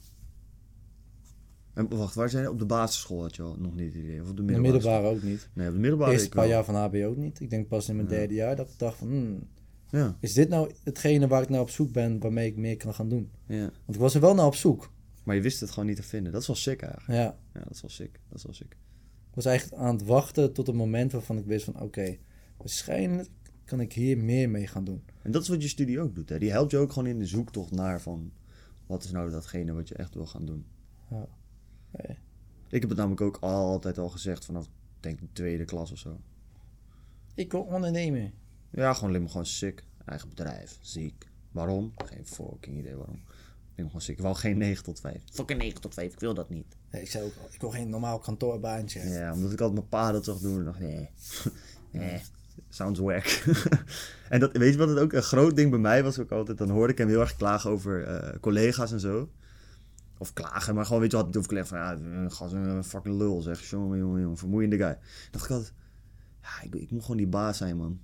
En 1.75 1.89
wacht, 1.97 2.15
waar 2.15 2.31
zijn 2.31 2.49
Op 2.49 2.59
de 2.59 2.67
basisschool 2.67 3.21
had 3.23 3.37
je 3.37 3.43
al 3.43 3.57
nog 3.59 3.75
niet 3.77 3.95
het 3.95 4.03
idee? 4.03 4.23
Of 4.23 4.29
op 4.31 4.37
de 4.37 4.43
In 4.43 4.47
de 4.47 4.53
middelbare? 4.61 4.73
middelbare 4.93 5.15
ook 5.17 5.23
niet. 5.23 5.49
Nee, 5.53 5.67
op 5.69 5.73
de 5.75 5.81
middelbare 5.81 6.13
Eerst 6.13 6.25
een 6.25 6.31
paar 6.31 6.41
wel. 6.43 6.51
jaar 6.53 6.65
van 6.65 6.75
HBO 6.75 7.05
ook 7.07 7.17
niet. 7.17 7.41
Ik 7.41 7.51
denk 7.51 7.69
pas 7.69 7.89
in 7.89 7.97
mijn 7.97 8.09
Ja. 8.09 8.15
derde 8.15 8.35
jaar 8.35 8.57
dat 8.57 8.71
ik 8.71 8.79
dacht 8.79 8.99
van, 8.99 9.09
hmm, 9.09 9.47
Ja, 9.91 10.17
is 10.21 10.33
dit 10.33 10.49
nou 10.49 10.73
hetgene 10.85 11.27
waar 11.29 11.43
ik 11.43 11.49
naar 11.49 11.61
op 11.61 11.71
zoek 11.71 11.93
ben, 11.93 12.19
waarmee 12.21 12.47
ik 12.47 12.57
meer 12.57 12.77
kan 12.77 12.95
gaan 12.95 13.09
doen? 13.09 13.31
ja. 13.47 13.61
Want 13.61 13.95
ik 13.95 14.01
was 14.01 14.15
er 14.15 14.21
wel 14.21 14.35
naar 14.35 14.47
op 14.47 14.55
zoek. 14.55 14.93
Maar 15.25 15.35
je 15.35 15.43
wist 15.43 15.61
het 15.61 15.71
gewoon 15.71 15.87
niet 15.89 15.97
te 15.97 16.03
vinden. 16.03 16.33
Dat 16.33 16.41
is 16.41 16.47
wel 16.47 16.57
sick 16.57 16.83
eigenlijk. 16.83 17.13
Ja, 17.21 17.39
Ja, 17.55 17.61
dat 17.65 17.71
is 17.75 17.81
wel 17.81 17.91
sick. 17.91 18.21
Dat 18.29 18.39
is 18.39 18.45
wel 18.45 18.55
sick. 18.55 18.73
ik 19.29 19.35
was 19.35 19.45
eigenlijk 19.45 19.83
aan 19.83 19.95
het 19.95 20.05
wachten 20.07 20.53
tot 20.53 20.67
het 20.67 20.77
moment 20.77 21.13
waarvan 21.13 21.39
ik 21.39 21.45
wist 21.45 21.65
van, 21.65 21.81
oké, 21.81 22.17
waarschijnlijk 22.57 23.29
kan 23.65 23.81
ik 23.81 23.93
hier 23.93 24.19
meer 24.19 24.51
mee 24.51 24.67
gaan 24.67 24.85
doen. 24.85 25.03
En 25.23 25.31
dat 25.31 25.43
is 25.43 25.49
wat 25.49 25.63
je 25.63 25.69
studie 25.69 26.01
ook 26.01 26.15
doet. 26.15 26.29
Hè? 26.29 26.39
Die 26.39 26.51
helpt 26.51 26.71
je 26.71 26.77
ook 26.79 26.93
gewoon 26.93 27.09
in 27.09 27.19
de 27.19 27.27
zoektocht 27.27 27.71
naar 27.71 28.01
van... 28.01 28.33
Wat 28.87 29.05
is 29.05 29.11
nou 29.11 29.31
datgene 29.31 29.73
wat 29.73 29.89
je 29.89 29.95
echt 29.95 30.15
wil 30.15 30.27
gaan 30.27 30.45
doen? 30.45 30.65
Ja. 31.11 31.29
Nee. 31.93 32.17
Ik 32.69 32.81
heb 32.81 32.89
het 32.89 32.99
namelijk 32.99 33.21
ook 33.21 33.37
altijd 33.41 33.99
al 33.99 34.09
gezegd 34.09 34.45
vanaf, 34.45 34.69
denk 35.01 35.21
ik, 35.21 35.27
de 35.27 35.33
tweede 35.33 35.65
klas 35.65 35.93
of 35.93 35.99
zo. 35.99 36.21
Ik 37.35 37.53
wil 37.53 37.61
ondernemen. 37.61 38.33
Ja, 38.71 38.93
gewoon 38.93 39.09
alleen 39.09 39.21
maar 39.21 39.31
gewoon 39.31 39.47
sick. 39.47 39.85
Eigen 40.05 40.29
bedrijf, 40.29 40.79
ziek. 40.81 41.27
Waarom? 41.51 41.93
Geen 42.05 42.27
fucking 42.27 42.79
idee 42.79 42.97
waarom. 42.97 43.15
Ik 43.15 43.79
ben 43.79 43.87
gewoon 43.87 44.01
sick. 44.01 44.17
Ik 44.17 44.23
wou 44.23 44.37
geen 44.37 44.59
9 44.59 44.85
tot 44.85 45.01
5. 45.01 45.23
Fucking 45.33 45.59
9 45.59 45.81
tot 45.81 45.95
5, 45.95 46.13
ik 46.13 46.21
wil 46.21 46.35
dat 46.35 46.49
niet. 46.49 46.77
Nee, 46.91 47.03
ik 47.03 47.11
zei 47.11 47.25
ook 47.25 47.35
al, 47.43 47.49
ik 47.53 47.61
wil 47.61 47.71
geen 47.71 47.89
normaal 47.89 48.19
kantoorbaantje. 48.19 49.01
Ja, 49.01 49.33
omdat 49.33 49.53
ik 49.53 49.61
altijd 49.61 49.79
mijn 49.79 49.89
pa 49.89 50.13
dat 50.13 50.25
zag 50.25 50.39
doen. 50.39 50.65
Dacht, 50.65 50.81
nee. 50.81 51.09
nee. 51.91 52.21
Sounds 52.69 52.99
wack. 52.99 53.25
en 54.29 54.41
dat, 54.41 54.57
weet 54.57 54.73
je 54.73 54.79
wat 54.79 54.89
het 54.89 54.99
ook 54.99 55.13
een 55.13 55.23
groot 55.23 55.57
ding 55.57 55.71
bij 55.71 55.79
mij 55.79 56.03
was 56.03 56.19
ook 56.19 56.31
altijd? 56.31 56.59
Dan 56.59 56.71
hoorde 56.71 56.93
ik 56.93 56.99
hem 56.99 57.09
heel 57.09 57.21
erg 57.21 57.37
klagen 57.37 57.71
over 57.71 58.05
eh, 58.05 58.41
collega's 58.41 58.93
en 58.93 59.01
zo. 59.01 59.29
Of 60.19 60.33
klagen, 60.33 60.75
maar 60.75 60.87
gewoon 60.87 61.01
weet 61.01 61.11
je 61.11 61.17
wat, 61.17 61.37
over 61.37 61.49
collega's 61.49 61.69
van 61.69 61.79
ja, 61.79 61.93
een 61.93 62.33
gast, 62.33 62.53
een 62.53 62.85
fucking 62.85 63.17
lul 63.19 63.43
zeg. 63.43 63.71
Jongen, 63.71 63.99
jongen, 63.99 64.21
jongen, 64.21 64.37
vermoeiende 64.37 64.77
guy. 64.77 64.87
Dan 64.87 64.99
dacht 65.31 65.45
ik 65.45 65.51
altijd, 65.51 65.73
ja, 66.43 66.63
ik, 66.63 66.75
ik 66.75 66.91
moet 66.91 67.03
gewoon 67.03 67.17
die 67.17 67.27
baas 67.27 67.57
zijn, 67.57 67.77
man. 67.77 68.01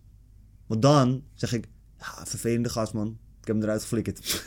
Want 0.67 0.83
dan 0.83 1.23
zeg 1.35 1.53
ik, 1.53 1.69
ja, 1.99 2.27
vervelende 2.27 2.69
gast, 2.69 2.93
man. 2.93 3.19
Ik 3.41 3.47
heb 3.47 3.57
hem 3.57 3.65
eruit 3.65 3.81
geflikkerd. 3.81 4.45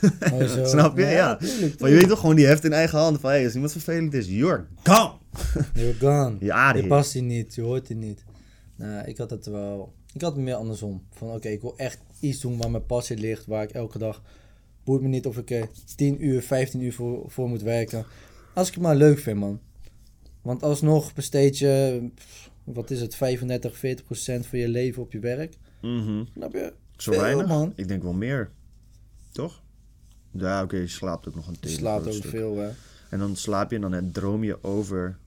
Zo. 0.50 0.64
Snap 0.74 0.96
je? 0.96 1.04
Ja. 1.04 1.36
tuurlijk, 1.36 1.80
Maar 1.80 1.90
je 1.90 1.96
weet 1.96 2.08
toch 2.08 2.20
gewoon, 2.20 2.36
die 2.36 2.46
heft 2.46 2.64
in 2.64 2.72
eigen 2.72 2.98
handen 2.98 3.20
van, 3.20 3.30
hey, 3.30 3.44
als 3.44 3.54
iemand 3.54 3.72
vervelend 3.72 4.14
is, 4.14 4.26
you're 4.26 4.66
gone. 4.82 5.12
You're 5.74 5.94
gone. 5.94 6.36
Ja, 6.40 6.74
Je 6.74 6.86
past 6.86 7.12
hier 7.12 7.22
niet, 7.22 7.54
je 7.54 7.62
hoort 7.62 7.88
hier 7.88 7.96
niet. 7.96 8.24
Nou, 8.76 9.06
ik 9.06 9.18
had 9.18 9.30
het 9.30 9.46
wel. 9.46 9.94
Ik 10.12 10.22
had 10.22 10.34
het 10.34 10.44
meer 10.44 10.54
andersom. 10.54 11.06
Van 11.10 11.28
oké, 11.28 11.48
ik 11.48 11.60
wil 11.60 11.76
echt 11.76 11.98
iets 12.20 12.40
doen 12.40 12.58
waar 12.58 12.70
mijn 12.70 12.86
passie 12.86 13.16
ligt. 13.16 13.46
Waar 13.46 13.62
ik 13.62 13.70
elke 13.70 13.98
dag... 13.98 14.22
Boeit 14.84 15.02
me 15.02 15.08
niet 15.08 15.26
of 15.26 15.36
ik 15.38 15.50
er 15.50 15.68
10 15.96 16.24
uur, 16.26 16.42
15 16.42 16.80
uur 16.80 16.92
voor, 16.92 17.30
voor 17.30 17.48
moet 17.48 17.62
werken. 17.62 18.04
Als 18.54 18.68
ik 18.68 18.74
het 18.74 18.82
maar 18.82 18.96
leuk 18.96 19.18
vind, 19.18 19.38
man. 19.38 19.60
Want 20.42 20.62
alsnog 20.62 21.14
besteed 21.14 21.58
je... 21.58 22.02
Wat 22.64 22.90
is 22.90 23.00
het? 23.00 23.14
35, 23.14 23.76
40 23.76 24.04
procent 24.04 24.46
van 24.46 24.58
je 24.58 24.68
leven 24.68 25.02
op 25.02 25.12
je 25.12 25.18
werk. 25.18 25.56
Mhm. 25.82 26.24
Snap 26.34 26.52
je? 26.52 26.72
Zo 26.96 27.12
Veel, 27.12 27.20
weinig? 27.20 27.46
man. 27.46 27.72
Ik 27.76 27.88
denk 27.88 28.02
wel 28.02 28.12
meer. 28.12 28.50
Toch? 29.32 29.62
Ja, 30.30 30.62
oké, 30.62 30.76
je 30.76 30.88
slaapt 30.88 31.28
ook 31.28 31.34
nog 31.34 31.46
een 31.46 31.52
Je 31.52 31.58
tele 31.60 31.74
slaapt 31.74 32.06
ook 32.06 32.12
stuk. 32.12 32.30
veel, 32.30 32.56
hè. 32.56 32.70
En 33.10 33.18
dan 33.18 33.36
slaap 33.36 33.70
je 33.70 33.78
en 33.78 33.90
dan 33.90 34.10
droom 34.12 34.44
je 34.44 34.64
over 34.64 35.18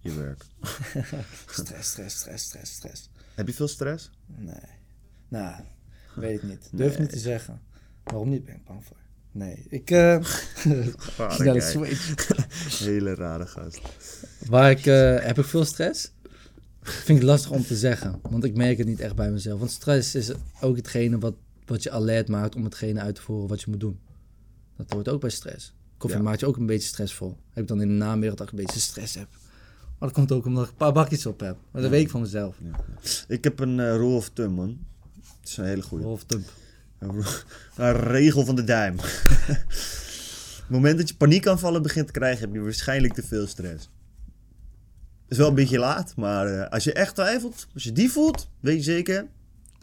je 0.00 0.14
werk. 0.14 0.44
Stress, 1.46 1.90
stress, 1.90 2.16
stress, 2.18 2.44
stress, 2.44 2.72
stress. 2.72 3.10
Heb 3.34 3.46
je 3.46 3.54
veel 3.54 3.68
stress? 3.68 4.10
Nee. 4.26 4.54
Nou, 5.28 5.62
weet 6.14 6.42
ik 6.42 6.48
niet. 6.48 6.68
Durf 6.72 6.90
Nee. 6.92 7.00
niet 7.00 7.10
te 7.10 7.18
zeggen. 7.18 7.60
Waarom 8.04 8.28
niet 8.28 8.44
ben 8.44 8.54
ik 8.54 8.64
bang 8.64 8.84
voor? 8.84 8.96
Nee, 9.32 9.64
ik... 9.68 9.90
Rare 9.90 10.22
snelle 11.28 11.60
switch. 11.60 12.28
Hele 12.78 13.14
rare 13.14 13.46
gast. 13.46 13.80
Waar 14.48 14.70
ik... 14.70 14.86
eh, 14.86 15.18
heb 15.20 15.38
ik 15.38 15.44
veel 15.44 15.64
stress? 15.64 16.12
Vind 16.82 17.18
ik 17.18 17.24
lastig 17.24 17.50
om 17.50 17.62
te 17.64 17.76
zeggen. 17.76 18.18
Want 18.22 18.44
ik 18.44 18.56
merk 18.56 18.78
het 18.78 18.86
niet 18.86 19.00
echt 19.00 19.14
bij 19.14 19.30
mezelf. 19.30 19.58
Want 19.58 19.70
stress 19.70 20.14
is 20.14 20.30
ook 20.60 20.76
hetgene 20.76 21.18
wat, 21.18 21.34
wat 21.66 21.82
je 21.82 21.90
alert 21.90 22.28
maakt 22.28 22.54
om 22.56 22.64
hetgene 22.64 23.00
uit 23.00 23.14
te 23.14 23.22
voeren 23.22 23.48
wat 23.48 23.60
je 23.60 23.70
moet 23.70 23.80
doen. 23.80 23.98
Dat 24.76 24.90
hoort 24.90 25.08
ook 25.08 25.20
bij 25.20 25.30
stress. 25.30 25.74
Koffie 25.96 26.18
Ja. 26.18 26.24
maakt 26.24 26.40
je 26.40 26.46
ook 26.46 26.56
een 26.56 26.66
beetje 26.66 26.88
stressvol. 26.88 27.36
Heb 27.50 27.62
ik 27.62 27.68
dan 27.68 27.80
in 27.80 27.88
de 27.88 27.94
namiddag 27.94 28.34
dat 28.36 28.46
ik 28.46 28.52
een 28.58 28.64
beetje 28.64 28.80
stress 28.80 29.14
heb. 29.14 29.28
Maar 29.98 30.08
dat 30.08 30.12
komt 30.12 30.32
ook 30.32 30.44
omdat 30.46 30.64
ik 30.64 30.70
een 30.70 30.76
paar 30.76 30.92
bakjes 30.92 31.26
op 31.26 31.40
heb. 31.40 31.56
Maar 31.70 31.82
dat 31.82 31.90
Ja. 31.90 31.96
weet 31.96 32.00
ik 32.04 32.10
van 32.10 32.20
mezelf. 32.20 32.56
Ik 33.28 33.44
heb 33.44 33.60
een 33.60 33.80
eh 33.80 33.86
rule 33.96 34.14
of 34.16 34.28
thumb, 34.30 34.56
man. 34.56 34.78
Het 35.40 35.48
is 35.48 35.56
een 35.56 35.64
hele 35.64 35.82
goede. 35.82 36.06
Of 36.06 36.24
dump. 36.24 36.52
Een 37.76 37.92
regel 37.92 38.44
van 38.44 38.54
de 38.54 38.64
duim. 38.64 38.94
Op 38.98 39.04
het 39.48 40.64
moment 40.68 40.98
dat 40.98 41.08
je 41.08 41.14
paniekaanvallen 41.14 41.82
begint 41.82 42.06
te 42.06 42.12
krijgen, 42.12 42.40
heb 42.40 42.54
je 42.54 42.60
waarschijnlijk 42.60 43.14
te 43.14 43.22
veel 43.22 43.46
stress. 43.46 43.90
is 45.28 45.36
wel 45.36 45.48
een 45.48 45.54
beetje 45.54 45.78
laat, 45.78 46.12
maar 46.16 46.46
eh, 46.46 46.68
als 46.70 46.84
je 46.84 46.92
echt 46.92 47.14
twijfelt, 47.14 47.66
als 47.74 47.82
je 47.82 47.92
die 47.92 48.10
voelt, 48.10 48.48
weet 48.60 48.76
je 48.76 48.82
zeker, 48.82 49.26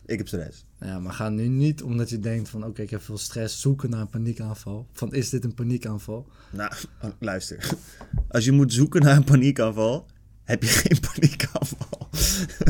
ik 0.05 0.17
heb 0.17 0.27
stress. 0.27 0.65
Ja, 0.79 0.99
maar 0.99 1.13
ga 1.13 1.29
nu 1.29 1.47
niet 1.47 1.83
omdat 1.83 2.09
je 2.09 2.19
denkt 2.19 2.49
van 2.49 2.65
oké, 2.65 2.81
ik 2.81 2.89
heb 2.89 3.01
veel 3.01 3.17
stress, 3.17 3.61
zoeken 3.61 3.89
naar 3.89 4.01
een 4.01 4.09
paniekaanval. 4.09 4.87
Van 4.93 5.13
is 5.13 5.29
dit 5.29 5.43
een 5.43 5.53
paniekaanval? 5.53 6.27
Nou, 6.51 6.71
luister. 7.19 7.69
Als 8.27 8.45
je 8.45 8.51
moet 8.51 8.73
zoeken 8.73 9.01
naar 9.01 9.15
een 9.15 9.23
paniekaanval, 9.23 10.05
heb 10.43 10.63
je 10.63 10.69
geen 10.69 10.99
paniekaanval. 11.13 12.09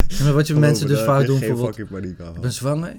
Ja, 0.07 0.23
maar 0.23 0.33
wat 0.33 0.47
je 0.47 0.55
mensen 0.55 0.87
dus 0.87 1.01
vaak 1.01 1.25
doen, 1.25 1.37
Geen 1.37 1.47
bijvoorbeeld, 1.47 1.75
fucking 1.75 1.87
ik 1.97 2.01
paniekaanval. 2.01 2.41
ben 2.41 2.51
zwanger, 2.53 2.95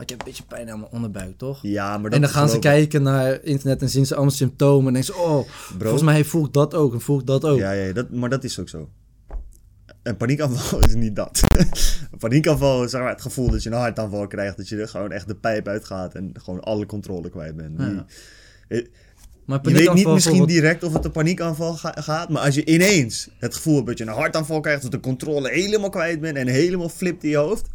maar 0.00 0.08
ik 0.08 0.16
heb 0.18 0.26
een 0.26 0.32
beetje 0.32 0.56
pijn 0.56 0.70
aan 0.70 0.80
mijn 0.80 0.92
onderbuik, 0.92 1.38
toch? 1.38 1.58
Ja, 1.62 1.92
maar 1.92 2.02
dat 2.02 2.12
En 2.12 2.20
dan 2.20 2.30
gaan 2.30 2.48
ze 2.48 2.58
kijken 2.58 3.02
naar 3.02 3.42
internet 3.42 3.82
en 3.82 3.88
zien 3.88 4.06
ze 4.06 4.14
allemaal 4.14 4.32
symptomen 4.34 4.86
en 4.86 4.92
denken 4.92 5.14
ze, 5.14 5.20
oh, 5.20 5.46
Bro, 5.68 5.78
volgens 5.78 6.02
mij 6.02 6.24
voel 6.24 6.44
ik 6.44 6.52
dat 6.52 6.74
ook 6.74 6.92
en 6.92 7.00
voel 7.00 7.18
ik 7.20 7.26
dat 7.26 7.44
ook. 7.44 7.58
Ja, 7.58 7.70
ja 7.72 7.92
dat, 7.92 8.10
maar 8.10 8.28
dat 8.30 8.44
is 8.44 8.58
ook 8.58 8.68
zo. 8.68 8.88
Een 10.02 10.16
paniekaanval 10.16 10.78
is 10.88 10.94
niet 10.94 11.16
dat. 11.16 11.40
een 12.10 12.18
paniekaanval 12.18 12.84
is 12.84 12.90
zeg 12.90 13.00
maar, 13.00 13.10
het 13.10 13.20
gevoel 13.22 13.50
dat 13.50 13.62
je 13.62 13.70
een 13.70 13.76
hartaanval 13.76 14.26
krijgt. 14.26 14.56
Dat 14.56 14.68
je 14.68 14.76
er 14.76 14.88
gewoon 14.88 15.12
echt 15.12 15.26
de 15.28 15.34
pijp 15.34 15.68
uitgaat 15.68 16.14
en 16.14 16.30
gewoon 16.42 16.60
alle 16.60 16.86
controle 16.86 17.30
kwijt 17.30 17.56
bent. 17.56 17.78
Ja. 17.78 18.06
Eh, 18.68 18.86
Maar 19.44 19.58
je 19.62 19.72
weet 19.72 19.92
niet 19.94 20.06
misschien 20.06 20.46
direct 20.46 20.82
of 20.82 20.92
het 20.92 21.04
een 21.04 21.10
paniekaanval 21.10 21.74
ga- 21.74 21.94
gaat. 21.98 22.28
Maar 22.28 22.42
als 22.42 22.54
je 22.54 22.64
ineens 22.64 23.28
het 23.38 23.54
gevoel 23.54 23.74
hebt 23.74 23.86
dat 23.86 23.98
je 23.98 24.04
een 24.04 24.10
hartaanval 24.12 24.60
krijgt. 24.60 24.82
Dat 24.82 24.90
de 24.90 25.00
controle 25.00 25.50
helemaal 25.50 25.90
kwijt 25.90 26.20
bent 26.20 26.36
en 26.36 26.46
helemaal 26.46 26.88
flipt 26.88 27.24
in 27.24 27.30
je 27.30 27.36
hoofd. 27.36 27.68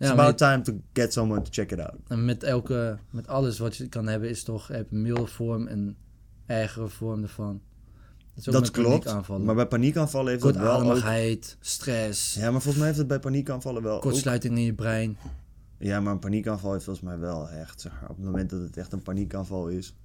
It's 0.00 0.10
about 0.10 0.38
time 0.38 0.62
to 0.62 0.72
get 0.92 1.12
someone 1.12 1.42
to 1.42 1.50
check 1.50 1.72
it 1.72 1.80
out. 1.80 1.98
en 2.08 2.24
met 2.24 2.42
elke, 2.42 2.98
met 3.10 3.28
alles 3.28 3.58
wat 3.58 3.76
je 3.76 3.88
kan 3.88 4.06
hebben 4.06 4.28
is 4.28 4.42
toch, 4.42 4.70
een 4.72 5.02
milde 5.02 5.26
vorm 5.26 5.66
en 5.66 5.96
ergere 6.46 6.88
vorm 6.88 7.22
ervan. 7.22 7.60
Dat, 8.34 8.70
klopt. 8.70 9.28
Maar 9.38 9.54
bij 9.54 9.66
paniekaanvallen 9.66 10.30
heeft 10.30 10.42
dat 10.42 10.56
wel 10.56 10.92
ook... 10.92 11.38
Stress, 11.60 12.34
Ja, 12.34 12.50
maar 12.50 12.60
volgens 12.60 12.76
mij 12.76 12.86
heeft 12.86 12.98
het 12.98 13.06
bij 13.06 13.18
paniekaanvallen 13.18 13.82
wel 13.82 13.94
ook 13.94 14.02
kortsluiting 14.02 14.56
in 14.56 14.64
je 14.64 14.74
brein. 14.74 15.16
Ja, 15.78 16.00
maar 16.00 16.12
een 16.12 16.18
paniekaanval 16.18 16.72
heeft 16.72 16.84
volgens 16.84 17.06
mij 17.06 17.18
wel 17.18 17.48
echt, 17.48 17.80
zeg 17.80 17.92
op 18.02 18.16
het 18.16 18.24
moment 18.24 18.50
dat 18.50 18.60
het 18.60 18.76
echt 18.76 18.92
een 18.92 19.02
paniekaanval 19.02 19.68
is, 19.68 19.96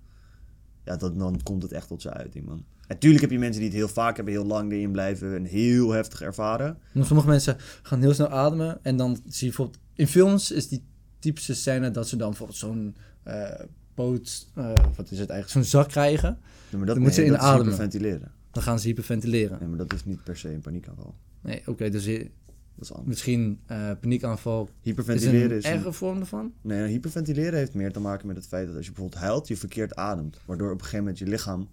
ja, 0.84 0.96
dat, 0.96 1.20
dan 1.20 1.40
komt 1.44 1.64
het 1.64 1.72
echt 1.72 1.88
tot 1.88 2.02
zijn 2.02 2.14
uiting, 2.14 2.46
man. 2.46 2.66
Natuurlijk 2.88 3.22
heb 3.22 3.32
je 3.32 3.40
mensen 3.40 3.62
die 3.62 3.70
het 3.70 3.80
heel 3.80 3.88
vaak 3.88 4.16
hebben, 4.16 4.34
heel 4.34 4.46
lang 4.46 4.72
erin 4.72 4.92
blijven 4.92 5.36
en 5.36 5.44
heel 5.44 5.92
heftig 5.92 6.22
ervaren. 6.22 6.78
Sommige 6.94 7.28
mensen 7.28 7.58
gaan 7.82 8.02
heel 8.02 8.14
snel 8.14 8.30
ademen 8.30 8.84
en 8.84 8.98
dan 8.98 9.16
zie 9.16 9.24
je 9.26 9.46
bijvoorbeeld... 9.46 9.84
In 9.96 10.08
films 10.08 10.52
is 10.52 10.68
die 10.68 10.84
typische 11.20 11.54
scène 11.56 11.92
dat 11.92 12.08
ze 12.08 12.16
dan 12.16 12.28
bijvoorbeeld 12.30 12.58
zo'n 12.60 12.96
eh 13.24 13.50
poot... 13.94 14.48
eh, 14.56 14.74
wat 14.96 15.12
is 15.12 15.20
het 15.20 15.30
eigenlijk? 15.30 15.50
Zo'n 15.50 15.80
zak 15.82 15.90
krijgen. 15.90 16.38
Ja, 16.70 16.78
maar 16.78 16.86
dat, 16.86 16.96
Dan 16.96 17.04
moet 17.06 17.16
nee, 17.16 17.26
je 17.26 17.32
dat 17.32 17.40
is 17.40 17.46
inademen. 17.46 17.72
hyperventileren. 17.72 18.32
Dan 18.52 18.64
gaan 18.64 18.80
ze 18.80 18.88
hyperventileren. 18.88 19.58
Nee, 19.60 19.68
maar 19.70 19.78
dat 19.78 19.94
is 19.94 20.06
niet 20.06 20.24
per 20.24 20.38
se 20.38 20.50
een 20.54 20.62
paniekaanval. 20.62 21.16
Nee, 21.42 21.62
oké, 21.66 21.90
dus 21.90 22.06
je- 22.06 22.30
Dat 22.76 22.84
is 22.84 22.90
anders. 22.92 23.08
misschien 23.10 23.60
eh 23.66 23.92
paniekaanval 24.00 24.64
is 24.64 24.70
Hyperventileren 24.82 25.52
een 25.52 25.58
is... 25.58 25.64
een- 25.66 25.72
erge 25.72 25.92
vorm 25.94 26.20
ervan. 26.20 26.54
nee, 26.62 26.78
nou, 26.80 26.90
hyperventileren 26.90 27.60
heeft 27.60 27.74
meer 27.74 27.92
te 27.92 28.00
maken 28.00 28.28
met 28.28 28.36
het 28.36 28.48
feit 28.48 28.68
dat 28.68 28.76
als 28.76 28.86
je 28.86 28.92
bijvoorbeeld 28.92 29.22
huilt, 29.22 29.48
je 29.48 29.58
verkeerd 29.58 29.96
ademt. 29.96 30.40
Waardoor 30.46 30.68
op 30.68 30.74
een 30.74 30.80
gegeven 30.84 31.00
moment 31.00 31.18
je 31.20 31.26
lichaam... 31.28 31.70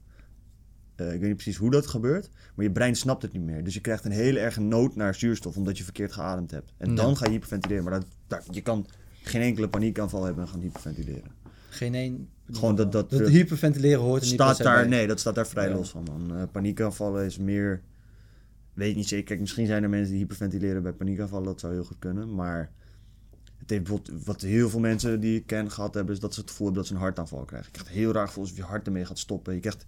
eh, 1.07 1.13
ik 1.15 1.21
weet 1.21 1.29
niet 1.29 1.37
precies 1.37 1.57
hoe 1.57 1.71
dat 1.71 1.87
gebeurt, 1.87 2.31
maar 2.55 2.65
je 2.65 2.73
brein 2.73 2.95
snapt 2.97 3.23
het 3.23 3.33
niet 3.33 3.43
meer. 3.43 3.65
Dus 3.65 3.75
je 3.75 3.81
krijgt 3.81 4.05
een 4.05 4.11
hele 4.13 4.39
erge 4.39 4.61
nood 4.61 4.97
naar 4.97 5.15
zuurstof, 5.15 5.57
omdat 5.57 5.79
je 5.79 5.85
verkeerd 5.85 6.13
geademd 6.13 6.51
hebt. 6.51 6.73
En 6.77 6.89
Ja. 6.91 6.95
dan 6.95 7.17
ga 7.17 7.25
je 7.25 7.31
hyperventileren. 7.31 7.85
Maar 7.85 7.93
dat, 7.93 8.07
dat, 8.27 8.47
je 8.51 8.61
kan 8.61 8.87
geen 9.23 9.43
enkele 9.43 9.69
paniekaanval 9.69 10.25
hebben 10.25 10.45
en 10.45 10.51
gaan 10.51 10.61
hyperventileren. 10.61 11.31
Geen 11.69 11.95
één... 11.95 12.29
Gewoon 12.53 12.75
dat- 12.77 12.93
dat- 12.93 13.11
dat 13.11 13.29
hyperventileren 13.29 14.01
hoort 14.01 14.23
er 14.23 14.29
staat 14.29 14.59
daar, 14.59 14.81
bij. 14.81 14.89
nee, 14.89 15.07
dat 15.07 15.21
staat 15.21 15.35
daar 15.35 15.47
vrij 15.47 15.69
Ja. 15.69 15.75
los 15.75 15.91
van, 15.91 16.03
man. 16.11 16.37
Eh, 16.37 16.43
paniekaanvallen 16.53 17.25
is 17.25 17.39
meer... 17.39 17.83
Weet 18.75 18.91
ik 18.91 18.97
niet 18.97 19.09
zeker. 19.09 19.25
Kijk, 19.25 19.41
misschien 19.41 19.67
zijn 19.67 19.83
er 19.83 19.89
mensen 19.89 20.11
die 20.11 20.19
hyperventileren 20.21 20.83
bij 20.83 20.93
paniekaanvallen. 20.93 21.45
Dat 21.47 21.61
zou 21.61 21.73
heel 21.73 21.85
goed 21.85 21.99
kunnen. 21.99 22.35
Maar 22.35 22.71
het 23.57 23.71
heeft 23.71 23.83
bijvoorbeeld, 23.83 24.25
wat 24.25 24.41
heel 24.41 24.69
veel 24.71 24.81
mensen 24.81 25.21
die 25.21 25.37
ik 25.39 25.47
ken 25.47 25.71
gehad 25.71 25.95
hebben... 25.95 26.15
is 26.15 26.21
dat 26.21 26.35
ze 26.35 26.41
het 26.41 26.51
gevoel 26.51 26.67
hebben 26.67 26.83
dat 26.85 26.93
ze 26.93 26.97
een 26.99 27.05
hartaanval 27.05 27.45
krijgen. 27.45 27.69
Je 27.73 27.79
krijgt 27.79 27.95
heel 27.99 28.13
raar 28.13 28.27
gevoel 28.27 28.43
alsof 28.43 28.57
je 28.59 28.63
hart 28.63 28.87
ermee 28.87 29.05
gaat 29.05 29.19
stoppen. 29.19 29.55
Je 29.55 29.61
krijgt 29.61 29.85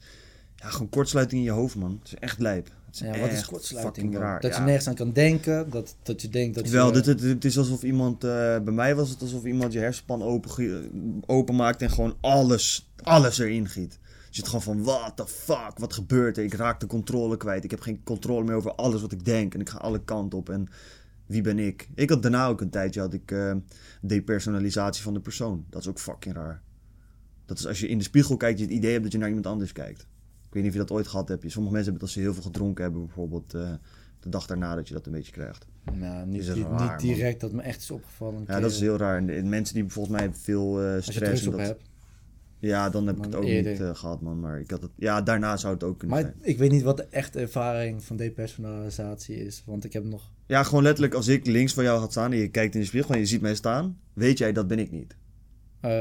ja, 0.65 0.71
gewoon 0.71 0.89
kortsluiting 0.89 1.41
in 1.41 1.47
je 1.47 1.53
hoofd, 1.53 1.77
man. 1.77 1.99
Het 2.03 2.13
is 2.13 2.19
echt 2.19 2.39
lijp. 2.39 2.71
Het 2.87 2.95
is 2.95 3.01
Ja, 3.01 3.19
wat 3.21 3.33
is 3.33 3.45
kortsluiting 3.45 4.17
raar. 4.17 4.41
Dat 4.41 4.51
Ja. 4.53 4.59
je 4.59 4.65
nergens 4.65 4.89
aan 4.89 4.95
kan 4.95 5.13
denken, 5.13 5.71
dat, 5.71 5.97
dat 6.03 6.23
je 6.23 6.29
denkt 6.29 6.55
dat 6.55 6.69
Wel, 6.69 6.87
je... 6.87 6.93
dit, 6.93 7.05
dit, 7.05 7.21
dit 7.21 7.45
is 7.45 7.59
alsof 7.59 7.83
iemand, 7.83 8.25
eh, 8.25 8.31
bij 8.61 8.73
mij 8.73 8.95
was 8.95 9.11
het 9.11 9.21
alsof 9.21 9.45
iemand 9.45 9.73
je 9.73 9.79
hersenspan 9.79 10.23
open, 10.23 10.91
openmaakt 11.27 11.83
en 11.83 11.91
gewoon 11.91 12.17
alles, 12.21 12.91
alles 13.03 13.39
erin 13.39 13.69
giet. 13.69 13.99
Je 14.03 14.41
zit 14.41 14.47
gewoon 14.47 14.63
van, 14.63 14.83
what 14.83 15.17
the 15.17 15.27
fuck, 15.27 15.73
wat 15.79 15.93
gebeurt 15.93 16.37
er? 16.39 16.45
Ik 16.45 16.55
raak 16.55 16.81
de 16.81 16.87
controle 16.87 17.37
kwijt. 17.37 17.65
Ik 17.65 17.71
heb 17.71 17.81
geen 17.81 18.03
controle 18.05 18.45
meer 18.45 18.55
over 18.55 18.75
alles 18.75 19.01
wat 19.01 19.13
ik 19.13 19.25
denk 19.25 19.55
en 19.55 19.61
ik 19.61 19.69
ga 19.69 19.79
alle 19.79 20.05
kanten 20.05 20.39
op 20.39 20.49
en 20.49 20.69
wie 21.27 21.41
ben 21.43 21.59
ik? 21.59 21.89
Ik 21.95 22.11
had 22.11 22.23
daarna 22.23 22.47
ook 22.47 22.61
een 22.61 22.71
tijdje, 22.71 23.01
had 23.01 23.13
ik 23.13 23.31
eh, 23.31 23.55
depersonalisatie 24.01 25.03
van 25.03 25.15
de 25.15 25.21
persoon. 25.21 25.65
Dat 25.71 25.81
is 25.81 25.89
ook 25.89 25.99
fucking 25.99 26.35
raar. 26.35 26.63
Dat 27.47 27.59
is 27.59 27.67
als 27.67 27.81
je 27.81 27.89
in 27.89 27.99
de 27.99 28.05
spiegel 28.05 28.37
kijkt, 28.37 28.59
je 28.59 28.65
het 28.65 28.75
idee 28.75 28.91
hebt 28.91 29.03
dat 29.03 29.13
je 29.13 29.19
naar 29.19 29.29
iemand 29.29 29.47
anders 29.47 29.73
kijkt. 29.73 30.07
Ik 30.55 30.61
weet 30.61 30.69
niet 30.69 30.81
of 30.81 30.87
je 30.87 30.95
dat 30.95 30.99
ooit 30.99 31.09
gehad 31.09 31.29
hebt. 31.29 31.51
Sommige 31.51 31.75
mensen 31.75 31.93
hebben 31.93 31.93
het 31.93 32.03
als 32.03 32.13
ze 32.13 32.21
heel 32.21 32.35
veel 32.35 32.43
gedronken 32.43 32.85
hebben, 32.85 33.05
bijvoorbeeld 33.05 33.55
eh, 33.55 33.73
de 34.21 34.29
dag 34.29 34.47
daarna 34.47 34.75
dat 34.75 34.89
je 34.89 34.95
dat 34.95 35.07
een 35.07 35.13
beetje 35.13 35.33
krijgt. 35.33 35.67
Nou, 35.93 36.27
niet, 36.27 36.47
dat 36.47 36.57
niet, 36.57 36.71
man. 36.71 36.99
direct 36.99 37.41
dat 37.41 37.53
me 37.53 37.63
echt 37.63 37.81
is 37.81 37.91
opgevallen. 37.91 38.45
Ja, 38.47 38.61
dat 38.61 38.71
is 38.71 38.81
heel 38.81 38.97
raar. 38.97 39.29
En 39.29 39.49
mensen 39.49 39.75
die 39.75 39.85
volgens 39.89 40.19
mij 40.19 40.31
veel 40.33 40.83
eh, 40.83 41.01
stress... 41.01 41.19
drugs 41.19 41.43
en 41.43 41.49
op 41.49 41.59
dat, 41.59 41.67
hebt. 41.67 41.83
Ja, 42.59 42.91
dan 42.91 43.07
heb 43.07 43.17
ik 43.17 43.25
het 43.25 43.35
ook 43.35 43.45
eerder. 43.45 43.73
niet 43.73 43.81
eh, 43.81 43.95
gehad, 43.95 44.21
man. 44.21 44.41
Maar 44.41 44.61
ik 44.61 44.71
had 44.71 44.83
het... 44.83 44.91
Ja, 44.97 45.23
daarna 45.23 45.57
zou 45.57 45.75
het 45.75 45.85
ook 45.85 45.99
kunnen 45.99 46.17
Maar 46.17 46.27
zijn. 46.27 46.51
ik 46.51 46.59
weet 46.59 46.71
niet 46.71 46.83
wat 46.83 46.97
de 46.97 47.07
echte 47.11 47.41
ervaring 47.41 48.05
van 48.05 48.17
depersonalisatie 48.17 49.45
is. 49.45 49.63
Want 49.67 49.85
ik 49.85 49.93
heb 49.93 50.05
nog... 50.05 50.31
Ja, 50.47 50.63
gewoon 50.63 50.83
letterlijk 50.83 51.15
als 51.15 51.29
ik 51.29 51.47
links 51.47 51.75
van 51.75 51.85
jou 51.85 52.01
gaat 52.01 52.11
staan 52.11 52.33
en 52.33 52.39
je 52.39 52.49
kijkt 52.49 52.75
in 52.75 52.81
de 52.81 52.87
spiegel 52.87 53.15
en 53.15 53.21
je 53.21 53.27
ziet 53.27 53.41
mij 53.41 53.55
staan, 53.55 53.99
weet 54.13 54.39
jij 54.39 54.53
dat 54.53 54.67
ben 54.67 54.79
ik 54.79 54.91
niet. 54.91 55.17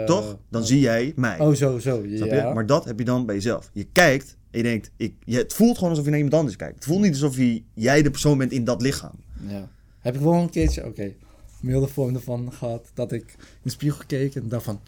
Toch? 0.06 0.38
Dan 0.50 0.62
oh. 0.62 0.68
zie 0.68 0.80
jij 0.80 1.14
mij. 1.16 1.40
Oh, 1.40 1.54
zo, 1.54 1.80
zo. 1.80 2.06
Ja. 2.06 2.54
Maar 2.54 2.66
dat 2.66 2.86
heb 2.86 3.00
je 3.00 3.06
dan 3.06 3.26
bij 3.26 3.36
jezelf. 3.36 3.70
Je 3.74 3.84
kijkt 3.84 4.38
en 4.54 4.60
je 4.60 4.64
denkt, 4.64 4.92
ik, 4.98 5.16
je, 5.24 5.38
het 5.38 5.54
voelt 5.54 5.76
gewoon 5.76 5.90
alsof 5.90 6.04
je 6.06 6.10
naar 6.10 6.20
iemand 6.20 6.38
anders 6.38 6.56
kijkt. 6.56 6.76
Het 6.76 6.86
voelt 6.86 7.02
niet 7.02 7.12
alsof 7.12 7.38
je, 7.38 7.64
jij 7.74 8.02
de 8.02 8.12
persoon 8.12 8.38
bent 8.38 8.52
in 8.52 8.64
dat 8.64 8.82
lichaam. 8.82 9.16
Ja. 9.48 9.70
Heb 10.00 10.16
ik 10.16 10.22
wel 10.22 10.34
een 10.34 10.50
keertje, 10.50 10.86
oké, 10.86 11.14
milde 11.62 11.88
vorm 11.88 12.16
ervan 12.16 12.54
gehad. 12.54 12.92
Dat 12.94 13.12
ik 13.12 13.36
in 13.38 13.60
de 13.62 13.70
spiegel 13.70 14.06
keek 14.06 14.36
en 14.36 14.48
dacht 14.48 14.64
van... 14.64 14.82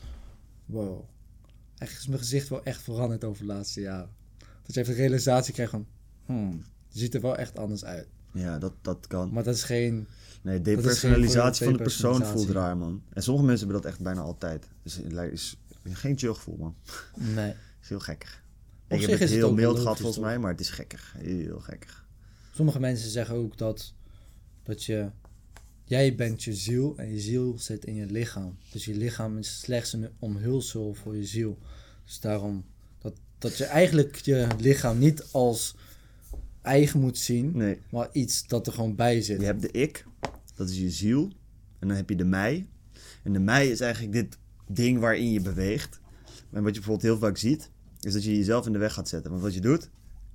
Wow. 0.66 1.04
Echt 1.78 1.98
is 1.98 2.08
mijn 2.08 2.20
gezicht 2.20 2.50
wel 2.50 2.64
echt 2.64 2.82
veranderd 2.82 3.24
over 3.24 3.46
de 3.46 3.54
laatste 3.54 3.82
jaren. 3.82 4.10
Dat 4.38 4.76
je 4.76 4.82
even 4.82 4.94
de 4.94 5.00
realisatie 5.00 5.54
krijgt 5.54 5.72
van... 5.72 5.86
Hmm, 6.26 6.64
je 6.88 7.00
ziet 7.00 7.14
er 7.14 7.22
wel 7.22 7.38
echt 7.38 7.58
anders 7.58 7.86
uit. 7.86 8.08
Ja, 8.32 8.60
dat, 8.60 8.74
dat 8.82 9.08
kan. 9.08 9.32
Maar 9.32 9.44
dat 9.44 9.56
is 9.56 9.64
geen... 9.64 10.08
Nee, 10.42 10.62
depersonalisatie 10.62 11.66
van 11.66 11.74
de 11.74 11.84
persoon 11.84 12.26
voelt 12.26 12.50
raar, 12.50 12.78
man. 12.78 13.02
En 13.14 13.24
sommige 13.24 13.46
mensen 13.46 13.66
hebben 13.66 13.84
dat 13.84 13.92
echt 13.92 14.04
bijna 14.04 14.22
altijd. 14.22 14.68
Dus 14.84 14.96
het 14.96 15.32
is 15.32 15.58
geen 15.84 16.18
chill 16.18 16.34
gevoel, 16.34 16.58
man. 16.58 16.76
Nee. 17.16 17.54
is 17.82 17.90
heel 17.90 18.00
gekkig. 18.00 18.44
Op 18.86 18.92
ik 18.92 19.00
zich 19.00 19.10
heb 19.10 19.20
het 19.20 19.30
is 19.30 19.36
het 19.36 19.46
heel 19.46 19.54
mild 19.54 19.80
gehad 19.80 19.98
volgens 19.98 20.24
mij, 20.24 20.40
maar 20.40 20.52
het 20.52 20.60
is 20.60 20.70
gekkig. 20.70 21.16
Heel 21.18 21.60
gekkig. 21.60 22.08
Sommige 22.54 22.80
mensen 22.80 23.10
zeggen 23.10 23.36
ook 23.36 23.58
dat, 23.58 23.94
dat 24.64 24.84
je 24.84 25.10
jij 25.84 26.16
bent 26.16 26.44
je 26.44 26.54
ziel 26.54 26.98
en 26.98 27.14
je 27.14 27.20
ziel 27.20 27.60
zit 27.60 27.86
in 27.86 27.96
je 27.96 28.06
lichaam. 28.06 28.58
Dus 28.72 28.86
je 28.86 28.96
lichaam 28.96 29.38
is 29.38 29.60
slechts 29.60 29.94
een 29.94 30.10
omhulsel 30.20 30.94
voor 30.94 31.16
je 31.16 31.26
ziel. 31.26 31.58
Dus 32.06 32.20
daarom 32.20 32.66
dat, 33.00 33.14
dat 33.38 33.58
je 33.58 33.66
eigenlijk 33.66 34.16
je 34.16 34.48
lichaam 34.60 34.98
niet 34.98 35.28
als 35.32 35.76
eigen 36.62 37.00
moet 37.00 37.18
zien, 37.18 37.58
Nee. 37.58 37.82
maar 37.92 38.10
iets 38.12 38.48
dat 38.48 38.68
er 38.68 38.74
gewoon 38.74 38.96
bij 38.96 39.22
zit. 39.22 39.40
Je 39.40 39.46
hebt 39.46 39.62
de 39.62 39.72
ik, 39.72 40.06
dat 40.56 40.70
is 40.70 40.78
je 40.78 40.90
ziel. 40.92 41.32
En 41.80 41.88
dan 41.88 41.98
heb 41.98 42.10
je 42.10 42.16
de 42.16 42.26
mij. 42.26 42.68
En 43.24 43.34
de 43.34 43.40
mij 43.40 43.68
is 43.68 43.80
eigenlijk 43.80 44.14
dit 44.14 44.38
ding 44.68 45.00
waarin 45.00 45.32
je 45.32 45.42
beweegt. 45.42 46.00
En 46.52 46.64
wat 46.64 46.74
je 46.74 46.82
bijvoorbeeld 46.82 47.02
heel 47.02 47.18
vaak 47.18 47.38
ziet, 47.38 47.70
is 48.06 48.14
dat 48.14 48.24
je 48.24 48.38
jezelf 48.38 48.66
in 48.66 48.72
de 48.74 48.80
weg 48.80 48.94
gaat 48.94 49.08
zetten. 49.10 49.32
Want 49.32 49.44
wat 49.44 49.54
je 49.54 49.62
doet, 49.62 49.90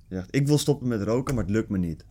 je 0.07 0.15
zegt, 0.15 0.35
ik 0.35 0.47
wil 0.47 0.57
stoppen 0.57 0.87
met 0.87 1.01
roken, 1.01 1.35
maar 1.35 1.43
het 1.43 1.53
lukt 1.53 1.69
me 1.69 1.77
niet. 1.77 2.05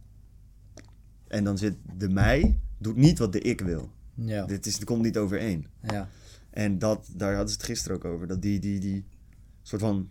En 1.29 1.45
dan 1.45 1.59
zit 1.59 1.75
de 1.99 2.09
mij, 2.09 2.59
doet 2.79 2.97
niet 2.97 3.19
wat 3.19 3.33
de 3.33 3.41
ik 3.41 3.61
wil. 3.61 3.91
Ja, 4.15 4.45
Dit 4.47 4.67
is, 4.67 4.75
het 4.75 4.85
komt 4.85 5.03
niet 5.03 5.19
overeen. 5.19 5.67
ja, 5.83 6.09
En 6.51 6.79
dat, 6.79 7.09
daar 7.17 7.31
hadden 7.35 7.49
ze 7.49 7.57
het 7.57 7.65
gisteren 7.67 7.97
ook 7.97 8.05
over. 8.05 8.27
Dat 8.27 8.43
die, 8.43 8.59
die, 8.59 8.81
die 8.81 9.05
soort 9.63 9.81
van 9.83 10.09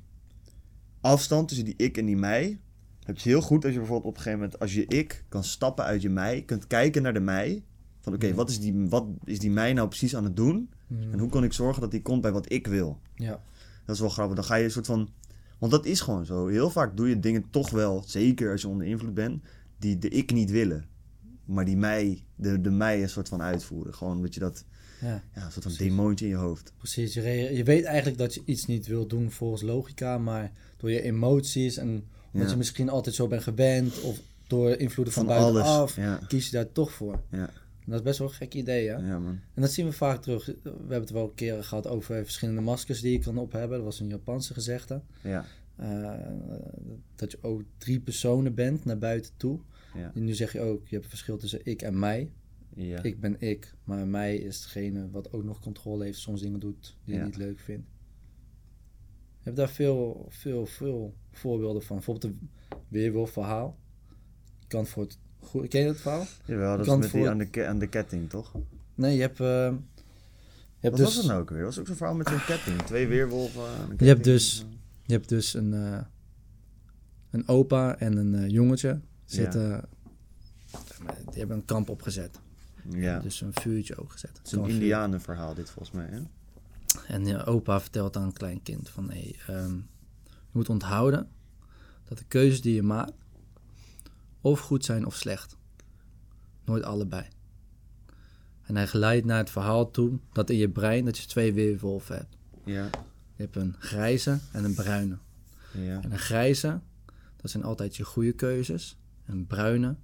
afstand 1.02 1.48
tussen 1.48 1.66
die 1.66 1.74
ik 1.78 1.98
en 1.98 2.06
die 2.06 2.18
mij. 2.18 2.60
Heb 3.04 3.18
je 3.18 3.30
heel 3.30 3.42
goed 3.42 3.64
als 3.64 3.74
je 3.74 3.80
bijvoorbeeld 3.80 4.10
op 4.10 4.16
een 4.18 4.22
gegeven 4.24 4.40
moment, 4.44 4.60
als 4.60 4.74
je 4.74 4.86
ik 4.86 5.24
kan 5.30 5.44
stappen 5.44 5.86
uit 5.86 6.02
je 6.02 6.10
mij, 6.10 6.42
kunt 6.44 6.68
kijken 6.68 7.02
naar 7.02 7.14
de 7.14 7.20
mij. 7.20 7.64
Van 8.00 8.14
oké, 8.14 8.34
wat 8.34 8.50
is 8.50 8.60
die 8.60 8.74
wat 8.90 9.06
is 9.24 9.40
die 9.40 9.52
mij 9.52 9.74
nou 9.74 9.88
precies 9.88 10.16
aan 10.16 10.24
het 10.24 10.36
doen? 10.36 10.70
Mm. 10.88 11.12
En 11.12 11.20
hoe 11.20 11.30
kan 11.30 11.44
ik 11.44 11.54
zorgen 11.54 11.82
dat 11.82 11.92
die 11.92 12.02
komt 12.02 12.22
bij 12.22 12.32
wat 12.32 12.52
ik 12.52 12.68
wil? 12.68 13.00
ja, 13.16 13.42
Dat 13.86 13.96
is 13.96 14.02
wel 14.02 14.10
grappig. 14.10 14.36
Dan 14.36 14.44
ga 14.46 14.56
je 14.56 14.64
een 14.64 14.72
soort 14.72 14.86
van. 14.86 15.10
Want 15.60 15.72
dat 15.72 15.86
is 15.86 16.02
gewoon 16.02 16.26
zo. 16.26 16.48
Heel 16.48 16.70
vaak 16.70 16.98
doe 16.98 17.10
je 17.10 17.20
dingen 17.20 17.46
toch 17.50 17.70
wel, 17.70 18.04
zeker 18.06 18.52
als 18.52 18.62
je 18.62 18.68
onder 18.68 18.88
invloed 18.88 19.14
bent, 19.14 19.44
die 19.80 19.98
de 19.98 20.10
ik 20.10 20.32
niet 20.32 20.52
willen. 20.52 20.86
Maar 21.46 21.66
die 21.66 21.78
mij, 21.78 22.24
de, 22.36 22.62
de 22.62 22.70
mij 22.72 23.02
een 23.02 23.10
soort 23.10 23.28
van 23.30 23.42
uitvoeren. 23.42 23.94
Gewoon 23.94 24.22
dat 24.22 24.34
je 24.34 24.40
dat, 24.40 24.66
ja. 25.02 25.24
ja, 25.36 25.46
een 25.46 25.52
soort 25.52 25.66
van 25.66 25.74
demoontje 25.78 26.26
in 26.26 26.32
je 26.32 26.38
hoofd. 26.38 26.74
Precies, 26.78 27.14
je, 27.14 27.64
weet 27.64 27.84
eigenlijk 27.84 28.18
dat 28.18 28.34
je 28.34 28.42
iets 28.46 28.66
niet 28.66 28.88
wil 28.88 29.08
doen 29.08 29.32
volgens 29.32 29.62
logica, 29.62 30.18
maar 30.18 30.52
door 30.78 30.92
je 30.92 31.02
emoties 31.02 31.78
en 31.78 31.88
omdat 32.32 32.48
Ja. 32.48 32.50
je 32.54 32.58
misschien 32.58 32.90
altijd 32.90 33.16
zo 33.16 33.28
bent 33.28 33.44
gewend 33.44 34.02
of 34.02 34.20
door 34.48 34.70
invloeden 34.70 35.14
van, 35.14 35.26
Van 35.26 35.36
buitenaf, 35.36 35.96
Ja, 35.96 36.20
kies 36.28 36.46
je 36.46 36.52
daar 36.52 36.72
toch 36.72 36.92
voor. 36.92 37.20
ja, 37.32 37.50
En 37.90 37.96
dat 37.96 38.04
is 38.04 38.06
best 38.06 38.20
wel 38.20 38.28
een 38.28 38.34
gek 38.34 38.54
idee, 38.54 38.88
hè? 38.90 38.96
ja, 38.96 39.20
man. 39.20 39.40
En 39.54 39.62
dat 39.62 39.72
zien 39.72 39.86
we 39.86 39.92
vaak 39.92 40.22
terug. 40.22 40.46
We 40.46 40.62
hebben 40.64 41.00
het 41.00 41.10
wel 41.10 41.24
een 41.24 41.34
keer 41.34 41.64
gehad 41.64 41.88
over 41.88 42.24
verschillende 42.24 42.62
maskers 42.62 43.02
die 43.02 43.12
je 43.12 43.20
kan 43.20 43.38
op 43.38 43.52
hebben. 43.52 43.78
Dat 43.78 43.86
was 43.86 44.00
een 44.00 44.08
Japanse 44.08 44.54
gezegde. 44.54 45.02
Ja, 45.24 45.46
Eh, 45.76 46.14
dat 47.16 47.32
je 47.32 47.38
ook 47.42 47.62
drie 47.78 48.00
personen 48.00 48.54
bent 48.56 48.86
naar 48.86 48.98
buiten 48.98 49.32
toe. 49.38 49.60
ja, 49.96 50.12
En 50.16 50.24
nu 50.24 50.34
zeg 50.34 50.52
je 50.54 50.60
ook, 50.60 50.82
je 50.88 50.90
hebt 50.94 51.04
een 51.04 51.10
verschil 51.10 51.38
tussen 51.38 51.60
ik 51.64 51.82
en 51.82 52.00
mij. 52.00 52.32
ja. 52.76 53.04
Ik 53.04 53.20
ben 53.20 53.36
ik, 53.42 53.74
maar 53.84 54.08
mij 54.08 54.36
is 54.36 54.62
degene 54.62 55.10
wat 55.10 55.34
ook 55.34 55.44
nog 55.44 55.60
controle 55.60 56.04
heeft, 56.04 56.20
soms 56.20 56.42
dingen 56.42 56.60
doet 56.60 56.98
die 57.04 57.14
Ja. 57.14 57.20
je 57.20 57.26
niet 57.26 57.38
leuk 57.38 57.60
vindt. 57.60 57.88
Je 59.38 59.46
hebt 59.46 59.58
daar 59.58 59.70
veel, 59.70 60.26
veel, 60.30 60.66
veel 60.66 61.14
voorbeelden 61.32 61.84
van. 61.84 61.96
Bijvoorbeeld 61.96 62.34
een 62.34 62.50
weerwolf 62.88 63.32
verhaal. 63.32 63.78
Kant 64.68 64.90
voor 64.90 65.04
het 65.04 65.18
goede. 65.40 65.68
Ken 65.68 65.82
je 65.82 65.88
dat 65.88 65.98
verhaal? 66.02 66.26
Jawel, 66.46 66.78
dat 66.78 66.86
is 66.88 66.96
met 66.98 67.12
die 67.12 67.30
aan 67.30 67.38
de, 67.38 67.66
aan 67.68 67.80
de 67.80 67.88
ketting, 67.88 68.30
toch? 68.30 68.52
Nee, 68.96 69.16
je 69.16 69.22
hebt. 69.22 69.40
eh, 69.40 69.46
je 69.46 70.88
hebt 70.88 70.98
Wat 70.98 71.06
dus, 71.06 71.06
was 71.06 71.16
het 71.16 71.26
nou 71.26 71.42
ook 71.42 71.50
weer? 71.50 71.64
was 71.64 71.80
ook 71.80 71.88
zo'n 71.88 71.96
verhaal 71.96 72.16
met 72.16 72.28
zo'n 72.28 72.46
ketting. 72.46 72.82
Twee 72.82 73.08
weerwolven 73.08 73.62
aan 73.62 73.70
een 73.70 73.80
ketting. 73.80 74.00
Je 74.00 74.06
hebt 74.08 74.24
dus- 74.24 74.66
Je 75.04 75.14
hebt 75.14 75.30
dus 75.30 75.54
een, 75.54 75.74
eh, 75.74 76.00
een 77.32 77.48
opa 77.48 77.98
en 77.98 78.18
een 78.18 78.36
eh, 78.36 78.50
jongetje 78.50 79.00
zitten. 79.26 79.70
maar, 81.04 81.16
Die 81.30 81.40
hebben 81.40 81.58
een 81.58 81.66
kamp 81.66 81.90
opgezet. 81.90 82.40
Ja, 82.90 83.20
Dus 83.20 83.42
een 83.42 83.54
vuurtje 83.54 83.98
ook 83.98 84.12
gezet. 84.12 84.38
het 84.38 84.46
is 84.46 84.52
een 84.52 84.68
indianenverhaal 84.68 85.54
dit 85.54 85.70
volgens 85.70 85.96
mij, 85.96 86.08
hè? 86.10 86.20
En 87.08 87.26
je 87.26 87.46
opa 87.46 87.80
vertelt 87.82 88.18
aan 88.18 88.24
een 88.24 88.34
klein 88.34 88.62
kind 88.62 88.90
van... 88.90 89.10
Hey, 89.10 89.36
ehm, 89.48 89.74
je 90.26 90.52
moet 90.52 90.70
onthouden 90.70 91.28
dat 92.06 92.18
de 92.18 92.24
keuzes 92.28 92.62
die 92.62 92.74
je 92.76 92.82
maakt... 92.84 93.12
of 94.42 94.60
goed 94.60 94.86
zijn 94.86 95.06
of 95.06 95.16
slecht. 95.16 95.58
Nooit 96.66 96.84
allebei. 96.84 97.26
En 98.62 98.76
hij 98.76 98.88
geleidt 98.88 99.26
naar 99.26 99.38
het 99.38 99.50
verhaal 99.50 99.92
toe 99.92 100.20
dat 100.34 100.50
in 100.50 100.58
je 100.58 100.70
brein 100.70 101.06
dat 101.06 101.18
je 101.18 101.28
twee 101.28 101.54
weerwolven 101.54 102.16
hebt. 102.16 102.38
Ja, 102.66 102.84
Je 103.36 103.44
hebt 103.44 103.56
een 103.56 103.76
grijze 103.80 104.40
en 104.52 104.64
een 104.64 104.74
bruine. 104.74 105.18
ja, 105.72 106.02
En 106.02 106.12
een 106.12 106.20
grijze, 106.20 106.80
dat 107.36 107.52
zijn 107.52 107.64
altijd 107.64 107.96
je 107.96 108.04
goede 108.04 108.32
keuzes. 108.34 108.98
En 109.26 109.34
een 109.38 109.48
bruine, 109.48 109.96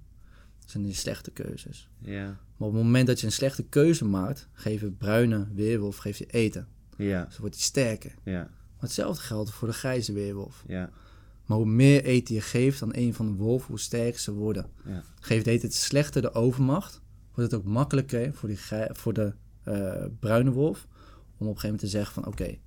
dat 0.60 0.70
zijn 0.70 0.86
je 0.86 0.92
slechte 0.94 1.30
keuzes. 1.30 1.88
ja, 1.98 2.24
Maar 2.56 2.68
op 2.68 2.74
het 2.74 2.82
moment 2.82 3.06
dat 3.06 3.20
je 3.20 3.26
een 3.26 3.32
slechte 3.32 3.62
keuze 3.64 4.04
maakt... 4.04 4.48
geeft 4.52 4.82
het 4.82 4.98
bruine 4.98 5.46
weerwolf 5.54 5.96
geeft 5.96 6.18
je 6.18 6.26
eten. 6.26 6.68
ja, 6.96 7.24
Dus 7.24 7.38
wordt 7.38 7.54
hij 7.54 7.64
sterker. 7.64 8.14
ja, 8.22 8.40
Maar 8.42 8.50
hetzelfde 8.78 9.22
geldt 9.22 9.50
voor 9.50 9.68
de 9.68 9.74
grijze 9.74 10.12
weerwolf. 10.12 10.64
ja, 10.66 10.90
Maar 11.46 11.56
hoe 11.56 11.66
meer 11.66 12.04
eten 12.04 12.34
je 12.34 12.40
geeft 12.40 12.82
aan 12.82 12.94
een 12.96 13.14
van 13.14 13.26
de 13.26 13.32
wolven, 13.32 13.68
hoe 13.68 13.80
sterker 13.80 14.20
ze 14.20 14.32
worden. 14.32 14.66
Ja. 14.84 15.02
Geeft 15.20 15.46
heet 15.46 15.62
het 15.62 15.74
slechter 15.74 16.22
de 16.22 16.32
overmacht, 16.32 17.00
wordt 17.34 17.50
het 17.50 17.60
ook 17.60 17.66
makkelijker 17.66 18.34
voor, 18.34 18.48
die 18.48 18.58
voor 18.92 19.12
de 19.12 19.32
eh, 19.62 20.04
bruine 20.20 20.50
wolf 20.50 20.86
om 21.38 21.46
op 21.46 21.54
een 21.54 21.60
gegeven 21.60 21.62
moment 21.62 21.80
te 21.80 21.88
zeggen 21.88 22.14
van 22.14 22.26
oké, 22.26 22.58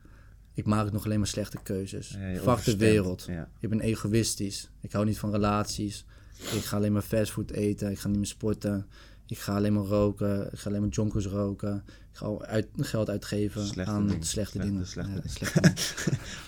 ik 0.54 0.66
maak 0.66 0.92
nog 0.92 1.06
alleen 1.06 1.18
maar 1.18 1.28
slechte 1.28 1.58
keuzes. 1.64 2.18
Ja, 2.20 2.56
de 2.56 2.78
wereld. 2.78 3.26
Ja, 3.28 3.50
Ik 3.60 3.70
ben 3.70 3.80
egoïstisch. 3.80 4.70
Ik 4.82 4.92
hou 4.92 5.06
niet 5.06 5.20
van 5.20 5.32
relaties. 5.32 6.06
Ik 6.38 6.64
ga 6.64 6.78
alleen 6.78 6.94
maar 6.94 7.02
fastfood 7.02 7.52
eten. 7.52 7.92
Ik 7.92 8.00
ga 8.00 8.08
niet 8.08 8.18
meer 8.18 8.26
sporten. 8.26 8.88
Ik 9.30 9.40
ga 9.40 9.56
alleen 9.56 9.74
maar 9.74 9.84
roken. 9.84 10.50
Ik 10.52 10.60
ga 10.60 10.70
alleen 10.70 10.82
maar 10.82 10.90
jonkers 10.90 11.26
roken. 11.26 11.84
Ik 12.12 12.18
ga 12.18 12.38
uit, 12.40 12.68
geld 12.78 13.10
uitgeven 13.10 13.66
Slechte 13.66 13.92
aan 13.92 14.08
dingen. 14.08 14.24
slechte, 14.24 14.60
dingen. 14.60 14.88
slechte 14.88 15.10
Ja, 15.12 15.16
dingen. 15.16 15.30
slechte 15.30 15.62
dingen. 15.62 15.76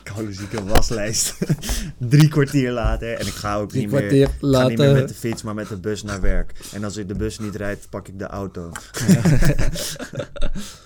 koude 0.13 0.34
zieke 0.34 0.63
waslijst. 0.63 1.38
Drie 1.98 2.28
kwartier 2.28 2.72
later. 2.72 3.13
En 3.13 3.28
ik 3.28 3.34
ga 3.34 3.56
ook 3.58 3.70
Drie 3.70 3.82
niet 3.82 3.91
meer, 3.91 4.12
ik 4.12 4.12
ga 4.12 4.17
niet 4.28 4.41
meer 4.41 4.52
later. 4.52 4.94
met 4.94 5.08
de 5.08 5.13
fiets, 5.13 5.41
maar 5.44 5.54
met 5.54 5.67
de 5.67 5.78
bus 5.80 6.04
naar 6.04 6.22
werk. 6.22 6.70
En 6.74 6.84
als 6.84 6.98
ik 6.98 7.08
de 7.08 7.15
bus 7.15 7.39
niet 7.39 7.56
rijd, 7.56 7.88
pak 7.89 8.08
ik 8.08 8.20
de 8.20 8.26
auto. 8.28 8.72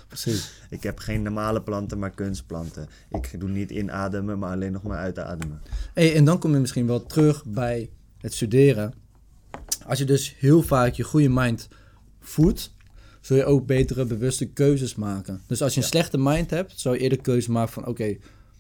Precies. 0.08 0.51
Ik 0.69 0.84
heb 0.84 0.99
geen 0.99 1.21
normale 1.21 1.62
planten, 1.62 1.99
maar 1.99 2.12
kunstplanten. 2.12 2.88
Ik 3.10 3.39
doe 3.39 3.49
niet 3.49 3.69
inademen, 3.71 4.39
maar 4.39 4.51
alleen 4.51 4.71
nog 4.71 4.84
maar 4.84 4.97
uitademen. 4.97 5.62
Hey, 5.93 6.15
en 6.15 6.25
dan 6.25 6.39
kom 6.39 6.53
je 6.53 6.60
misschien 6.60 6.88
wel 6.88 7.05
terug 7.05 7.45
bij 7.45 7.89
het 8.17 8.34
studeren. 8.34 8.93
Als 9.86 9.99
je 9.99 10.05
dus 10.05 10.36
heel 10.38 10.62
vaak 10.62 10.93
je 10.93 11.03
goede 11.03 11.29
mind 11.29 11.67
voedt, 12.27 12.73
zul 13.21 13.38
je 13.38 13.45
ook 13.45 13.65
betere 13.65 14.05
bewuste 14.05 14.45
keuzes 14.45 14.95
maken. 14.95 15.41
Dus 15.47 15.61
als 15.61 15.73
je 15.73 15.81
een 15.81 15.88
slechte 15.88 16.17
mind 16.17 16.49
hebt, 16.49 16.79
zou 16.79 16.95
je 16.95 17.01
eerder 17.01 17.21
keuze 17.21 17.51
maken 17.51 17.73
van 17.73 17.85
oké, 17.88 18.17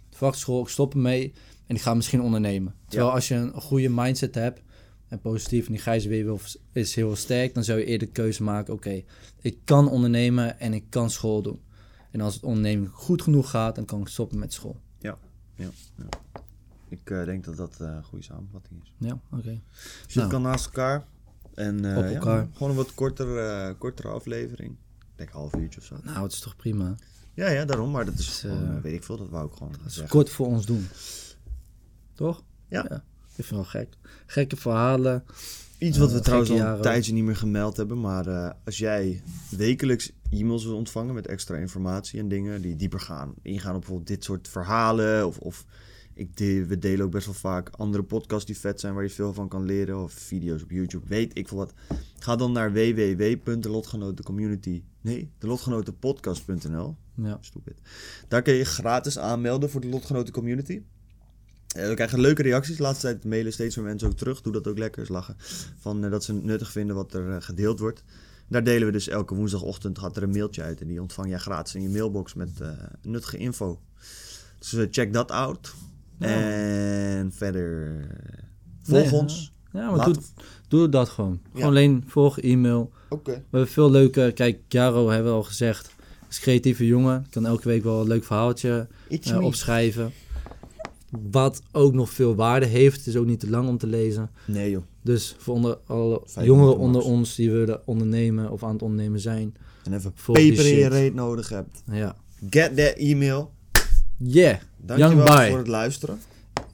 fuck 0.09 0.33
school, 0.33 0.61
ik 0.61 0.67
stop 0.67 0.93
ermee 0.93 1.33
en 1.67 1.75
ik 1.75 1.81
ga 1.81 1.93
misschien 1.93 2.21
ondernemen. 2.21 2.75
Terwijl 2.87 3.11
als 3.11 3.27
je 3.27 3.35
een 3.35 3.53
goede 3.61 3.89
mindset 3.89 4.35
hebt 4.35 4.61
en 5.07 5.19
positief 5.19 5.65
en 5.65 5.71
die 5.71 5.81
grijze 5.81 6.09
weerwolf 6.09 6.55
is 6.71 6.95
heel 6.95 7.15
sterk, 7.15 7.53
dan 7.53 7.63
zou 7.63 7.79
je 7.79 7.85
eerder 7.85 8.07
keuze 8.07 8.43
maken, 8.43 8.73
oké, 8.73 9.03
ik 9.41 9.57
kan 9.63 9.89
ondernemen 9.89 10.59
en 10.59 10.73
ik 10.73 10.83
kan 10.89 11.09
school 11.09 11.41
doen. 11.41 11.59
En 12.11 12.21
als 12.21 12.33
het 12.33 12.43
ondernemen 12.43 12.89
goed 12.89 13.21
genoeg 13.21 13.49
gaat, 13.49 13.75
dan 13.75 13.85
kan 13.85 14.01
ik 14.01 14.07
stoppen 14.07 14.39
met 14.39 14.53
school. 14.53 14.77
Ik 16.89 17.09
eh, 17.09 17.25
denk 17.25 17.43
dat 17.45 17.57
dat 17.57 17.77
eh, 17.79 17.87
een 17.87 18.03
goede 18.03 18.23
samenvatting 18.23 18.81
is. 18.83 18.93
Ja, 18.97 19.19
oké. 19.31 19.61
Dus 20.05 20.15
Nou. 20.15 20.29
kan 20.29 20.41
naast 20.41 20.65
elkaar. 20.65 21.05
En 21.55 21.85
eh, 21.85 22.11
ja, 22.11 22.19
gewoon 22.53 22.69
een 22.69 22.75
wat 22.75 22.93
korter, 22.93 23.37
eh, 23.37 23.73
kortere 23.77 24.07
aflevering. 24.07 24.71
Ik 24.99 25.05
denk 25.15 25.29
een 25.29 25.35
half 25.39 25.55
uurtje 25.55 25.79
of 25.79 25.85
zo. 25.85 25.95
Nou, 26.03 26.23
het 26.23 26.31
is 26.31 26.39
toch 26.39 26.55
prima. 26.55 26.95
Ja, 27.33 27.49
ja, 27.49 27.65
daarom. 27.65 27.91
Maar 27.91 28.05
dat 28.05 28.13
is, 28.13 28.25
Dus, 28.25 28.39
gewoon, 28.39 28.75
eh, 28.75 28.81
weet 28.81 28.93
ik 28.93 29.03
veel, 29.03 29.17
dat 29.17 29.29
wou 29.29 29.47
ik 29.47 29.53
gewoon 29.53 29.71
Dat 29.71 29.85
is 29.85 29.93
zeggen. 29.93 30.09
kort 30.11 30.29
voor 30.29 30.47
ons 30.47 30.65
doen. 30.65 30.87
Toch? 32.13 32.43
Ja. 32.67 32.83
Ik 32.83 33.43
vind 33.43 33.47
het 33.47 33.49
wel 33.49 33.63
gek. 33.63 33.87
Gekke 34.25 34.55
verhalen. 34.55 35.23
Iets 35.77 35.97
wat 35.97 36.11
we 36.11 36.19
trouwens 36.19 36.49
al 36.51 36.57
een 36.57 36.63
jaren. 36.63 36.81
tijdje 36.81 37.13
niet 37.13 37.23
meer 37.23 37.35
gemeld 37.35 37.77
hebben. 37.77 37.99
Maar 37.99 38.55
als 38.65 38.77
jij 38.77 39.21
wekelijks 39.49 40.11
e-mails 40.31 40.65
wil 40.65 40.75
ontvangen 40.75 41.13
met 41.13 41.27
extra 41.27 41.55
informatie 41.55 42.19
en 42.19 42.27
dingen 42.27 42.61
die 42.61 42.75
dieper 42.75 42.99
gaan. 42.99 43.33
Ingaan 43.41 43.73
op 43.73 43.79
bijvoorbeeld 43.79 44.07
dit 44.07 44.23
soort 44.23 44.47
verhalen. 44.47 45.27
Of, 45.27 45.37
of 45.37 45.65
ik 46.15 46.37
de- 46.37 46.65
we 46.65 46.79
delen 46.79 47.05
ook 47.05 47.11
best 47.11 47.25
wel 47.25 47.35
vaak 47.35 47.69
andere 47.69 48.03
podcasts 48.03 48.45
die 48.45 48.57
vet 48.57 48.79
zijn 48.79 48.93
waar 48.93 49.03
je 49.03 49.09
veel 49.09 49.33
van 49.33 49.47
kan 49.47 49.65
leren. 49.65 50.03
Of 50.03 50.13
video's 50.13 50.61
op 50.63 50.71
YouTube. 50.71 51.07
Weet 51.07 51.37
ik 51.37 51.47
veel 51.47 51.57
wat. 51.57 51.73
Ga 52.19 52.35
dan 52.35 52.51
naar 52.51 52.73
www.delotgenotencommunity. 52.73 54.83
Nee, 55.01 55.31
delotgenotenpodcast.nl. 55.37 56.95
Ja. 57.15 57.37
Stupid. 57.41 57.75
Daar 58.27 58.41
kun 58.41 58.53
je 58.53 58.59
je 58.59 58.65
gratis 58.65 59.19
aanmelden 59.19 59.69
voor 59.69 59.81
de 59.81 59.87
Lotgenoten 59.87 60.33
Community. 60.33 60.81
Eh, 61.75 61.87
we 61.87 61.93
krijgen 61.93 62.19
leuke 62.19 62.41
reacties. 62.41 62.77
De 62.77 62.83
laatste 62.83 63.05
tijd 63.07 63.25
mailen 63.25 63.53
steeds 63.53 63.75
meer 63.75 63.85
mensen 63.85 64.07
ook 64.07 64.17
terug. 64.17 64.41
Doe 64.41 64.53
dat 64.53 64.67
ook 64.67 64.77
lekker, 64.77 64.99
eens 64.99 65.09
lachen. 65.09 65.35
Van, 65.77 66.03
eh, 66.03 66.11
dat 66.11 66.23
ze 66.23 66.33
het 66.33 66.43
nuttig 66.43 66.71
vinden 66.71 66.95
wat 66.95 67.13
er 67.13 67.29
eh, 67.29 67.35
gedeeld 67.41 67.79
wordt. 67.79 68.03
Daar 68.47 68.63
delen 68.63 68.85
we 68.87 68.91
dus 68.93 69.07
elke 69.07 69.35
woensdagochtend 69.35 69.99
gaat 69.99 70.17
er 70.17 70.23
een 70.23 70.29
mailtje 70.31 70.61
uit. 70.61 70.81
En 70.81 70.87
die 70.87 71.01
ontvang 71.01 71.29
jij 71.29 71.37
gratis 71.39 71.75
in 71.75 71.81
je 71.81 71.89
mailbox 71.89 72.33
met 72.33 72.49
nuttige 73.01 73.37
info. 73.37 73.79
Dus 74.59 74.87
check 74.91 75.13
dat 75.13 75.31
out. 75.31 75.73
Ja. 76.19 76.27
En 76.27 77.31
verder... 77.33 78.07
Volg 78.81 79.11
Nee, 79.11 79.19
ons. 79.19 79.53
Ja, 79.73 79.91
maar 79.91 80.05
doe, 80.05 80.15
doe 80.67 80.89
dat 80.89 81.09
gewoon. 81.09 81.39
Ja. 81.43 81.49
Gewoon 81.53 81.67
alleen 81.69 82.03
volg 82.07 82.39
e-mail. 82.39 82.91
Oké. 83.09 83.31
We 83.31 83.41
hebben 83.51 83.69
veel 83.69 83.91
leuke... 83.91 84.31
Kijk, 84.35 84.59
Jaro 84.67 85.09
hebben 85.09 85.31
we 85.31 85.37
al 85.37 85.43
gezegd. 85.43 85.93
Is 86.29 86.35
een 86.35 86.41
creatieve 86.41 86.85
jongen. 86.85 87.25
Kan 87.29 87.45
elke 87.45 87.67
week 87.67 87.83
wel 87.83 88.01
een 88.01 88.07
leuk 88.07 88.23
verhaaltje 88.23 88.87
eh, 89.09 89.41
opschrijven. 89.43 90.11
Wat 91.31 91.61
ook 91.71 91.93
nog 91.93 92.09
veel 92.09 92.35
waarde 92.35 92.65
heeft. 92.65 92.97
Het 92.97 93.07
is 93.07 93.15
ook 93.15 93.25
niet 93.25 93.39
te 93.39 93.49
lang 93.49 93.67
om 93.67 93.77
te 93.77 93.87
lezen. 93.87 94.29
Nee 94.47 94.69
joh. 94.69 94.83
Dus 95.01 95.35
voor 95.37 95.55
onder, 95.55 95.77
alle 95.85 96.21
Vijf 96.25 96.45
jongeren 96.45 96.77
onder 96.77 97.01
max. 97.01 97.13
ons 97.13 97.35
die 97.35 97.51
willen 97.51 97.87
ondernemen 97.87 98.51
of 98.51 98.63
aan 98.63 98.73
het 98.73 98.81
ondernemen 98.81 99.19
zijn. 99.19 99.55
En 99.83 99.93
even 99.93 100.13
peper 100.31 100.65
in 100.65 100.77
je 100.77 100.87
reet 100.87 101.13
nodig 101.13 101.49
hebt. 101.49 101.83
Ja. 101.91 102.15
Get 102.49 102.77
that 102.77 102.93
email. 102.95 103.51
Yeah. 104.17 104.59
Dankjewel 104.77 105.25
Young 105.25 105.49
voor 105.49 105.57
het 105.57 105.67
luisteren. 105.67 106.19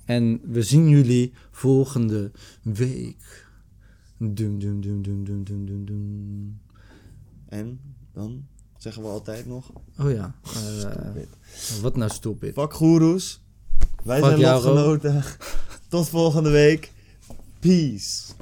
En 0.05 0.41
we 0.43 0.61
zien 0.61 0.89
jullie 0.89 1.33
volgende 1.51 2.31
week. 2.61 3.47
Doem, 4.17 4.59
doem, 4.59 4.81
doem, 4.81 5.01
doem, 5.01 5.23
doem, 5.23 5.43
doem, 5.43 5.65
doem, 5.65 5.85
doem. 5.85 6.59
En 7.49 7.79
dan 8.13 8.45
zeggen 8.77 9.01
we 9.01 9.07
altijd 9.07 9.45
nog... 9.45 9.71
Oh 9.99 10.11
ja. 10.11 10.35
eh, 10.53 11.81
wat 11.81 11.95
nou 11.95 12.11
stupid. 12.11 12.53
Fuck 12.53 12.73
goeroes. 12.73 13.41
Wij 14.03 14.19
Fuck 14.19 14.29
zijn 14.29 14.41
lotgenoten. 14.41 15.23
Tot 15.89 16.09
volgende 16.09 16.49
week. 16.49 16.91
Peace. 17.59 18.33